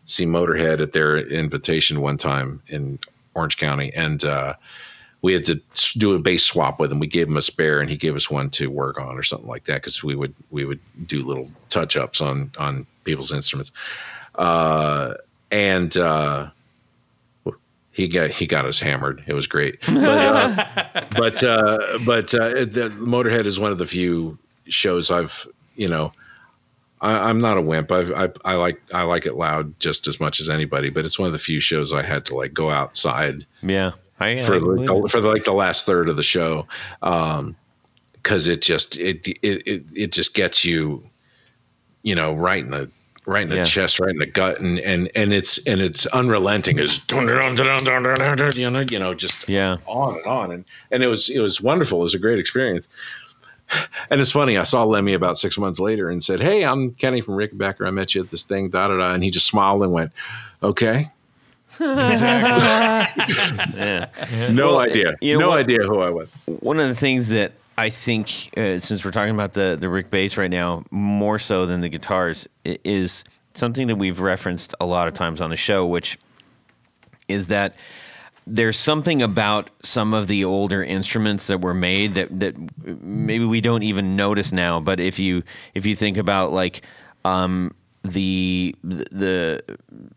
[0.05, 2.99] see Motorhead at their invitation one time in
[3.35, 4.55] Orange County, and uh,
[5.23, 5.61] we had to
[5.97, 6.99] do a bass swap with him.
[6.99, 9.49] We gave him a spare, and he gave us one to work on or something
[9.49, 13.73] like that because we would we would do little touch ups on on people's instruments,
[14.37, 15.15] uh,
[15.51, 15.97] and.
[15.97, 16.51] Uh,
[17.93, 19.23] he got he got us hammered.
[19.27, 20.67] It was great, but uh,
[21.15, 25.47] but uh, but uh, the Motorhead is one of the few shows I've
[25.77, 26.13] you know.
[27.03, 27.91] I, I'm not a wimp.
[27.93, 31.19] I've, I I like I like it loud just as much as anybody, but it's
[31.19, 33.93] one of the few shows I had to like go outside Yeah.
[34.21, 36.69] I, for I the, for the, like the last third of the show,
[37.03, 37.57] um,
[38.15, 41.03] because it just it, it it it just gets you,
[42.05, 42.89] you know, right in the
[43.27, 43.65] right in the Yeah.
[43.65, 46.79] chest, right in the gut, and and and it's and it's unrelenting.
[46.79, 47.01] Is
[48.71, 49.79] know, you know, just Yeah.
[49.87, 51.99] on and on, and and it was it was wonderful.
[51.99, 52.89] It was a great experience.
[54.11, 54.59] And it's funny.
[54.59, 57.87] I saw Lemmy about six months later and said, "Hey, I'm Kenny from Rick Rickenbacker.
[57.87, 59.13] I met you at this thing." Da da da.
[59.15, 60.13] And he just smiled and went,
[60.63, 61.11] "Okay."
[61.81, 63.09] Yeah.
[64.51, 65.15] No idea.
[65.21, 65.59] you know no what?
[65.61, 66.33] idea who I was.
[66.47, 70.11] One of the things that I think, uh, since we're talking about the the Rick
[70.11, 73.25] bass right now, more so than the guitars, is
[73.55, 76.19] something that we've referenced a lot of times on the show, which
[77.29, 77.75] is that
[78.47, 82.55] there's something about some of the older instruments that were made that that
[83.03, 84.81] maybe we don't even notice now.
[84.81, 85.43] But if you
[85.75, 86.83] if you think about like
[87.25, 89.63] um, the the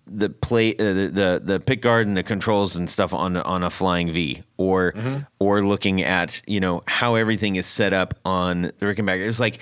[0.08, 3.64] the play uh, the, the the pick guard and the controls and stuff on on
[3.64, 4.94] a flying V or
[5.40, 9.28] or looking at you know how everything is set up on the Rickenbacker.
[9.28, 9.60] It's like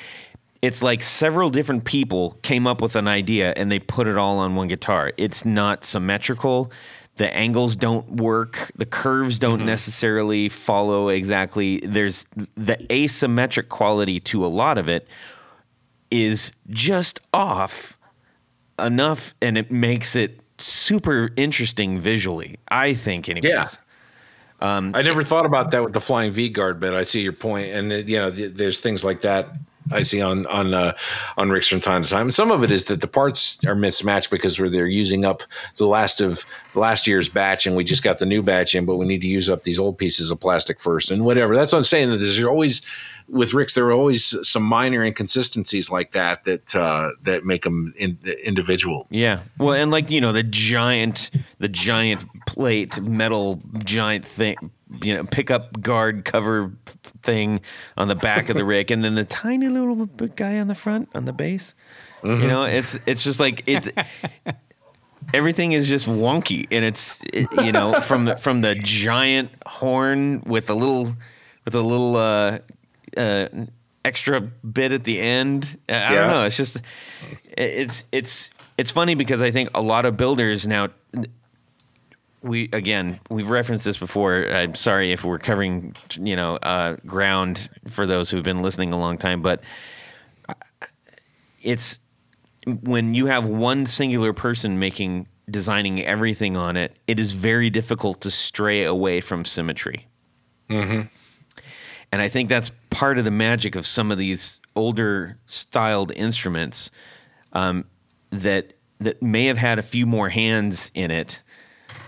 [0.61, 4.40] it's like several different people came up with an idea and they put it all
[4.40, 5.11] on one guitar.
[5.18, 6.72] It's not symmetrical.
[7.15, 8.72] The angles don't work.
[8.76, 11.77] The curves don't necessarily follow exactly.
[11.77, 12.26] There's
[12.56, 15.07] the asymmetric quality to a lot of it
[16.10, 17.98] is just off
[18.80, 22.57] enough and it makes it super interesting visually.
[22.68, 23.49] I think anyways.
[23.49, 23.68] Yeah.
[24.95, 27.73] I never thought about that with the flying V guard, but I see your point,
[27.73, 29.49] and uh, you know, th- there's things like that
[29.91, 30.93] I see on on uh,
[31.38, 32.27] on rigs from time to time.
[32.27, 35.43] And some of it is that the parts are mismatched because where they're using up
[35.77, 36.45] the last of
[36.76, 39.27] last year's batch, and we just got the new batch in, but we need to
[39.27, 41.55] use up these old pieces of plastic first, and whatever.
[41.55, 42.10] That's what I'm saying.
[42.10, 42.81] That there's always
[43.27, 47.93] with Ricks, there are always some minor inconsistencies like that that uh, that make them
[47.97, 49.07] in, individual.
[49.10, 49.41] Yeah.
[49.57, 54.72] Well, and like, you know, the giant the giant plate metal giant thing,
[55.02, 56.72] you know, pickup guard cover
[57.24, 57.61] thing
[57.98, 61.10] on the back of the Rick and then the tiny little guy on the front
[61.15, 61.74] on the base.
[62.24, 63.91] You know, it's it's just like it
[65.34, 70.41] everything is just wonky and it's it, you know from the from the giant horn
[70.45, 71.15] with a little
[71.65, 72.60] with a little uh
[73.18, 73.48] uh
[74.06, 76.15] extra bit at the end i I Yeah.
[76.15, 76.82] don't know it's just
[77.57, 80.90] it's it's it's funny because i think a lot of builders now
[82.44, 87.70] we again we've referenced this before i'm sorry if we're covering you know uh ground
[87.88, 89.64] for those who've been listening a long time but
[91.61, 91.99] it's
[92.65, 98.22] when you have one singular person making designing everything on it, it is very difficult
[98.22, 100.07] to stray away from symmetry.
[102.11, 106.91] And I think that's part of the magic of some of these older styled instruments
[107.53, 107.86] um,
[108.30, 111.41] that that may have had a few more hands in it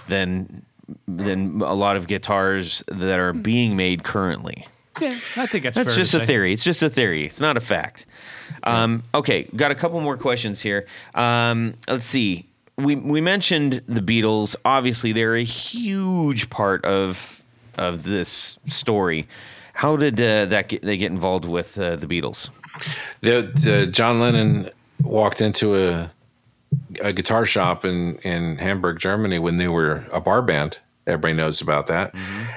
[0.07, 0.65] than
[1.07, 4.67] than a lot of guitars that are being made currently.
[5.01, 6.25] Yeah, I think that's That's fair just to a say.
[6.25, 6.53] theory.
[6.53, 7.25] It's just a theory.
[7.25, 8.05] It's not a fact.
[8.63, 10.85] Um, okay, got a couple more questions here.
[11.13, 12.45] Um, let's see.
[12.77, 14.55] We we mentioned the Beatles.
[14.63, 17.41] Obviously, they're a huge part of
[17.77, 19.27] of this story.
[19.73, 22.49] How did uh, that get, they get involved with uh, the Beatles?
[23.21, 24.69] The, the John Lennon
[25.01, 26.11] walked into a
[27.01, 30.79] a guitar shop in in Hamburg, Germany, when they were a bar band.
[31.07, 32.15] Everybody knows about that,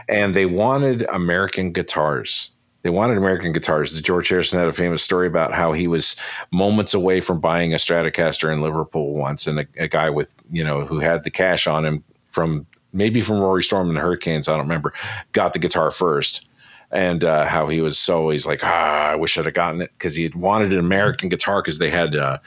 [0.09, 2.51] and they wanted American guitars.
[2.83, 4.01] They wanted American guitars.
[4.01, 6.17] George Harrison had a famous story about how he was
[6.51, 10.65] moments away from buying a Stratocaster in Liverpool once, and a, a guy with you
[10.65, 14.49] know who had the cash on him from maybe from Rory Storm and the Hurricanes,
[14.49, 14.95] I don't remember,
[15.33, 16.49] got the guitar first
[16.91, 19.91] and uh, how he was so he's like ah I wish I'd have gotten it
[19.99, 22.39] because he had wanted an American guitar because they had uh,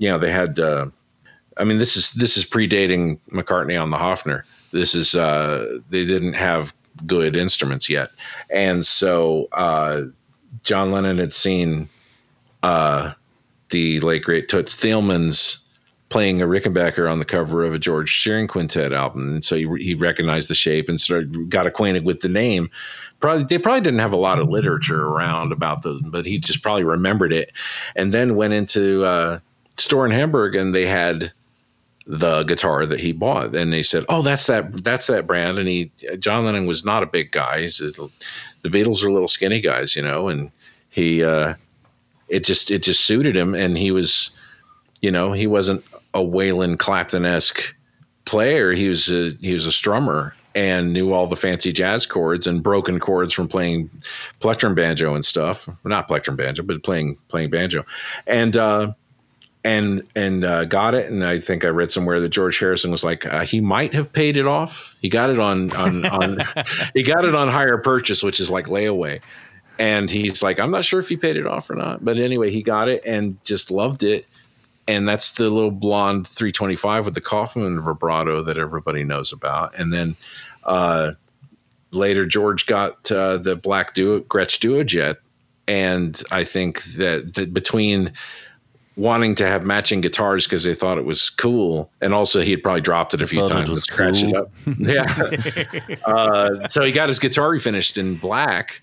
[0.00, 0.86] you know they had uh,
[1.56, 4.42] I mean this is this is predating McCartney on the Hofner.
[4.72, 6.74] This is uh, they didn't have
[7.06, 8.10] good instruments yet.
[8.48, 10.04] And so uh,
[10.62, 11.88] John Lennon had seen
[12.62, 13.12] uh,
[13.68, 15.64] the late great Toots Thielemans
[16.08, 19.68] playing a Rickenbacker on the cover of a George Shearing Quintet album, and so he,
[19.82, 22.70] he recognized the shape and started got acquainted with the name.
[23.20, 26.62] Probably they probably didn't have a lot of literature around about the, but he just
[26.62, 27.52] probably remembered it,
[27.94, 29.38] and then went into uh,
[29.76, 31.32] store in Hamburg and they had
[32.06, 35.68] the guitar that he bought, and they said, "Oh, that's that that's that brand." And
[35.68, 37.68] he John Lennon was not a big guy; a-
[38.62, 40.50] the Beatles are little skinny guys, you know, and
[40.88, 41.54] he uh,
[42.28, 44.30] it just it just suited him, and he was
[45.00, 45.84] you know, he wasn't
[46.14, 47.74] a Waylon Clapton esque
[48.24, 48.72] player.
[48.72, 52.62] He was a, he was a strummer and knew all the fancy jazz chords and
[52.62, 53.88] broken chords from playing
[54.40, 55.68] plectrum banjo and stuff.
[55.84, 57.84] Not plectrum banjo, but playing playing banjo,
[58.26, 58.92] and uh,
[59.64, 61.10] and and uh, got it.
[61.10, 64.12] And I think I read somewhere that George Harrison was like uh, he might have
[64.12, 64.96] paid it off.
[65.00, 66.38] He got it on on on
[66.94, 69.22] he got it on hire purchase, which is like layaway.
[69.78, 72.50] And he's like, I'm not sure if he paid it off or not, but anyway,
[72.50, 74.26] he got it and just loved it
[74.90, 79.78] and that's the little blonde 325 with the Kauffman vibrato that everybody knows about.
[79.78, 80.16] And then
[80.64, 81.12] uh,
[81.92, 85.16] later, George got uh, the black duo, Gretsch Duojet,
[85.68, 88.12] and I think that, that between
[88.96, 92.62] wanting to have matching guitars because they thought it was cool, and also he had
[92.62, 94.34] probably dropped it a few times and scratched cool.
[94.34, 94.50] it up.
[94.78, 95.96] yeah.
[96.06, 98.82] uh, so he got his guitar refinished in black.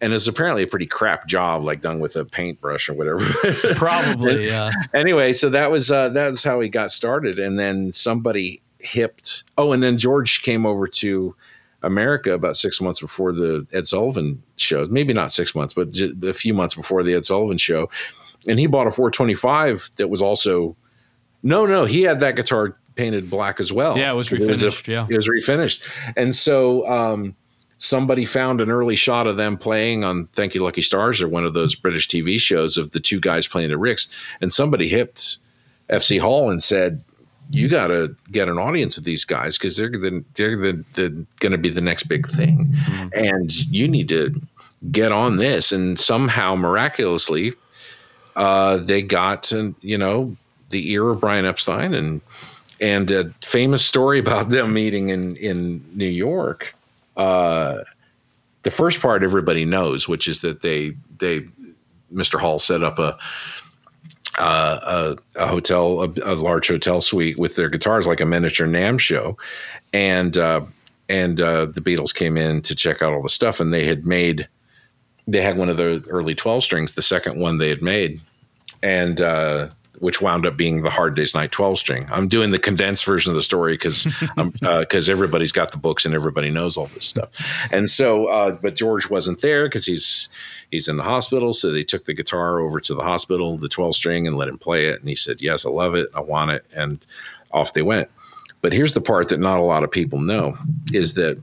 [0.00, 3.24] And it's apparently a pretty crap job, like done with a paintbrush or whatever.
[3.74, 4.70] Probably, yeah.
[4.94, 9.44] anyway, so that was uh, that was how he got started, and then somebody hipped.
[9.56, 11.34] Oh, and then George came over to
[11.82, 14.84] America about six months before the Ed Sullivan show.
[14.86, 17.88] Maybe not six months, but a few months before the Ed Sullivan show.
[18.48, 20.76] And he bought a 425 that was also
[21.42, 23.98] no, no, he had that guitar painted black as well.
[23.98, 25.06] Yeah, it was a- refinished, yeah.
[25.08, 25.86] it was refinished.
[26.16, 27.36] And so um,
[27.76, 31.44] somebody found an early shot of them playing on Thank You Lucky Stars or one
[31.44, 34.08] of those British TV shows of the two guys playing at Rick's.
[34.40, 35.36] And somebody hipped
[35.90, 37.04] FC Hall and said,
[37.50, 41.26] you got to get an audience of these guys because they're the, they're the, the
[41.40, 42.74] going to be the next big thing,
[43.12, 44.40] and you need to
[44.90, 45.70] get on this.
[45.70, 47.52] And somehow, miraculously,
[48.36, 50.36] uh, they got you know
[50.70, 52.20] the ear of Brian Epstein and
[52.80, 56.74] and a famous story about them meeting in in New York.
[57.16, 57.78] Uh,
[58.62, 61.46] the first part everybody knows, which is that they they
[62.12, 62.38] Mr.
[62.40, 63.18] Hall set up a
[64.38, 68.66] uh, a, a hotel, a, a large hotel suite with their guitars, like a miniature
[68.66, 69.36] NAMM show,
[69.92, 70.62] and uh,
[71.08, 74.06] and uh, the Beatles came in to check out all the stuff, and they had
[74.06, 74.48] made,
[75.26, 78.20] they had one of the early twelve strings, the second one they had made,
[78.82, 79.68] and uh,
[79.98, 82.06] which wound up being the Hard Day's Night twelve string.
[82.10, 84.06] I'm doing the condensed version of the story because
[84.36, 87.30] because everybody's got the books and everybody knows all this stuff,
[87.72, 90.28] and so uh, but George wasn't there because he's
[90.74, 91.52] he's in the hospital.
[91.52, 94.58] So they took the guitar over to the hospital, the 12 string, and let him
[94.58, 95.00] play it.
[95.00, 96.10] And he said, Yes, I love it.
[96.14, 96.64] I want it.
[96.74, 97.04] And
[97.52, 98.10] off they went.
[98.60, 100.58] But here's the part that not a lot of people know
[100.92, 101.40] is that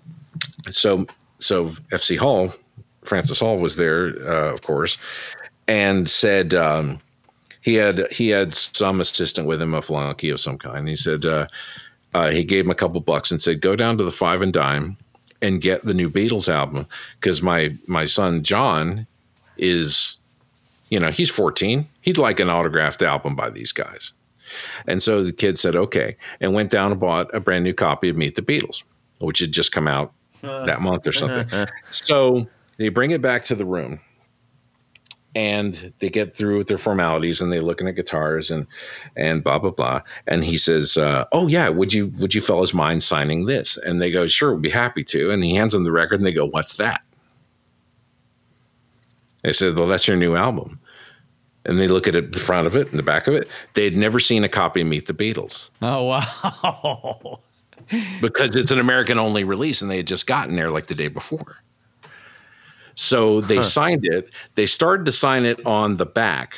[0.69, 1.07] so
[1.39, 2.53] so FC Hall,
[3.03, 4.97] Francis Hall was there, uh, of course,
[5.67, 6.99] and said um,
[7.61, 10.87] he had he had some assistant with him, a flunky of some kind.
[10.87, 11.47] He said uh,
[12.13, 14.53] uh, he gave him a couple bucks and said, "Go down to the Five and
[14.53, 14.97] Dime
[15.41, 16.87] and get the new Beatles album
[17.19, 19.07] because my my son John
[19.57, 20.17] is,
[20.89, 21.87] you know, he's 14.
[22.01, 24.13] He'd like an autographed album by these guys."
[24.87, 28.09] And so the kid said, "Okay," and went down and bought a brand new copy
[28.09, 28.83] of Meet the Beatles,
[29.19, 30.11] which had just come out
[30.41, 31.67] that month or something.
[31.89, 32.47] so
[32.77, 33.99] they bring it back to the room.
[35.33, 38.67] And they get through with their formalities and they're looking at guitars and
[39.15, 40.01] and blah blah blah.
[40.27, 43.77] And he says uh, oh yeah would you would you fellas mind signing this?
[43.77, 45.31] And they go sure we'd be happy to.
[45.31, 47.01] And he hands them the record and they go what's that?
[49.43, 50.81] They said well that's your new album.
[51.63, 53.47] And they look at it, the front of it and the back of it.
[53.73, 55.69] They had never seen a copy of meet the beatles.
[55.81, 57.39] Oh wow.
[58.21, 61.07] because it's an American only release and they had just gotten there like the day
[61.07, 61.63] before.
[63.01, 64.29] So they signed it.
[64.53, 66.55] They started to sign it on the back.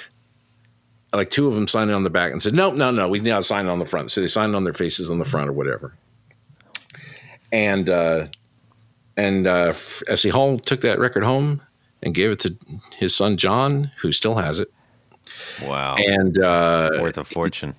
[1.13, 3.21] Like two of them signed it on the back and said, no, no, no, we
[3.21, 4.11] now sign it on the front.
[4.11, 5.93] So they signed on their faces on the front or whatever.
[7.53, 8.27] And, uh,
[9.15, 11.61] and uh, FC Hall took that record home
[12.01, 12.57] and gave it to
[12.97, 14.69] his son John, who still has it.
[15.63, 15.95] Wow.
[15.95, 17.75] And uh, Worth a fortune.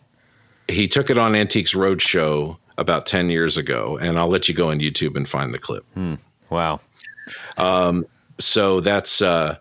[0.68, 3.98] he took it on Antiques Roadshow about 10 years ago.
[4.00, 5.84] And I'll let you go on YouTube and find the clip.
[6.48, 6.80] Wow.
[8.38, 9.56] So that's uh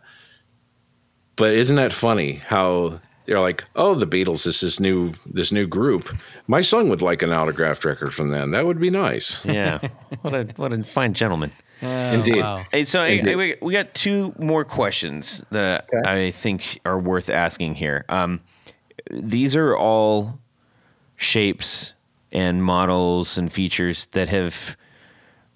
[1.35, 5.65] but isn't that funny how they're like oh the beatles is this new this new
[5.67, 6.09] group
[6.47, 9.79] my son would like an autographed record from them that would be nice Yeah.
[10.21, 11.51] what a what a fine gentleman.
[11.81, 12.63] indeed wow.
[12.71, 13.31] Hey, so Indeed.
[13.33, 18.05] I- we, we got two more questions that I think are worth asking here.
[18.09, 18.39] Um,
[19.11, 20.39] these are all
[21.17, 21.93] shapes
[22.31, 24.75] and models and features that have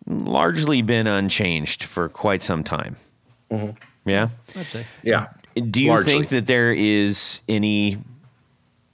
[0.06, 2.98] largely been unchanged for quite some time.
[3.52, 4.10] Mm-hmm.
[4.10, 4.30] Yeah.
[4.56, 4.86] I'd say.
[5.04, 6.12] yeah Do you Largely.
[6.14, 7.98] think that there is any?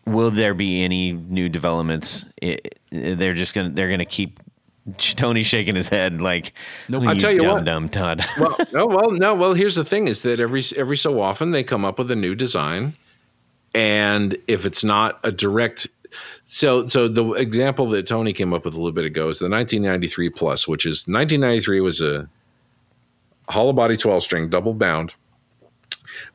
[0.06, 2.26] Will there be any new developments?
[2.42, 2.60] I
[2.92, 4.40] they're just gonna they're gonna keep.
[4.98, 6.52] Tony shaking his head like,
[6.94, 7.64] I'll tell you dumb what.
[7.64, 8.22] dumb Todd.
[8.38, 11.64] well no well no well here's the thing is that every every so often they
[11.64, 12.94] come up with a new design
[13.74, 15.88] and if it's not a direct
[16.44, 19.46] so so the example that Tony came up with a little bit ago is the
[19.50, 22.28] 1993 plus which is 1993 was a
[23.50, 25.16] hollow body 12 string double bound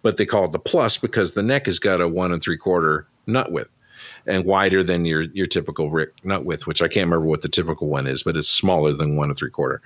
[0.02, 2.56] but they call it the plus because the neck has got a one and three
[2.56, 3.70] quarter nut width
[4.26, 7.48] and wider than your your typical Rick nut width, which I can't remember what the
[7.48, 9.80] typical one is, but it's smaller than one and three quarter.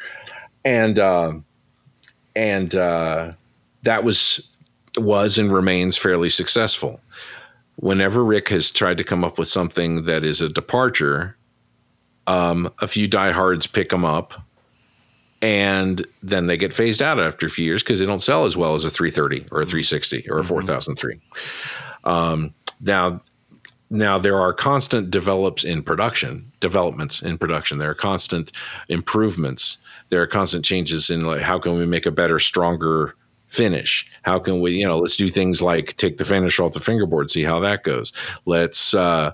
[0.65, 1.45] And um
[2.35, 3.33] and uh,
[3.83, 4.57] that was
[4.97, 7.01] was and remains fairly successful.
[7.77, 11.37] Whenever Rick has tried to come up with something that is a departure,
[12.27, 14.35] um, a few diehards pick them up,
[15.43, 18.57] and then they get phased out after a few years because they don't sell as
[18.57, 21.21] well as a 330 or a 360 or a 4003.
[22.05, 23.21] Um, now,
[23.91, 27.79] now there are constant develops in production, developments in production.
[27.79, 28.53] There are constant
[28.89, 29.79] improvements.
[30.11, 33.17] There are constant changes in like how can we make a better, stronger
[33.49, 34.09] finish?
[34.23, 37.31] How can we, you know, let's do things like take the finish off the fingerboard,
[37.31, 38.13] see how that goes.
[38.47, 39.33] Let's uh,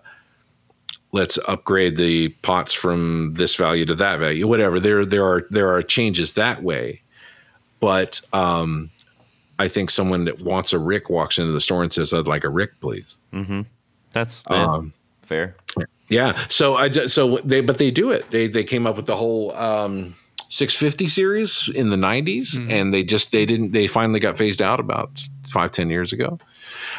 [1.12, 4.78] let's upgrade the pots from this value to that value, whatever.
[4.80, 7.02] There there are there are changes that way,
[7.80, 8.90] but um,
[9.59, 12.44] I think someone that wants a Rick walks into the store and says, "I'd like
[12.44, 13.16] a Rick, please."
[14.12, 15.56] That's Um, fair.
[16.09, 16.39] Yeah.
[16.48, 18.30] So I ju- so they but they do it.
[18.30, 20.14] They they came up with the whole um
[20.51, 24.80] 650 series in the 90s and they just they didn't they finally got phased out
[24.80, 25.10] about
[25.47, 26.39] five ten years ago.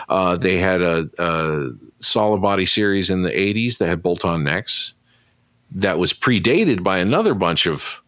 [0.08, 1.70] Uh, they had a, a
[2.00, 4.94] solid body series in the 80s that had bolt on necks
[5.72, 8.02] that was predated by another bunch of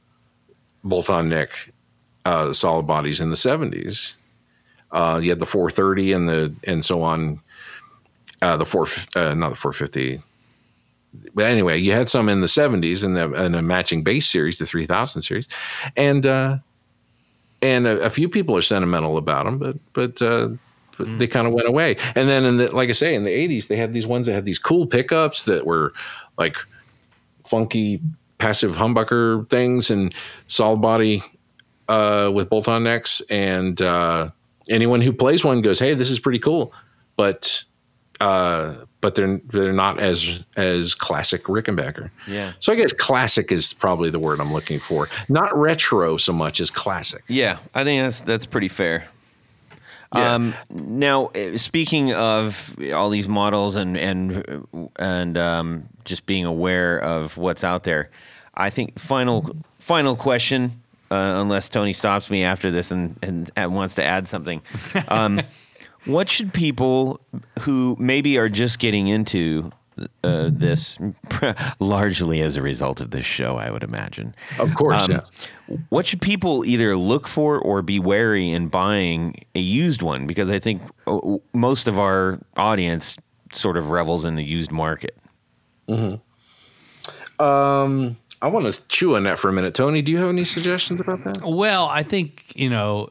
[0.83, 1.71] bolt on neck
[2.25, 4.17] uh, solid bodies in the 70s.
[4.91, 7.39] Uh, you had the 430 and the and so on.
[8.41, 10.21] Uh, the four uh, not the 450
[11.33, 14.65] but anyway, you had some in the 70s and the a matching bass series, the
[14.65, 15.47] 3000 series,
[15.97, 16.57] and uh,
[17.61, 20.21] and a, a few people are sentimental about them, but but,
[20.97, 21.97] but they kind of went away.
[22.15, 24.33] And then, in the, like I say, in the 80s, they had these ones that
[24.33, 25.93] had these cool pickups that were
[26.37, 26.57] like
[27.45, 28.01] funky
[28.37, 30.13] passive humbucker things and
[30.47, 31.23] solid body
[31.87, 33.21] uh, with bolt on necks.
[33.29, 34.31] And uh,
[34.69, 36.73] anyone who plays one goes, "Hey, this is pretty cool,"
[37.15, 37.63] but
[38.19, 42.09] uh, but they're they're not as as classic Rickenbacker.
[42.27, 42.53] Yeah.
[42.59, 45.09] So I guess classic is probably the word I'm looking for.
[45.27, 47.23] Not retro so much as classic.
[47.27, 49.05] Yeah, I think that's that's pretty fair.
[50.15, 50.35] Yeah.
[50.35, 54.67] Um, now, eh, speaking of all these models and and
[54.97, 58.09] and um, just being aware of what's out there,
[58.55, 63.73] I think final final question, uh, unless Tony stops me after this and, and and
[63.73, 64.61] wants to add something.
[65.07, 65.41] Um,
[66.05, 67.19] what should people
[67.59, 69.71] who maybe are just getting into
[70.23, 70.97] uh, this,
[71.79, 75.77] largely as a result of this show, I would imagine, Of course, um, yeah.
[75.89, 80.27] what should people either look for or be wary in buying a used one?
[80.27, 83.17] Because I think uh, most of our audience
[83.53, 85.17] sort of revels in the used market.
[85.87, 86.15] Hmm.
[87.41, 89.75] Um, I want to chew on that for a minute.
[89.75, 91.41] Tony, do you have any suggestions about that?
[91.43, 93.09] Well, I think you know,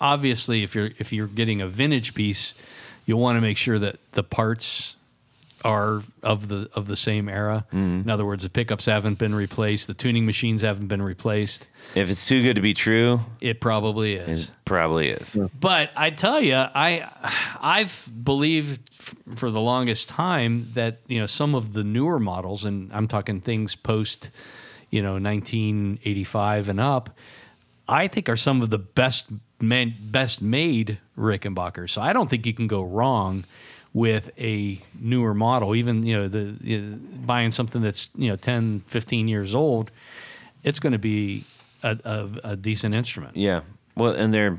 [0.00, 2.54] obviously, if you're if you're getting a vintage piece,
[3.06, 4.96] you'll want to make sure that the parts
[5.64, 7.64] are of the of the same era.
[7.68, 8.00] Mm-hmm.
[8.02, 11.68] In other words, the pickups haven't been replaced, the tuning machines haven't been replaced.
[11.94, 14.44] If it's too good to be true, It probably is.
[14.46, 15.36] it probably is.
[15.58, 17.08] But I tell you, I
[17.60, 22.64] I've believed f- for the longest time that you know some of the newer models,
[22.64, 24.30] and I'm talking things post,
[24.90, 27.10] you know, 1985 and up,
[27.88, 29.26] I think are some of the best
[29.60, 31.90] man, best made Rickenbackers.
[31.90, 33.44] So I don't think you can go wrong
[33.92, 35.74] with a newer model.
[35.74, 36.96] Even you know the you know,
[37.26, 39.90] buying something that's you know 10, 15 years old,
[40.62, 41.44] it's going to be
[41.82, 43.36] a, a, a decent instrument.
[43.36, 43.62] Yeah.
[43.96, 44.58] Well, and they're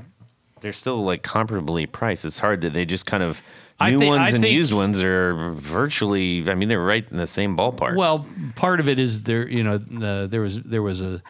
[0.61, 2.25] they're still like comparably priced.
[2.25, 3.41] It's hard that they just kind of
[3.83, 6.47] new think- ones I and think- used ones are virtually.
[6.49, 7.95] I mean, they're right in the same ballpark.
[7.95, 8.25] Well,
[8.55, 9.47] part of it is there.
[9.47, 11.21] You know, the, there was there was a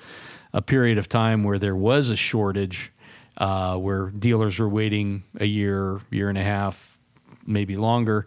[0.54, 2.92] a period of time where there was a shortage,
[3.38, 6.91] uh, where dealers were waiting a year, year and a half,
[7.46, 8.26] maybe longer,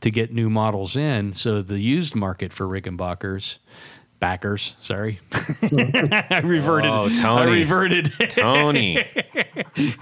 [0.00, 1.34] to get new models in.
[1.34, 3.58] So the used market for Rickenbackers.
[4.18, 6.90] Backers, sorry, I reverted.
[6.90, 7.20] Oh, Tony.
[7.20, 8.12] I reverted.
[8.30, 9.04] Tony.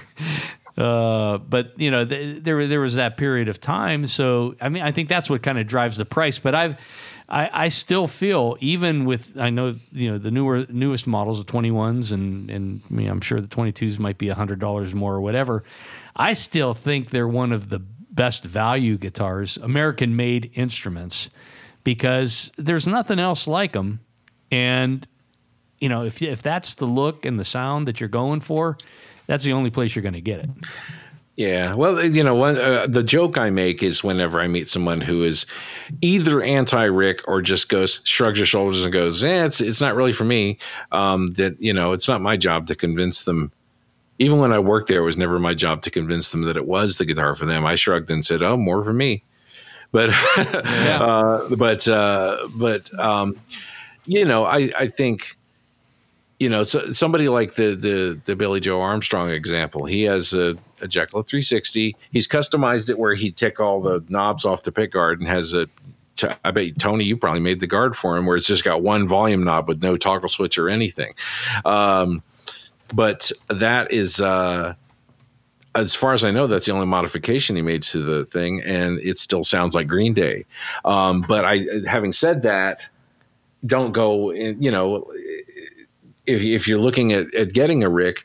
[0.76, 4.06] Uh, but you know, th- there there was that period of time.
[4.06, 6.40] So I mean, I think that's what kind of drives the price.
[6.40, 6.76] But I've
[7.28, 11.44] I, I still feel even with I know you know the newer newest models, the
[11.44, 14.94] twenty ones, and and I mean, I'm sure the twenty twos might be hundred dollars
[14.94, 15.62] more or whatever.
[16.16, 17.78] I still think they're one of the
[18.14, 21.30] best value guitars, American made instruments,
[21.82, 24.00] because there's nothing else like them,
[24.50, 25.06] and
[25.80, 28.78] you know if if that's the look and the sound that you're going for,
[29.26, 30.50] that's the only place you're going to get it.
[31.36, 35.00] Yeah, well, you know, one, uh, the joke I make is whenever I meet someone
[35.00, 35.46] who is
[36.00, 40.12] either anti-Rick or just goes shrugs her shoulders and goes, "Eh, it's it's not really
[40.12, 40.58] for me."
[40.92, 43.50] Um, that you know, it's not my job to convince them.
[44.18, 46.66] Even when I worked there, it was never my job to convince them that it
[46.66, 47.66] was the guitar for them.
[47.66, 49.24] I shrugged and said, "Oh, more for me."
[49.94, 53.38] But, uh, but, uh, but, um,
[54.06, 55.36] you know, I I think
[56.40, 60.56] you know, so somebody like the the the Billie Joe Armstrong example, he has a,
[60.80, 61.96] a Jetglo 360.
[62.10, 65.54] He's customized it where he took all the knobs off the pick guard and has
[65.54, 65.68] a
[66.44, 69.06] I bet Tony, you probably made the guard for him, where it's just got one
[69.08, 71.14] volume knob with no toggle switch or anything.
[71.64, 72.22] Um,
[72.94, 74.74] but that is, uh,
[75.74, 79.00] as far as I know, that's the only modification he made to the thing, and
[79.00, 80.46] it still sounds like Green Day.
[80.84, 82.88] Um, but I, having said that,
[83.66, 84.30] don't go.
[84.30, 85.10] In, you know,
[86.26, 88.24] if if you're looking at, at getting a Rick,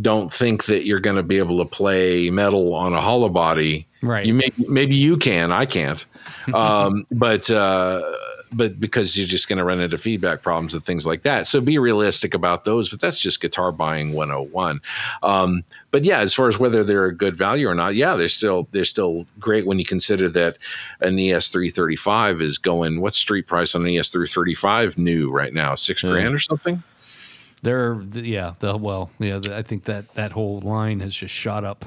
[0.00, 3.86] don't think that you're going to be able to play metal on a hollow body.
[4.02, 4.26] Right.
[4.26, 5.52] You may maybe you can.
[5.52, 6.04] I can't.
[6.52, 8.02] Um, but uh,
[8.52, 11.46] but because you're just going to run into feedback problems and things like that.
[11.46, 12.88] So be realistic about those.
[12.88, 14.80] But that's just guitar buying 101.
[15.22, 18.28] Um, but yeah, as far as whether they're a good value or not, yeah, they're
[18.28, 20.58] still they're still great when you consider that
[21.00, 23.00] an ES335 is going.
[23.00, 25.74] What's street price on an ES335 new right now?
[25.74, 26.82] Six grand or something.
[27.62, 31.64] They're yeah, the well, yeah, the, I think that that whole line has just shot
[31.64, 31.84] up.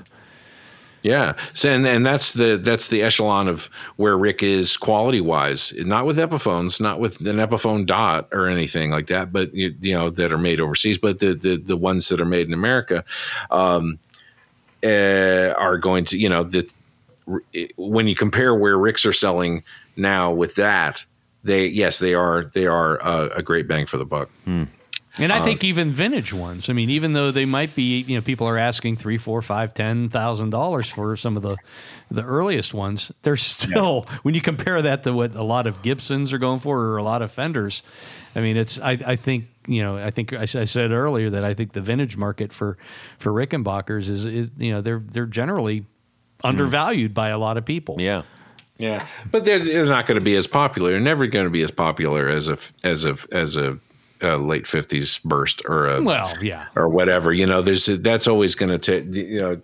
[1.06, 1.36] Yeah.
[1.54, 5.72] So and, and that's the that's the echelon of where Rick is quality wise.
[5.78, 9.94] Not with Epiphones, not with an Epiphone Dot or anything like that, but you, you
[9.94, 10.98] know that are made overseas.
[10.98, 13.04] But the, the the ones that are made in America
[13.52, 14.00] um,
[14.84, 16.74] uh, are going to you know that
[17.76, 19.64] when you compare where Ricks are selling
[19.96, 21.06] now with that,
[21.44, 24.32] they yes they are they are a, a great bang for the buck.
[25.20, 26.70] And I uh, think even vintage ones.
[26.70, 29.74] I mean, even though they might be, you know, people are asking three, four, five,
[29.74, 31.56] ten thousand dollars for some of the
[32.12, 33.12] the earliest ones.
[33.22, 36.80] They're still when you compare that to what a lot of Gibsons are going for
[36.80, 37.82] or a lot of Fenders.
[38.36, 41.54] I mean, it's I, I think you know I think I said earlier that I
[41.54, 42.78] think the vintage market for
[43.18, 45.86] for Rickenbackers is is you know they're they're generally hmm.
[46.44, 48.00] undervalued by a lot of people.
[48.00, 48.24] Yeah.
[48.78, 50.92] Yeah, but they're, they're not going to be as popular.
[50.92, 53.80] They're never going to be as popular as a as a as a,
[54.22, 56.68] a late fifties burst or a Well, yeah.
[56.76, 57.34] or whatever.
[57.34, 59.14] You know, there's that's always going to take.
[59.14, 59.62] You know,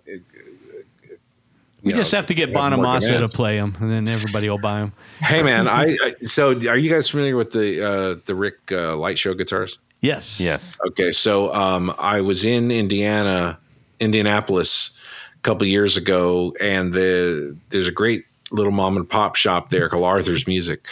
[1.82, 4.58] We you just know, have to get Bonamassa to play them, and then everybody will
[4.58, 4.92] buy them.
[5.20, 8.96] Hey man, I, I so are you guys familiar with the uh, the Rick uh,
[8.96, 9.78] Light Show guitars?
[10.00, 10.40] Yes.
[10.40, 10.76] Yes.
[10.88, 13.58] Okay, so um, I was in Indiana,
[14.00, 14.96] Indianapolis,
[15.36, 19.88] a couple years ago, and the there's a great little mom and pop shop there
[19.88, 20.86] called Arthur's Music,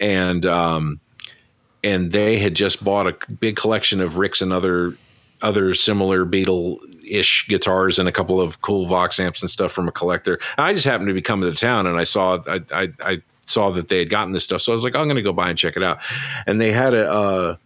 [0.00, 1.00] and um,
[1.84, 4.96] and they had just bought a big collection of Ricks and other
[5.42, 9.86] other similar Beatle ish guitars and a couple of cool Vox amps and stuff from
[9.86, 10.40] a collector.
[10.56, 13.22] And I just happened to be coming to town and I saw I I, I
[13.44, 15.32] saw that they had gotten this stuff, so I was like, I'm going to go
[15.32, 15.98] by and check it out.
[16.46, 17.56] And they had a uh,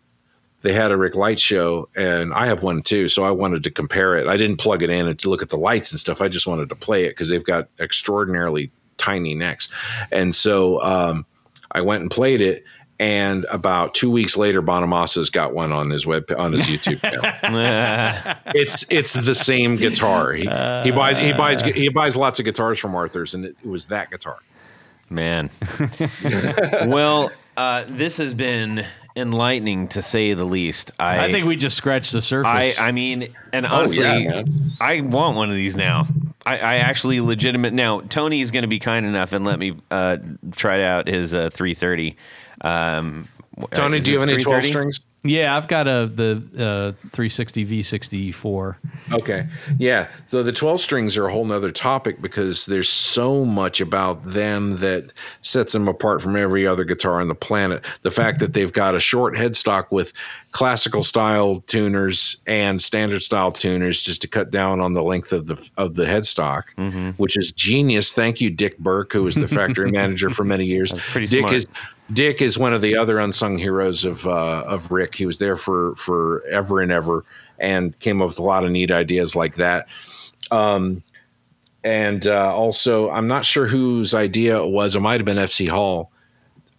[0.63, 3.07] they had a Rick Light show, and I have one too.
[3.09, 4.27] So I wanted to compare it.
[4.27, 6.21] I didn't plug it in and to look at the lights and stuff.
[6.21, 9.69] I just wanted to play it because they've got extraordinarily tiny necks.
[10.11, 11.25] And so um,
[11.73, 12.65] I went and played it.
[13.01, 17.23] And about two weeks later, Bonamassa's got one on his web on his YouTube channel.
[18.55, 20.33] it's it's the same guitar.
[20.33, 23.69] He, he buys he buys he buys lots of guitars from Arthur's, and it, it
[23.69, 24.39] was that guitar.
[25.11, 25.51] Man.
[26.87, 28.85] well, uh, this has been
[29.17, 30.91] enlightening to say the least.
[30.99, 32.79] I, I think we just scratched the surface.
[32.79, 34.43] I mean, and honestly, Oh, yeah.
[34.81, 36.07] I want one of these now.
[36.47, 38.01] I, I actually legitimate now.
[38.01, 40.19] Tony is going to be kind enough and let me uh,
[40.53, 42.17] try out his uh, 330.
[42.63, 43.29] Um,
[43.73, 45.01] Tony, do you have any twelve strings?
[45.25, 48.77] yeah, I've got a the uh, 360 V64.
[49.13, 49.49] Okay.
[49.77, 50.09] Yeah.
[50.27, 54.77] So the 12 strings are a whole nother topic because there's so much about them
[54.77, 57.85] that sets them apart from every other guitar on the planet.
[58.03, 60.13] The fact that they've got a short headstock with
[60.53, 65.47] classical style tuners and standard style tuners just to cut down on the length of
[65.47, 68.13] the of the headstock, which is genius.
[68.13, 70.93] Thank you, Dick Burke, who was the factory manager for many years.
[70.93, 71.55] pretty Dick smart.
[71.55, 71.67] is
[72.13, 75.15] Dick is one of the other unsung heroes of uh, of Rick.
[75.15, 77.25] He was there for for ever and ever,
[77.59, 79.89] and came up with a lot of neat ideas like that.
[80.51, 81.03] Um,
[81.85, 84.97] and uh, also, I'm not sure whose idea it was.
[84.97, 86.11] It might have been FC Hall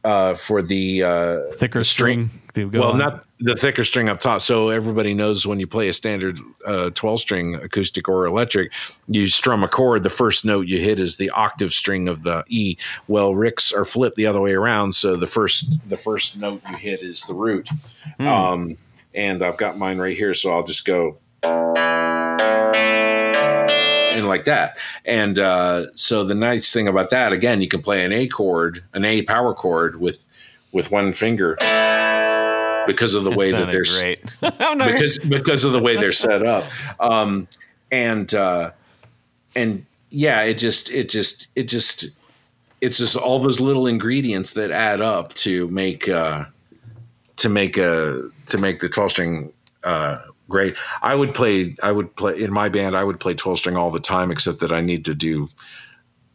[0.04, 2.30] uh, for the uh, Thicker the string.
[2.56, 2.98] Well, on.
[2.98, 4.42] not the thicker string up top.
[4.42, 8.74] So everybody knows when you play a standard uh, 12 string acoustic or electric,
[9.08, 10.04] you strum a chord.
[10.04, 12.76] The first note you hit is the octave string of the E.
[13.08, 14.94] Well, Ricks are flipped the other way around.
[14.94, 17.70] So the first the first note you hit is the root.
[18.20, 18.78] Um,
[19.16, 20.34] and I've got mine right here.
[20.34, 21.18] So I'll just go
[24.20, 24.78] and like that.
[25.06, 28.84] And uh, so the nice thing about that, again, you can play an A chord,
[28.94, 30.28] an A power chord with
[30.72, 31.58] with one finger
[32.90, 34.20] because of the way that they're great.
[34.42, 36.70] Because because of the way they're set up.
[37.00, 37.48] Um,
[37.92, 38.72] and uh,
[39.56, 42.08] and yeah, it just it just it just
[42.82, 46.46] it's just all those little ingredients that add up to make uh,
[47.38, 49.52] to make a to make the twelve string
[49.84, 50.78] uh, great.
[51.02, 52.96] I would play I would play in my band.
[52.96, 55.50] I would play twelve string all the time, except that I need to do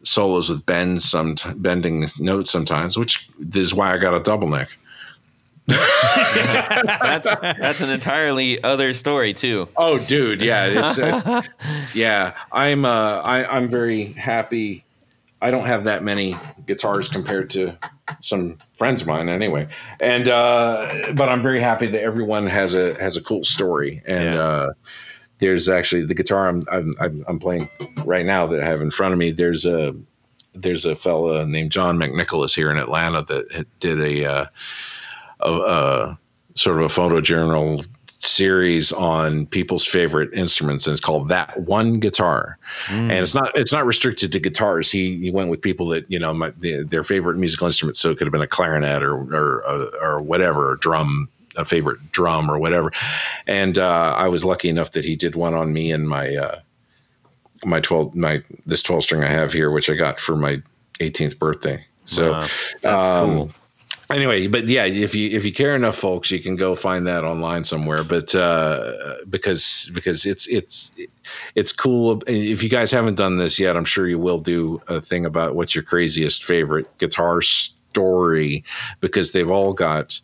[0.03, 4.77] solos with bends some bending notes sometimes, which is why I got a double neck.
[5.67, 9.69] That's that's an entirely other story too.
[9.77, 11.43] Oh, dude, yeah, it's uh,
[11.95, 12.35] yeah.
[12.53, 14.85] I'm uh, I, I'm very happy.
[15.41, 16.37] I don't have that many
[16.67, 17.77] guitars compared to
[18.21, 19.69] some friends of mine, anyway.
[20.01, 24.03] And uh, but I'm very happy that everyone has a has a cool story.
[24.07, 24.41] And Yeah.
[24.43, 24.73] uh,
[25.41, 27.69] there's actually the guitar I'm, I'm I'm I'm playing
[28.05, 29.31] right now that I have in front of me.
[29.33, 29.95] There's a
[30.55, 34.47] there's a fella named John McNicholas here in Atlanta that did a, uh,
[35.41, 36.19] a, a
[36.55, 37.87] sort of a photojournal
[38.25, 42.59] series on people's favorite instruments, and it's called "That One Guitar."
[42.89, 44.91] And it's not it's not restricted to guitars.
[44.91, 48.11] He he went with people that you know my, the, their favorite musical instrument, so
[48.11, 52.13] it could have been a clarinet or or uh, or whatever, a drum, a favorite
[52.13, 52.93] drum or whatever.
[53.47, 56.35] And uh, I was lucky enough that he did one on me and my.
[56.35, 56.61] Uh,
[57.65, 60.61] my 12 my this 12 string I have here which I got for my
[61.01, 61.83] 18th birthday.
[62.05, 62.47] So Wow,
[62.83, 63.51] that's um, cool.
[64.11, 67.25] Anyway, but yeah, if you if you care enough folks, you can go find that
[67.25, 70.95] online somewhere but uh because because it's it's
[71.55, 75.01] it's cool if you guys haven't done this yet, I'm sure you will do a
[75.01, 78.63] thing about what's your craziest favorite guitar story
[79.01, 80.21] because they've all got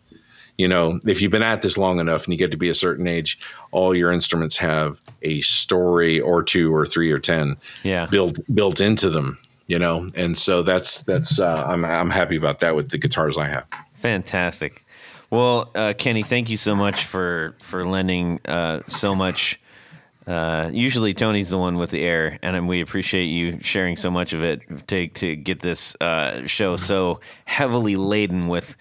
[0.59, 2.75] you know, if you've been at this long enough and you get to be a
[2.75, 3.39] certain age,
[3.71, 8.05] all your instruments have a story or two or three or ten Yeah.
[8.11, 9.39] built built into them.
[9.71, 13.39] You know, and so that's that's uh, I'm I'm happy about that with the guitars
[13.39, 13.67] I have.
[13.95, 14.85] Fantastic.
[15.31, 19.61] Well, uh, Kenny, thank you so much for for lending uh, so much.
[20.27, 24.33] Uh, usually Tony's the one with the air, and we appreciate you sharing so much
[24.33, 28.77] of it to to get this uh, show so heavily laden with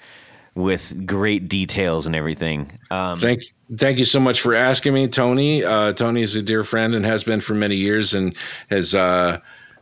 [0.55, 2.71] with great details and everything.
[2.89, 3.43] Um, Thank
[3.77, 5.63] thank you so much for asking me, Tony.
[5.63, 8.35] Uh, Tony is a dear friend and has been for many years, and
[8.71, 9.39] has uh,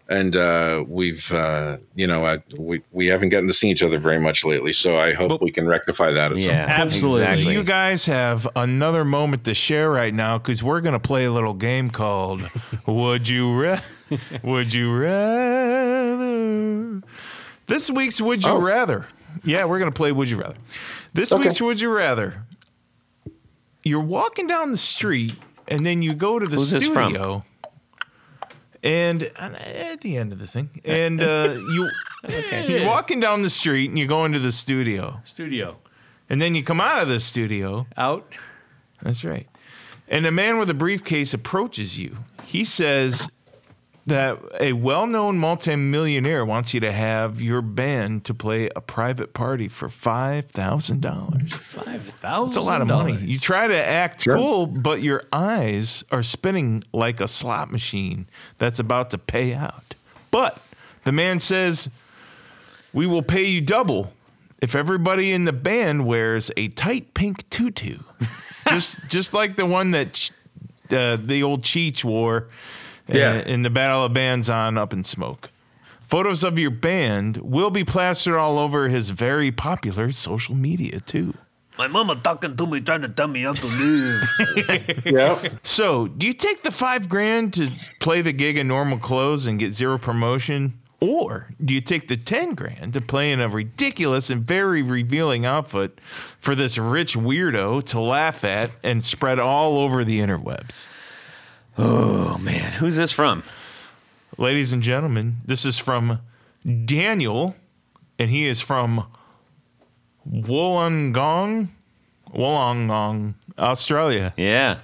[0.09, 3.97] and uh, we've uh, you know I, we we haven't gotten to see each other
[3.97, 4.73] very much lately.
[4.73, 6.31] So I hope we can rectify that.
[6.31, 6.79] At some yeah, point.
[6.79, 7.21] Absolutely.
[7.23, 7.53] exactly.
[7.53, 11.53] You guys have another moment to share right now because we're gonna play a little
[11.53, 12.49] game called
[12.85, 13.81] "Would You Ra-
[14.43, 17.01] Would You Rather."
[17.67, 18.61] This week's "Would You Oh.
[18.61, 19.05] Rather."
[19.43, 20.55] Yeah, we're gonna play "Would You Rather."
[21.13, 21.49] This Okay.
[21.49, 22.43] week's "Would You Rather."
[23.83, 25.33] You're walking down the street
[25.67, 27.11] and then you go to the Who's this from?
[27.11, 27.43] studio.
[28.83, 31.89] And uh, at the end of the thing, and uh, you
[32.67, 35.77] you're walking down the street and you go into the studio, Studio
[36.29, 37.87] and then you come out of the studio.
[37.97, 38.31] out.
[39.01, 39.47] That's right.
[40.07, 42.17] And a man with a briefcase approaches you.
[42.43, 43.29] He says
[44.07, 49.33] that a well known multimillionaire wants you to have your band to play a private
[49.33, 51.51] party for $5,000.
[51.51, 52.47] Five thousand.
[52.47, 53.17] That's a lot of money.
[53.17, 58.27] You try to act cool, but your eyes are spinning like a slot machine
[58.57, 59.95] that's about to pay out.
[60.31, 60.57] But
[61.03, 61.89] the man says,
[62.93, 64.13] We will pay you double
[64.61, 67.99] if everybody in the band wears a tight pink tutu.
[68.69, 70.29] just just like the one that
[70.91, 72.47] uh, the old Cheech wore
[73.15, 73.39] Yeah.
[73.39, 75.49] in the Battle of Bands on Up in Smoke.
[76.07, 81.33] Photos of your band will be plastered all over his very popular social media too.
[81.77, 85.03] My mama talking to me, trying to tell me how to live.
[85.05, 85.49] Yeah.
[85.63, 87.69] So, do you take the five grand to
[87.99, 90.79] play the gig in normal clothes and get zero promotion?
[90.99, 95.45] Or do you take the 10 grand to play in a ridiculous and very revealing
[95.45, 96.01] outfit
[96.39, 100.87] for this rich weirdo to laugh at and spread all over the interwebs?
[101.77, 103.43] Oh man, who's this from?
[104.37, 106.19] Ladies and gentlemen, this is from
[106.85, 107.55] Daniel,
[108.19, 109.05] and he is from
[110.29, 111.69] Wollongong,
[112.33, 114.33] Wollongong, Australia.
[114.37, 114.77] Yeah,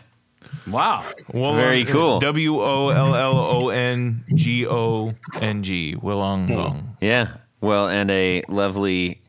[0.68, 1.04] Wow.
[1.34, 2.20] Wollong- Very cool.
[2.20, 5.96] W O L L O N G O N G.
[5.96, 6.96] Wollongong.
[7.02, 7.36] yeah.
[7.60, 9.22] Well, and a lovely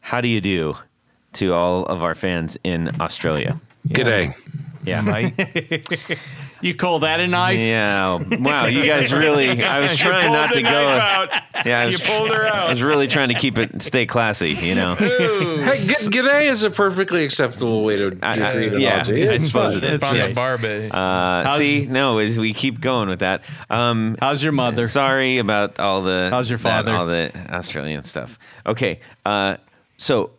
[0.00, 0.76] how do you do
[1.34, 3.60] to all of our fans in Australia.
[3.88, 4.34] G'day.
[4.84, 5.00] Yeah.
[5.00, 5.34] Mate.
[6.62, 7.58] You call that a knife?
[7.58, 8.18] Yeah.
[8.38, 8.66] Wow.
[8.66, 9.62] You guys really.
[9.62, 10.68] I was trying not to go.
[10.68, 11.28] out.
[11.66, 11.80] Yeah.
[11.80, 12.54] I You was, pulled her out.
[12.68, 14.50] I was really trying to keep it stay classy.
[14.52, 14.94] You know.
[14.94, 19.00] Hey, g- g'day is a perfectly acceptable way to, to I- I- greet an yeah,
[19.00, 19.28] Aussie.
[19.28, 19.84] I It's suppose fun.
[19.84, 20.02] it is.
[20.02, 20.26] on Yeah.
[20.28, 20.88] the Barbie.
[20.90, 23.42] Uh, see, no, as we keep going with that.
[23.68, 24.86] Um, How's your mother?
[24.86, 26.28] Sorry about all the.
[26.30, 26.94] How's your that- father?
[26.94, 28.38] all the Australian stuff.
[28.66, 29.00] Okay.
[29.26, 29.56] Uh,
[29.96, 30.30] so.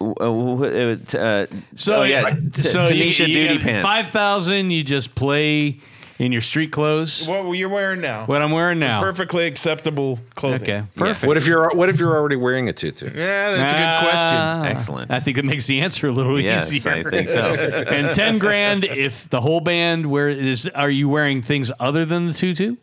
[0.00, 3.84] Uh, uh, uh, So oh, yeah, t- so you- Tanisha you Duty Pants.
[3.84, 4.70] Five thousand.
[4.70, 5.78] You just play
[6.18, 7.26] in your street clothes.
[7.26, 8.26] what you're wearing now?
[8.26, 9.00] What I'm wearing now.
[9.00, 10.62] Perfectly acceptable clothing.
[10.62, 10.82] Okay.
[10.94, 11.26] Perfect.
[11.26, 13.06] What if you're What if you're already wearing a tutu?
[13.06, 14.38] Yeah, that's a good question.
[14.38, 15.10] Ah, Excellent.
[15.10, 16.92] I think it makes the answer a little Yes, easier.
[16.92, 17.54] I think so.
[17.88, 22.26] and ten grand if the whole band where is are you wearing things other than
[22.26, 22.76] the tutu?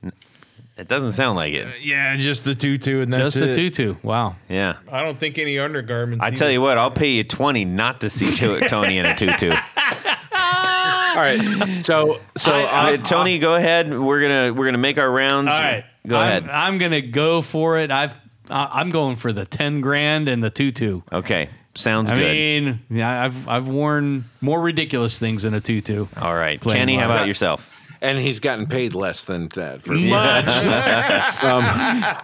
[0.77, 1.67] It doesn't sound like it.
[1.81, 3.55] Yeah, just the tutu, and that's Just the it.
[3.55, 3.95] tutu.
[4.03, 4.35] Wow.
[4.47, 4.77] Yeah.
[4.91, 6.23] I don't think any undergarments.
[6.23, 9.15] I tell you what, I'll pay you twenty not to see to- Tony in a
[9.15, 9.49] tutu.
[10.31, 11.79] All right.
[11.83, 12.57] So so Uh,
[12.93, 13.89] uh, Tony, go ahead.
[13.89, 15.49] We're gonna we're gonna make our rounds.
[15.51, 15.83] All right.
[16.05, 16.49] Go I'm, ahead.
[16.49, 17.89] I'm gonna go for it.
[17.91, 18.13] I've
[18.49, 21.01] I- I'm going for the ten grand and the tutu.
[21.11, 21.49] Okay.
[21.73, 22.19] Sounds good.
[22.19, 22.31] I good.
[22.63, 26.05] mean, yeah, I've I've worn more ridiculous things than a tutu.
[26.21, 26.59] All right.
[26.61, 27.15] Playing Kenny, how live.
[27.17, 27.69] about yourself?
[28.01, 30.45] And he's gotten paid less than that for Much.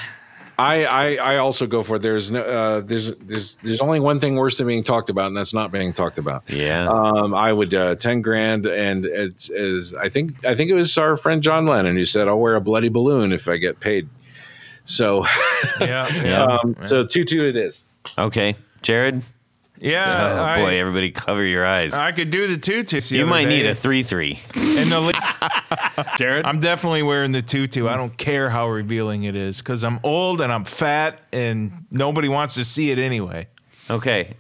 [0.58, 2.02] I, I I also go for it.
[2.02, 5.36] There's no uh, there's there's there's only one thing worse than being talked about, and
[5.36, 6.42] that's not being talked about.
[6.48, 6.86] Yeah.
[6.86, 10.96] Um, I would uh, ten grand, and it's is I think I think it was
[10.98, 14.08] our friend John Lennon who said I'll wear a bloody balloon if I get paid.
[14.84, 15.24] So
[15.80, 17.86] Yeah, yeah, um, so two two it is.
[18.18, 19.22] Okay, Jared.
[19.80, 20.36] Yeah.
[20.38, 21.92] Oh I, boy, everybody, cover your eyes.
[21.92, 23.00] I could do the tutu.
[23.00, 24.38] the you other might need a three-three.
[24.54, 25.26] And the least,
[26.18, 26.46] Jared.
[26.46, 27.88] I'm definitely wearing the tutu.
[27.88, 32.28] I don't care how revealing it is because I'm old and I'm fat and nobody
[32.28, 33.48] wants to see it anyway.
[33.88, 34.34] Okay.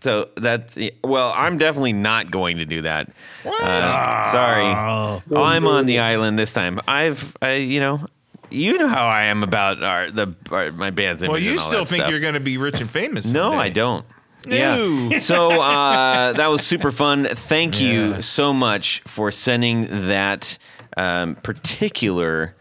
[0.00, 3.10] So that's well, I'm definitely not going to do that.
[3.44, 6.80] Uh, sorry, I'm on the island this time.
[6.86, 8.06] I've, I, you know,
[8.50, 11.32] you know how I am about our the our, my band's image.
[11.32, 12.10] Well, you all still that think stuff.
[12.12, 13.32] you're going to be rich and famous?
[13.32, 13.58] No, someday.
[13.58, 14.06] I don't.
[14.46, 15.18] Yeah.
[15.18, 17.26] So uh, that was super fun.
[17.26, 17.88] Thank Yeah.
[18.16, 20.58] you so much for sending that
[20.96, 22.54] um, particular.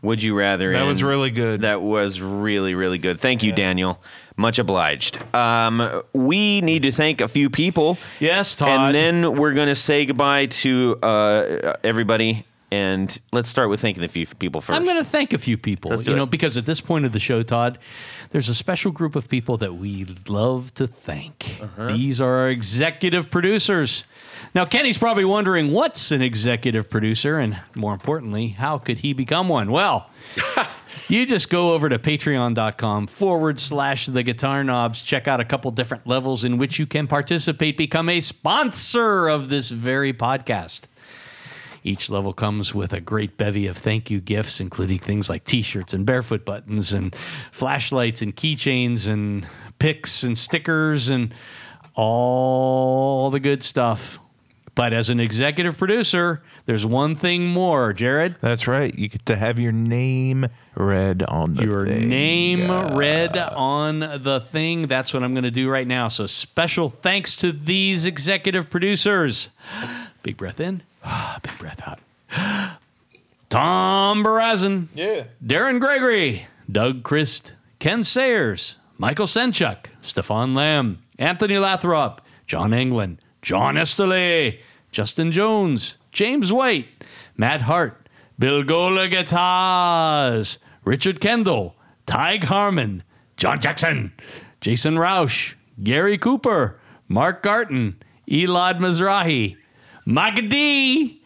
[0.00, 0.72] Would you rather?
[0.72, 0.88] That in.
[0.88, 1.62] was really good.
[1.62, 3.20] That was really really good.
[3.20, 4.00] Thank you, Daniel.
[4.36, 5.18] Much obliged.
[5.34, 7.98] Um, we need to thank a few people.
[8.20, 8.68] yes, Todd.
[8.68, 12.46] And then we're going to say goodbye to uh, everybody.
[12.70, 15.56] And let's start with thanking a few people 1st I'm going to thank a few
[15.56, 17.78] people, you know, because at this point of the show, Todd,
[18.30, 21.58] there's a special group of people that we love to thank.
[21.60, 21.88] Uh-huh.
[21.88, 24.04] These are our executive producers.
[24.54, 29.48] Now, Kenny's probably wondering what's an executive producer, and more importantly, how could he become
[29.48, 29.70] one?
[29.70, 30.10] Well,
[31.08, 35.70] you just go over to patreon.com forward slash the guitar knobs, check out a couple
[35.70, 40.82] different levels in which you can participate, become a sponsor of this very podcast.
[41.88, 45.62] Each level comes with a great bevy of thank you gifts, including things like t
[45.62, 47.16] shirts and barefoot buttons and
[47.50, 49.46] flashlights and keychains and
[49.78, 51.32] picks and stickers and
[51.94, 54.18] all the good stuff.
[54.74, 58.36] But as an executive producer, there's one thing more, Jared.
[58.40, 58.94] That's right.
[58.96, 60.46] You get to have your name
[60.76, 62.08] read on the Your thing.
[62.08, 64.86] name read on the thing.
[64.86, 66.06] That's what I'm going to do right now.
[66.06, 69.48] So special thanks to these executive producers.
[70.22, 71.98] Big breath in, Ah, big breath out.
[73.48, 74.88] Tom Barazin.
[74.94, 75.24] Yeah.
[75.44, 83.76] Darren Gregory, Doug Christ, Ken Sayers, Michael Senchuk, Stefan Lamb, Anthony Lathrop, John England, John
[83.76, 84.58] Esterle,
[84.90, 86.88] Justin Jones, James White,
[87.36, 88.08] Matt Hart,
[88.38, 91.74] Bill Gola Guitars, Richard Kendall,
[92.06, 93.02] Tig Harmon,
[93.36, 94.12] John Jackson,
[94.60, 99.56] Jason Roush, Gary Cooper, Mark Garton, Elad Mizrahi,
[100.10, 101.20] Micah D,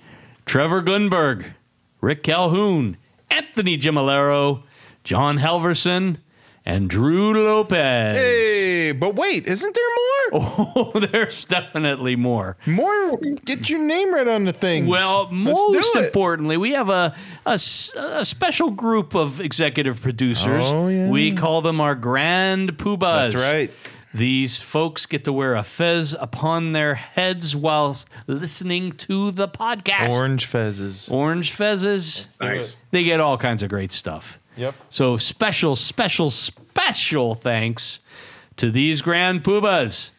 [0.44, 1.52] Trevor Gunberg,
[2.00, 2.96] Rick Calhoun,
[3.30, 4.64] Anthony Gemolero,
[5.04, 6.16] John Halverson,
[6.64, 8.16] and Drew Lopez.
[8.16, 9.92] Hey, but wait, isn't there more?
[10.34, 12.56] Oh, there's definitely more.
[12.66, 13.18] More.
[13.44, 14.86] Get your name right on the thing.
[14.88, 17.14] Well, most importantly, we have a
[17.46, 20.64] a special group of executive producers.
[20.66, 21.08] Oh, yeah.
[21.08, 23.32] We call them our Grand Poobahs.
[23.32, 23.70] That's right.
[24.14, 30.10] These folks get to wear a fez upon their heads while listening to the podcast.
[30.10, 31.10] Orange fezzes.
[31.10, 32.38] Orange fezzes.
[32.40, 32.76] Nice.
[32.90, 34.38] They get all kinds of great stuff.
[34.56, 34.74] Yep.
[34.90, 38.00] So special, special, special thanks
[38.56, 40.10] to these grand poobahs.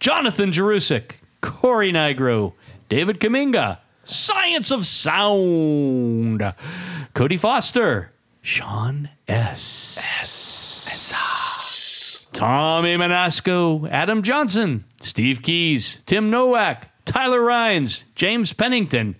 [0.00, 1.12] Jonathan Jerusik,
[1.42, 2.54] Corey Nigro,
[2.88, 6.42] David Kaminga, Science of Sound,
[7.14, 8.10] Cody Foster,
[8.40, 9.98] Sean S.
[9.98, 10.43] S.
[12.34, 19.14] Tommy Manasco, Adam Johnson, Steve Keys, Tim Nowak, Tyler Rhines, James Pennington,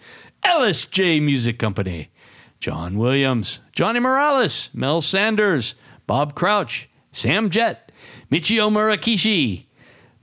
[0.44, 2.10] LSJ Music Company,
[2.58, 5.76] John Williams, Johnny Morales, Mel Sanders,
[6.08, 7.92] Bob Crouch, Sam Jett,
[8.32, 9.64] Michio Murakishi,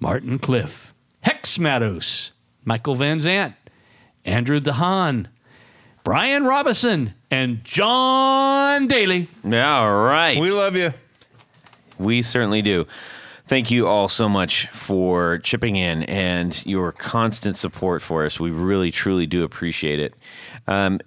[0.02, 2.34] Martin Cliff, Hex Matos,
[2.66, 3.54] Michael Van Zant,
[4.26, 5.28] Andrew DeHaan,
[6.04, 9.30] Brian Robison, and John Daly.
[9.46, 9.52] All
[10.04, 10.38] right.
[10.38, 10.92] We love you.
[12.02, 12.88] We certainly do.
[13.48, 18.40] Thank you all so much for chipping in and your constant support for us.
[18.40, 20.14] We really, truly do appreciate it.
[20.68, 21.00] Um,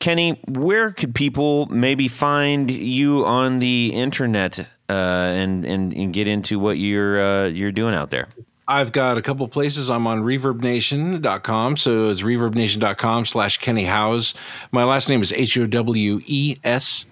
[0.00, 6.28] Kenny, where could people maybe find you on the internet uh, and, and and get
[6.28, 8.28] into what you're uh, you're doing out there?
[8.66, 9.90] I've got a couple places.
[9.90, 11.76] I'm on reverbnation.com.
[11.76, 14.34] So it's reverbnation.com slash Kenny Howes.
[14.72, 17.04] My last name is H O W E S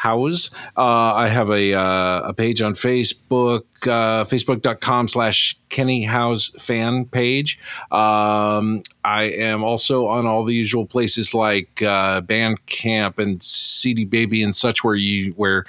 [0.00, 0.50] Howes.
[0.78, 7.04] Uh, I have a, uh, a page on Facebook, uh, facebook.com slash Kenny Howes fan
[7.04, 7.58] page.
[7.90, 14.42] Um, I am also on all the usual places like uh, Bandcamp and CD Baby
[14.42, 15.64] and such where you where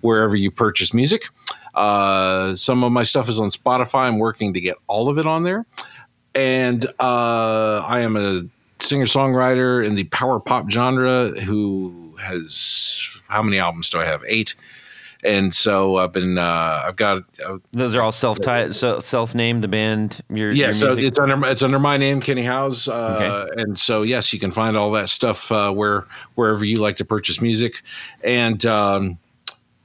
[0.00, 1.22] wherever you purchase music.
[1.76, 4.08] Uh, some of my stuff is on Spotify.
[4.08, 5.64] I'm working to get all of it on there.
[6.34, 8.42] And uh, I am a
[8.80, 14.22] singer songwriter in the power pop genre who has how many albums do I have?
[14.26, 14.54] Eight.
[15.24, 19.34] And so I've been uh, I've got uh, Those are all self titled so self
[19.34, 19.64] named.
[19.64, 20.20] The band.
[20.28, 21.04] Your yeah, your so music?
[21.04, 24.76] it's under it's under my name, Kenny Howes, uh, and so yes, you can find
[24.76, 26.04] all that stuff uh, where
[26.34, 27.82] wherever you like to purchase music,
[28.22, 29.18] and um,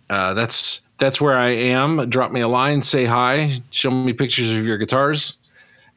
[0.09, 2.09] uh, that's that's where I am.
[2.09, 5.38] Drop me a line, say hi, show me pictures of your guitars,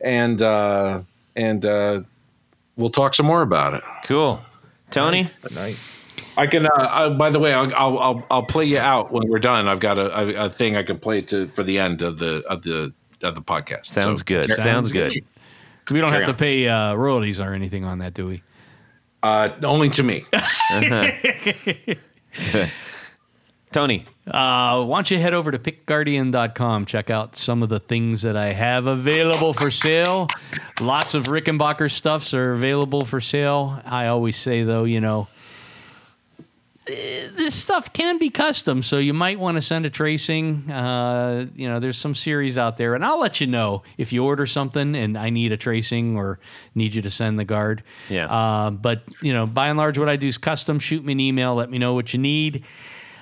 [0.00, 1.00] and uh,
[1.34, 2.00] and uh,
[2.76, 3.82] we'll talk some more about it.
[4.04, 4.40] cool.
[4.90, 6.03] Tony, Nice.
[6.36, 6.66] I can.
[6.66, 9.68] Uh, uh, by the way, I'll, I'll I'll I'll play you out when we're done.
[9.68, 12.42] I've got a, a, a thing I can play to for the end of the
[12.46, 12.92] of the
[13.22, 13.86] of the podcast.
[13.86, 14.48] sounds So- good.
[14.50, 15.14] Sounds good.
[15.90, 18.42] We don't Carry have to pay uh, royalties or anything on that, do we?
[19.22, 20.24] Uh, only to me.
[23.72, 28.22] Tony, Uh, why don't you head over to pickguardian.com, check out some of the things
[28.22, 30.28] that I have available for sale.
[30.80, 33.80] Lots of Rickenbacker stuffs are available for sale.
[33.84, 35.26] I always say, though, you know,
[36.86, 40.70] this stuff can be custom, so you might want to send a tracing.
[40.70, 44.24] Uh, you know, there's some series out there, and I'll let you know if you
[44.24, 46.38] order something and I need a tracing or
[46.74, 47.82] need you to send the guard.
[48.08, 48.26] Yeah.
[48.26, 50.78] Uh, but you know, by and large, what I do is custom.
[50.78, 51.54] Shoot me an email.
[51.54, 52.64] Let me know what you need.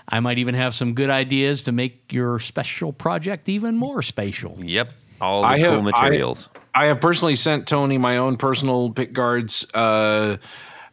[0.09, 4.59] I might even have some good ideas to make your special project even more spatial.
[4.61, 6.49] yep, all the I cool have- materials.
[6.75, 10.39] I have personally sent Tony my own personal pick guards uh,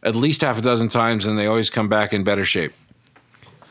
[0.02, 2.72] at least half a dozen times, and they always come back in better shape.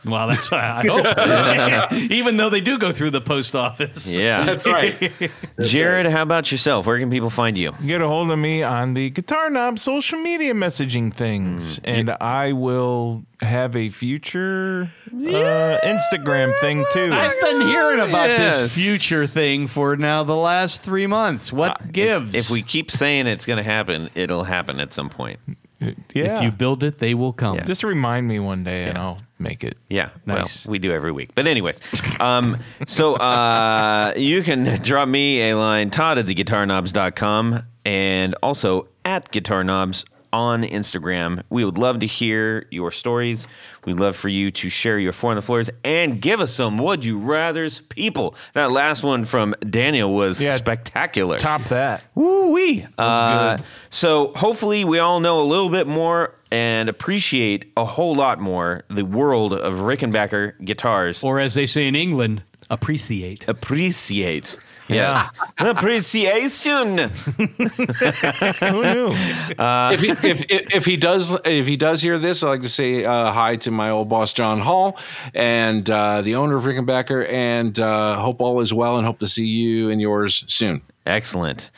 [0.06, 1.92] Well, that's what I hope.
[2.12, 4.08] even though they do go through the post office.
[4.08, 5.12] yeah, That's right.
[5.60, 6.88] Jared, how about yourself?
[6.88, 7.74] Where can people find you?
[7.86, 12.54] Get a hold of me on the Guitar Knob social media messaging things, and I
[12.54, 17.10] will have a future uh, Instagram thing too.
[17.12, 18.62] I've been hearing about Yes.
[18.62, 21.52] this future thing for now the last three months.
[21.52, 22.34] What gives?
[22.36, 25.40] If we keep saying it's going to happen, it'll happen at some point.
[25.80, 25.94] Yeah.
[26.14, 27.56] if you build it, they will come.
[27.56, 27.64] Yeah.
[27.64, 29.78] just remind me one day, and I'll make it.
[29.90, 30.66] Yeah, Nice.
[30.66, 31.32] well, we do every week.
[31.36, 31.80] But anyways,
[32.20, 32.58] um,
[32.88, 39.64] so uh, you can drop me a line, Todd at theguitarknobs.com, and also at Guitar
[39.64, 41.44] Knobs on Instagram.
[41.50, 43.48] We would love to hear your stories.
[43.86, 46.78] We'd love for you to share your four on the floors and give us some
[46.78, 48.36] would you rather's people.
[48.54, 50.52] That last one from Daniel was Yeah.
[50.52, 51.38] spectacular.
[51.38, 52.04] Top that.
[52.16, 52.86] Woo wee.
[52.98, 53.58] Uh,
[53.90, 58.84] so hopefully we all know a little bit more and appreciate a whole lot more
[58.90, 61.24] the world of Rickenbacker guitars.
[61.24, 63.48] Or as they say in England, appreciate.
[63.48, 64.58] appreciate.
[64.90, 65.30] Yes.
[65.58, 66.98] Appreciation.
[66.98, 69.12] Who knew?
[69.14, 72.70] if, he, if, if if he does if he does hear this, I'd like to
[72.70, 74.98] say uh, hi to my old boss John Hall
[75.34, 79.28] and uh, the owner of Rickenbacker, and uh, hope all is well, and hope to
[79.28, 80.82] see you and yours soon.
[81.06, 81.72] Excellent.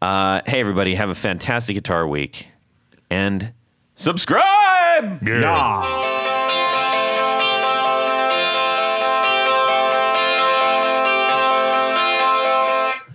[0.00, 2.46] Uh, hey, everybody, have a fantastic guitar week
[3.10, 3.52] and
[3.94, 5.20] subscribe.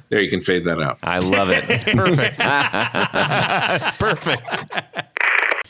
[0.09, 0.99] There, you can fade that out.
[1.03, 1.69] I love it.
[1.69, 2.39] It's perfect.
[3.99, 4.47] Perfect.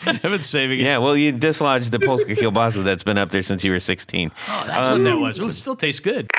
[0.05, 0.83] I've been saving it.
[0.83, 4.31] yeah, well, you dislodged the Polska kielbasa that's been up there since you were 16.
[4.47, 5.39] Oh, that's what that was.
[5.39, 6.29] Oh, it still tastes good.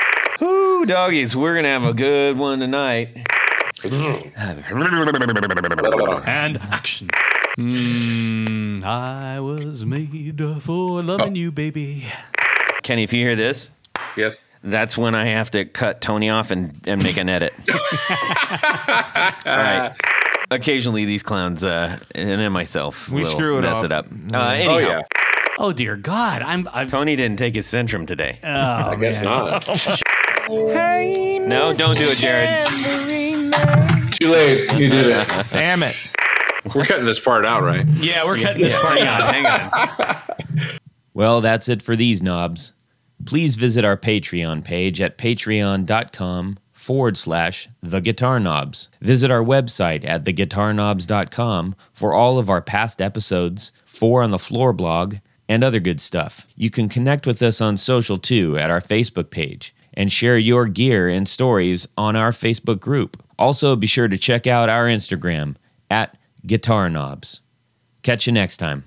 [0.41, 3.09] Woo, doggies, we're going to have a good one tonight.
[3.85, 4.33] And
[6.71, 7.09] action.
[7.59, 12.07] Mm, I was made for loving you, baby.
[12.85, 13.73] Kenny, if you hear this,
[14.17, 14.41] Yes.
[14.63, 17.53] That's when I have to cut Tony off and, and make an edit.
[17.71, 19.93] All right.
[20.51, 23.85] Occasionally, these clowns uh, and then myself We will screw it mess up.
[23.85, 24.07] it up.
[24.33, 25.03] Uh, anyhow, Oh yeah.
[25.59, 26.69] Oh dear God, I'm.
[26.73, 28.39] I'm Tony didn't take his Centrum today.
[28.45, 29.65] oh, I guess not.
[29.65, 32.67] hey, no, don't do it, Jared.
[34.13, 34.73] Too late.
[34.75, 35.29] You did it.
[35.51, 35.97] Damn it.
[36.75, 37.87] We're cutting this part out, right?
[37.89, 39.35] Yeah, we're cutting this part out.
[39.35, 40.69] hang on.
[41.13, 42.73] Well, that's it for these knobs.
[43.25, 48.89] Please visit our Patreon page at patreon.com forward slash the guitar knobs.
[49.01, 54.73] Visit our website at theguitarknobs.com for all of our past episodes, four on the floor
[54.73, 55.17] blog,
[55.49, 56.47] and other good stuff.
[56.57, 60.67] You can connect with us on social too at our Facebook page and share your
[60.67, 63.23] gear and stories on our Facebook group.
[63.39, 65.57] Also, be sure to check out our Instagram
[65.91, 66.17] at
[66.47, 67.41] guitar knobs.
[68.03, 68.85] Catch you next time.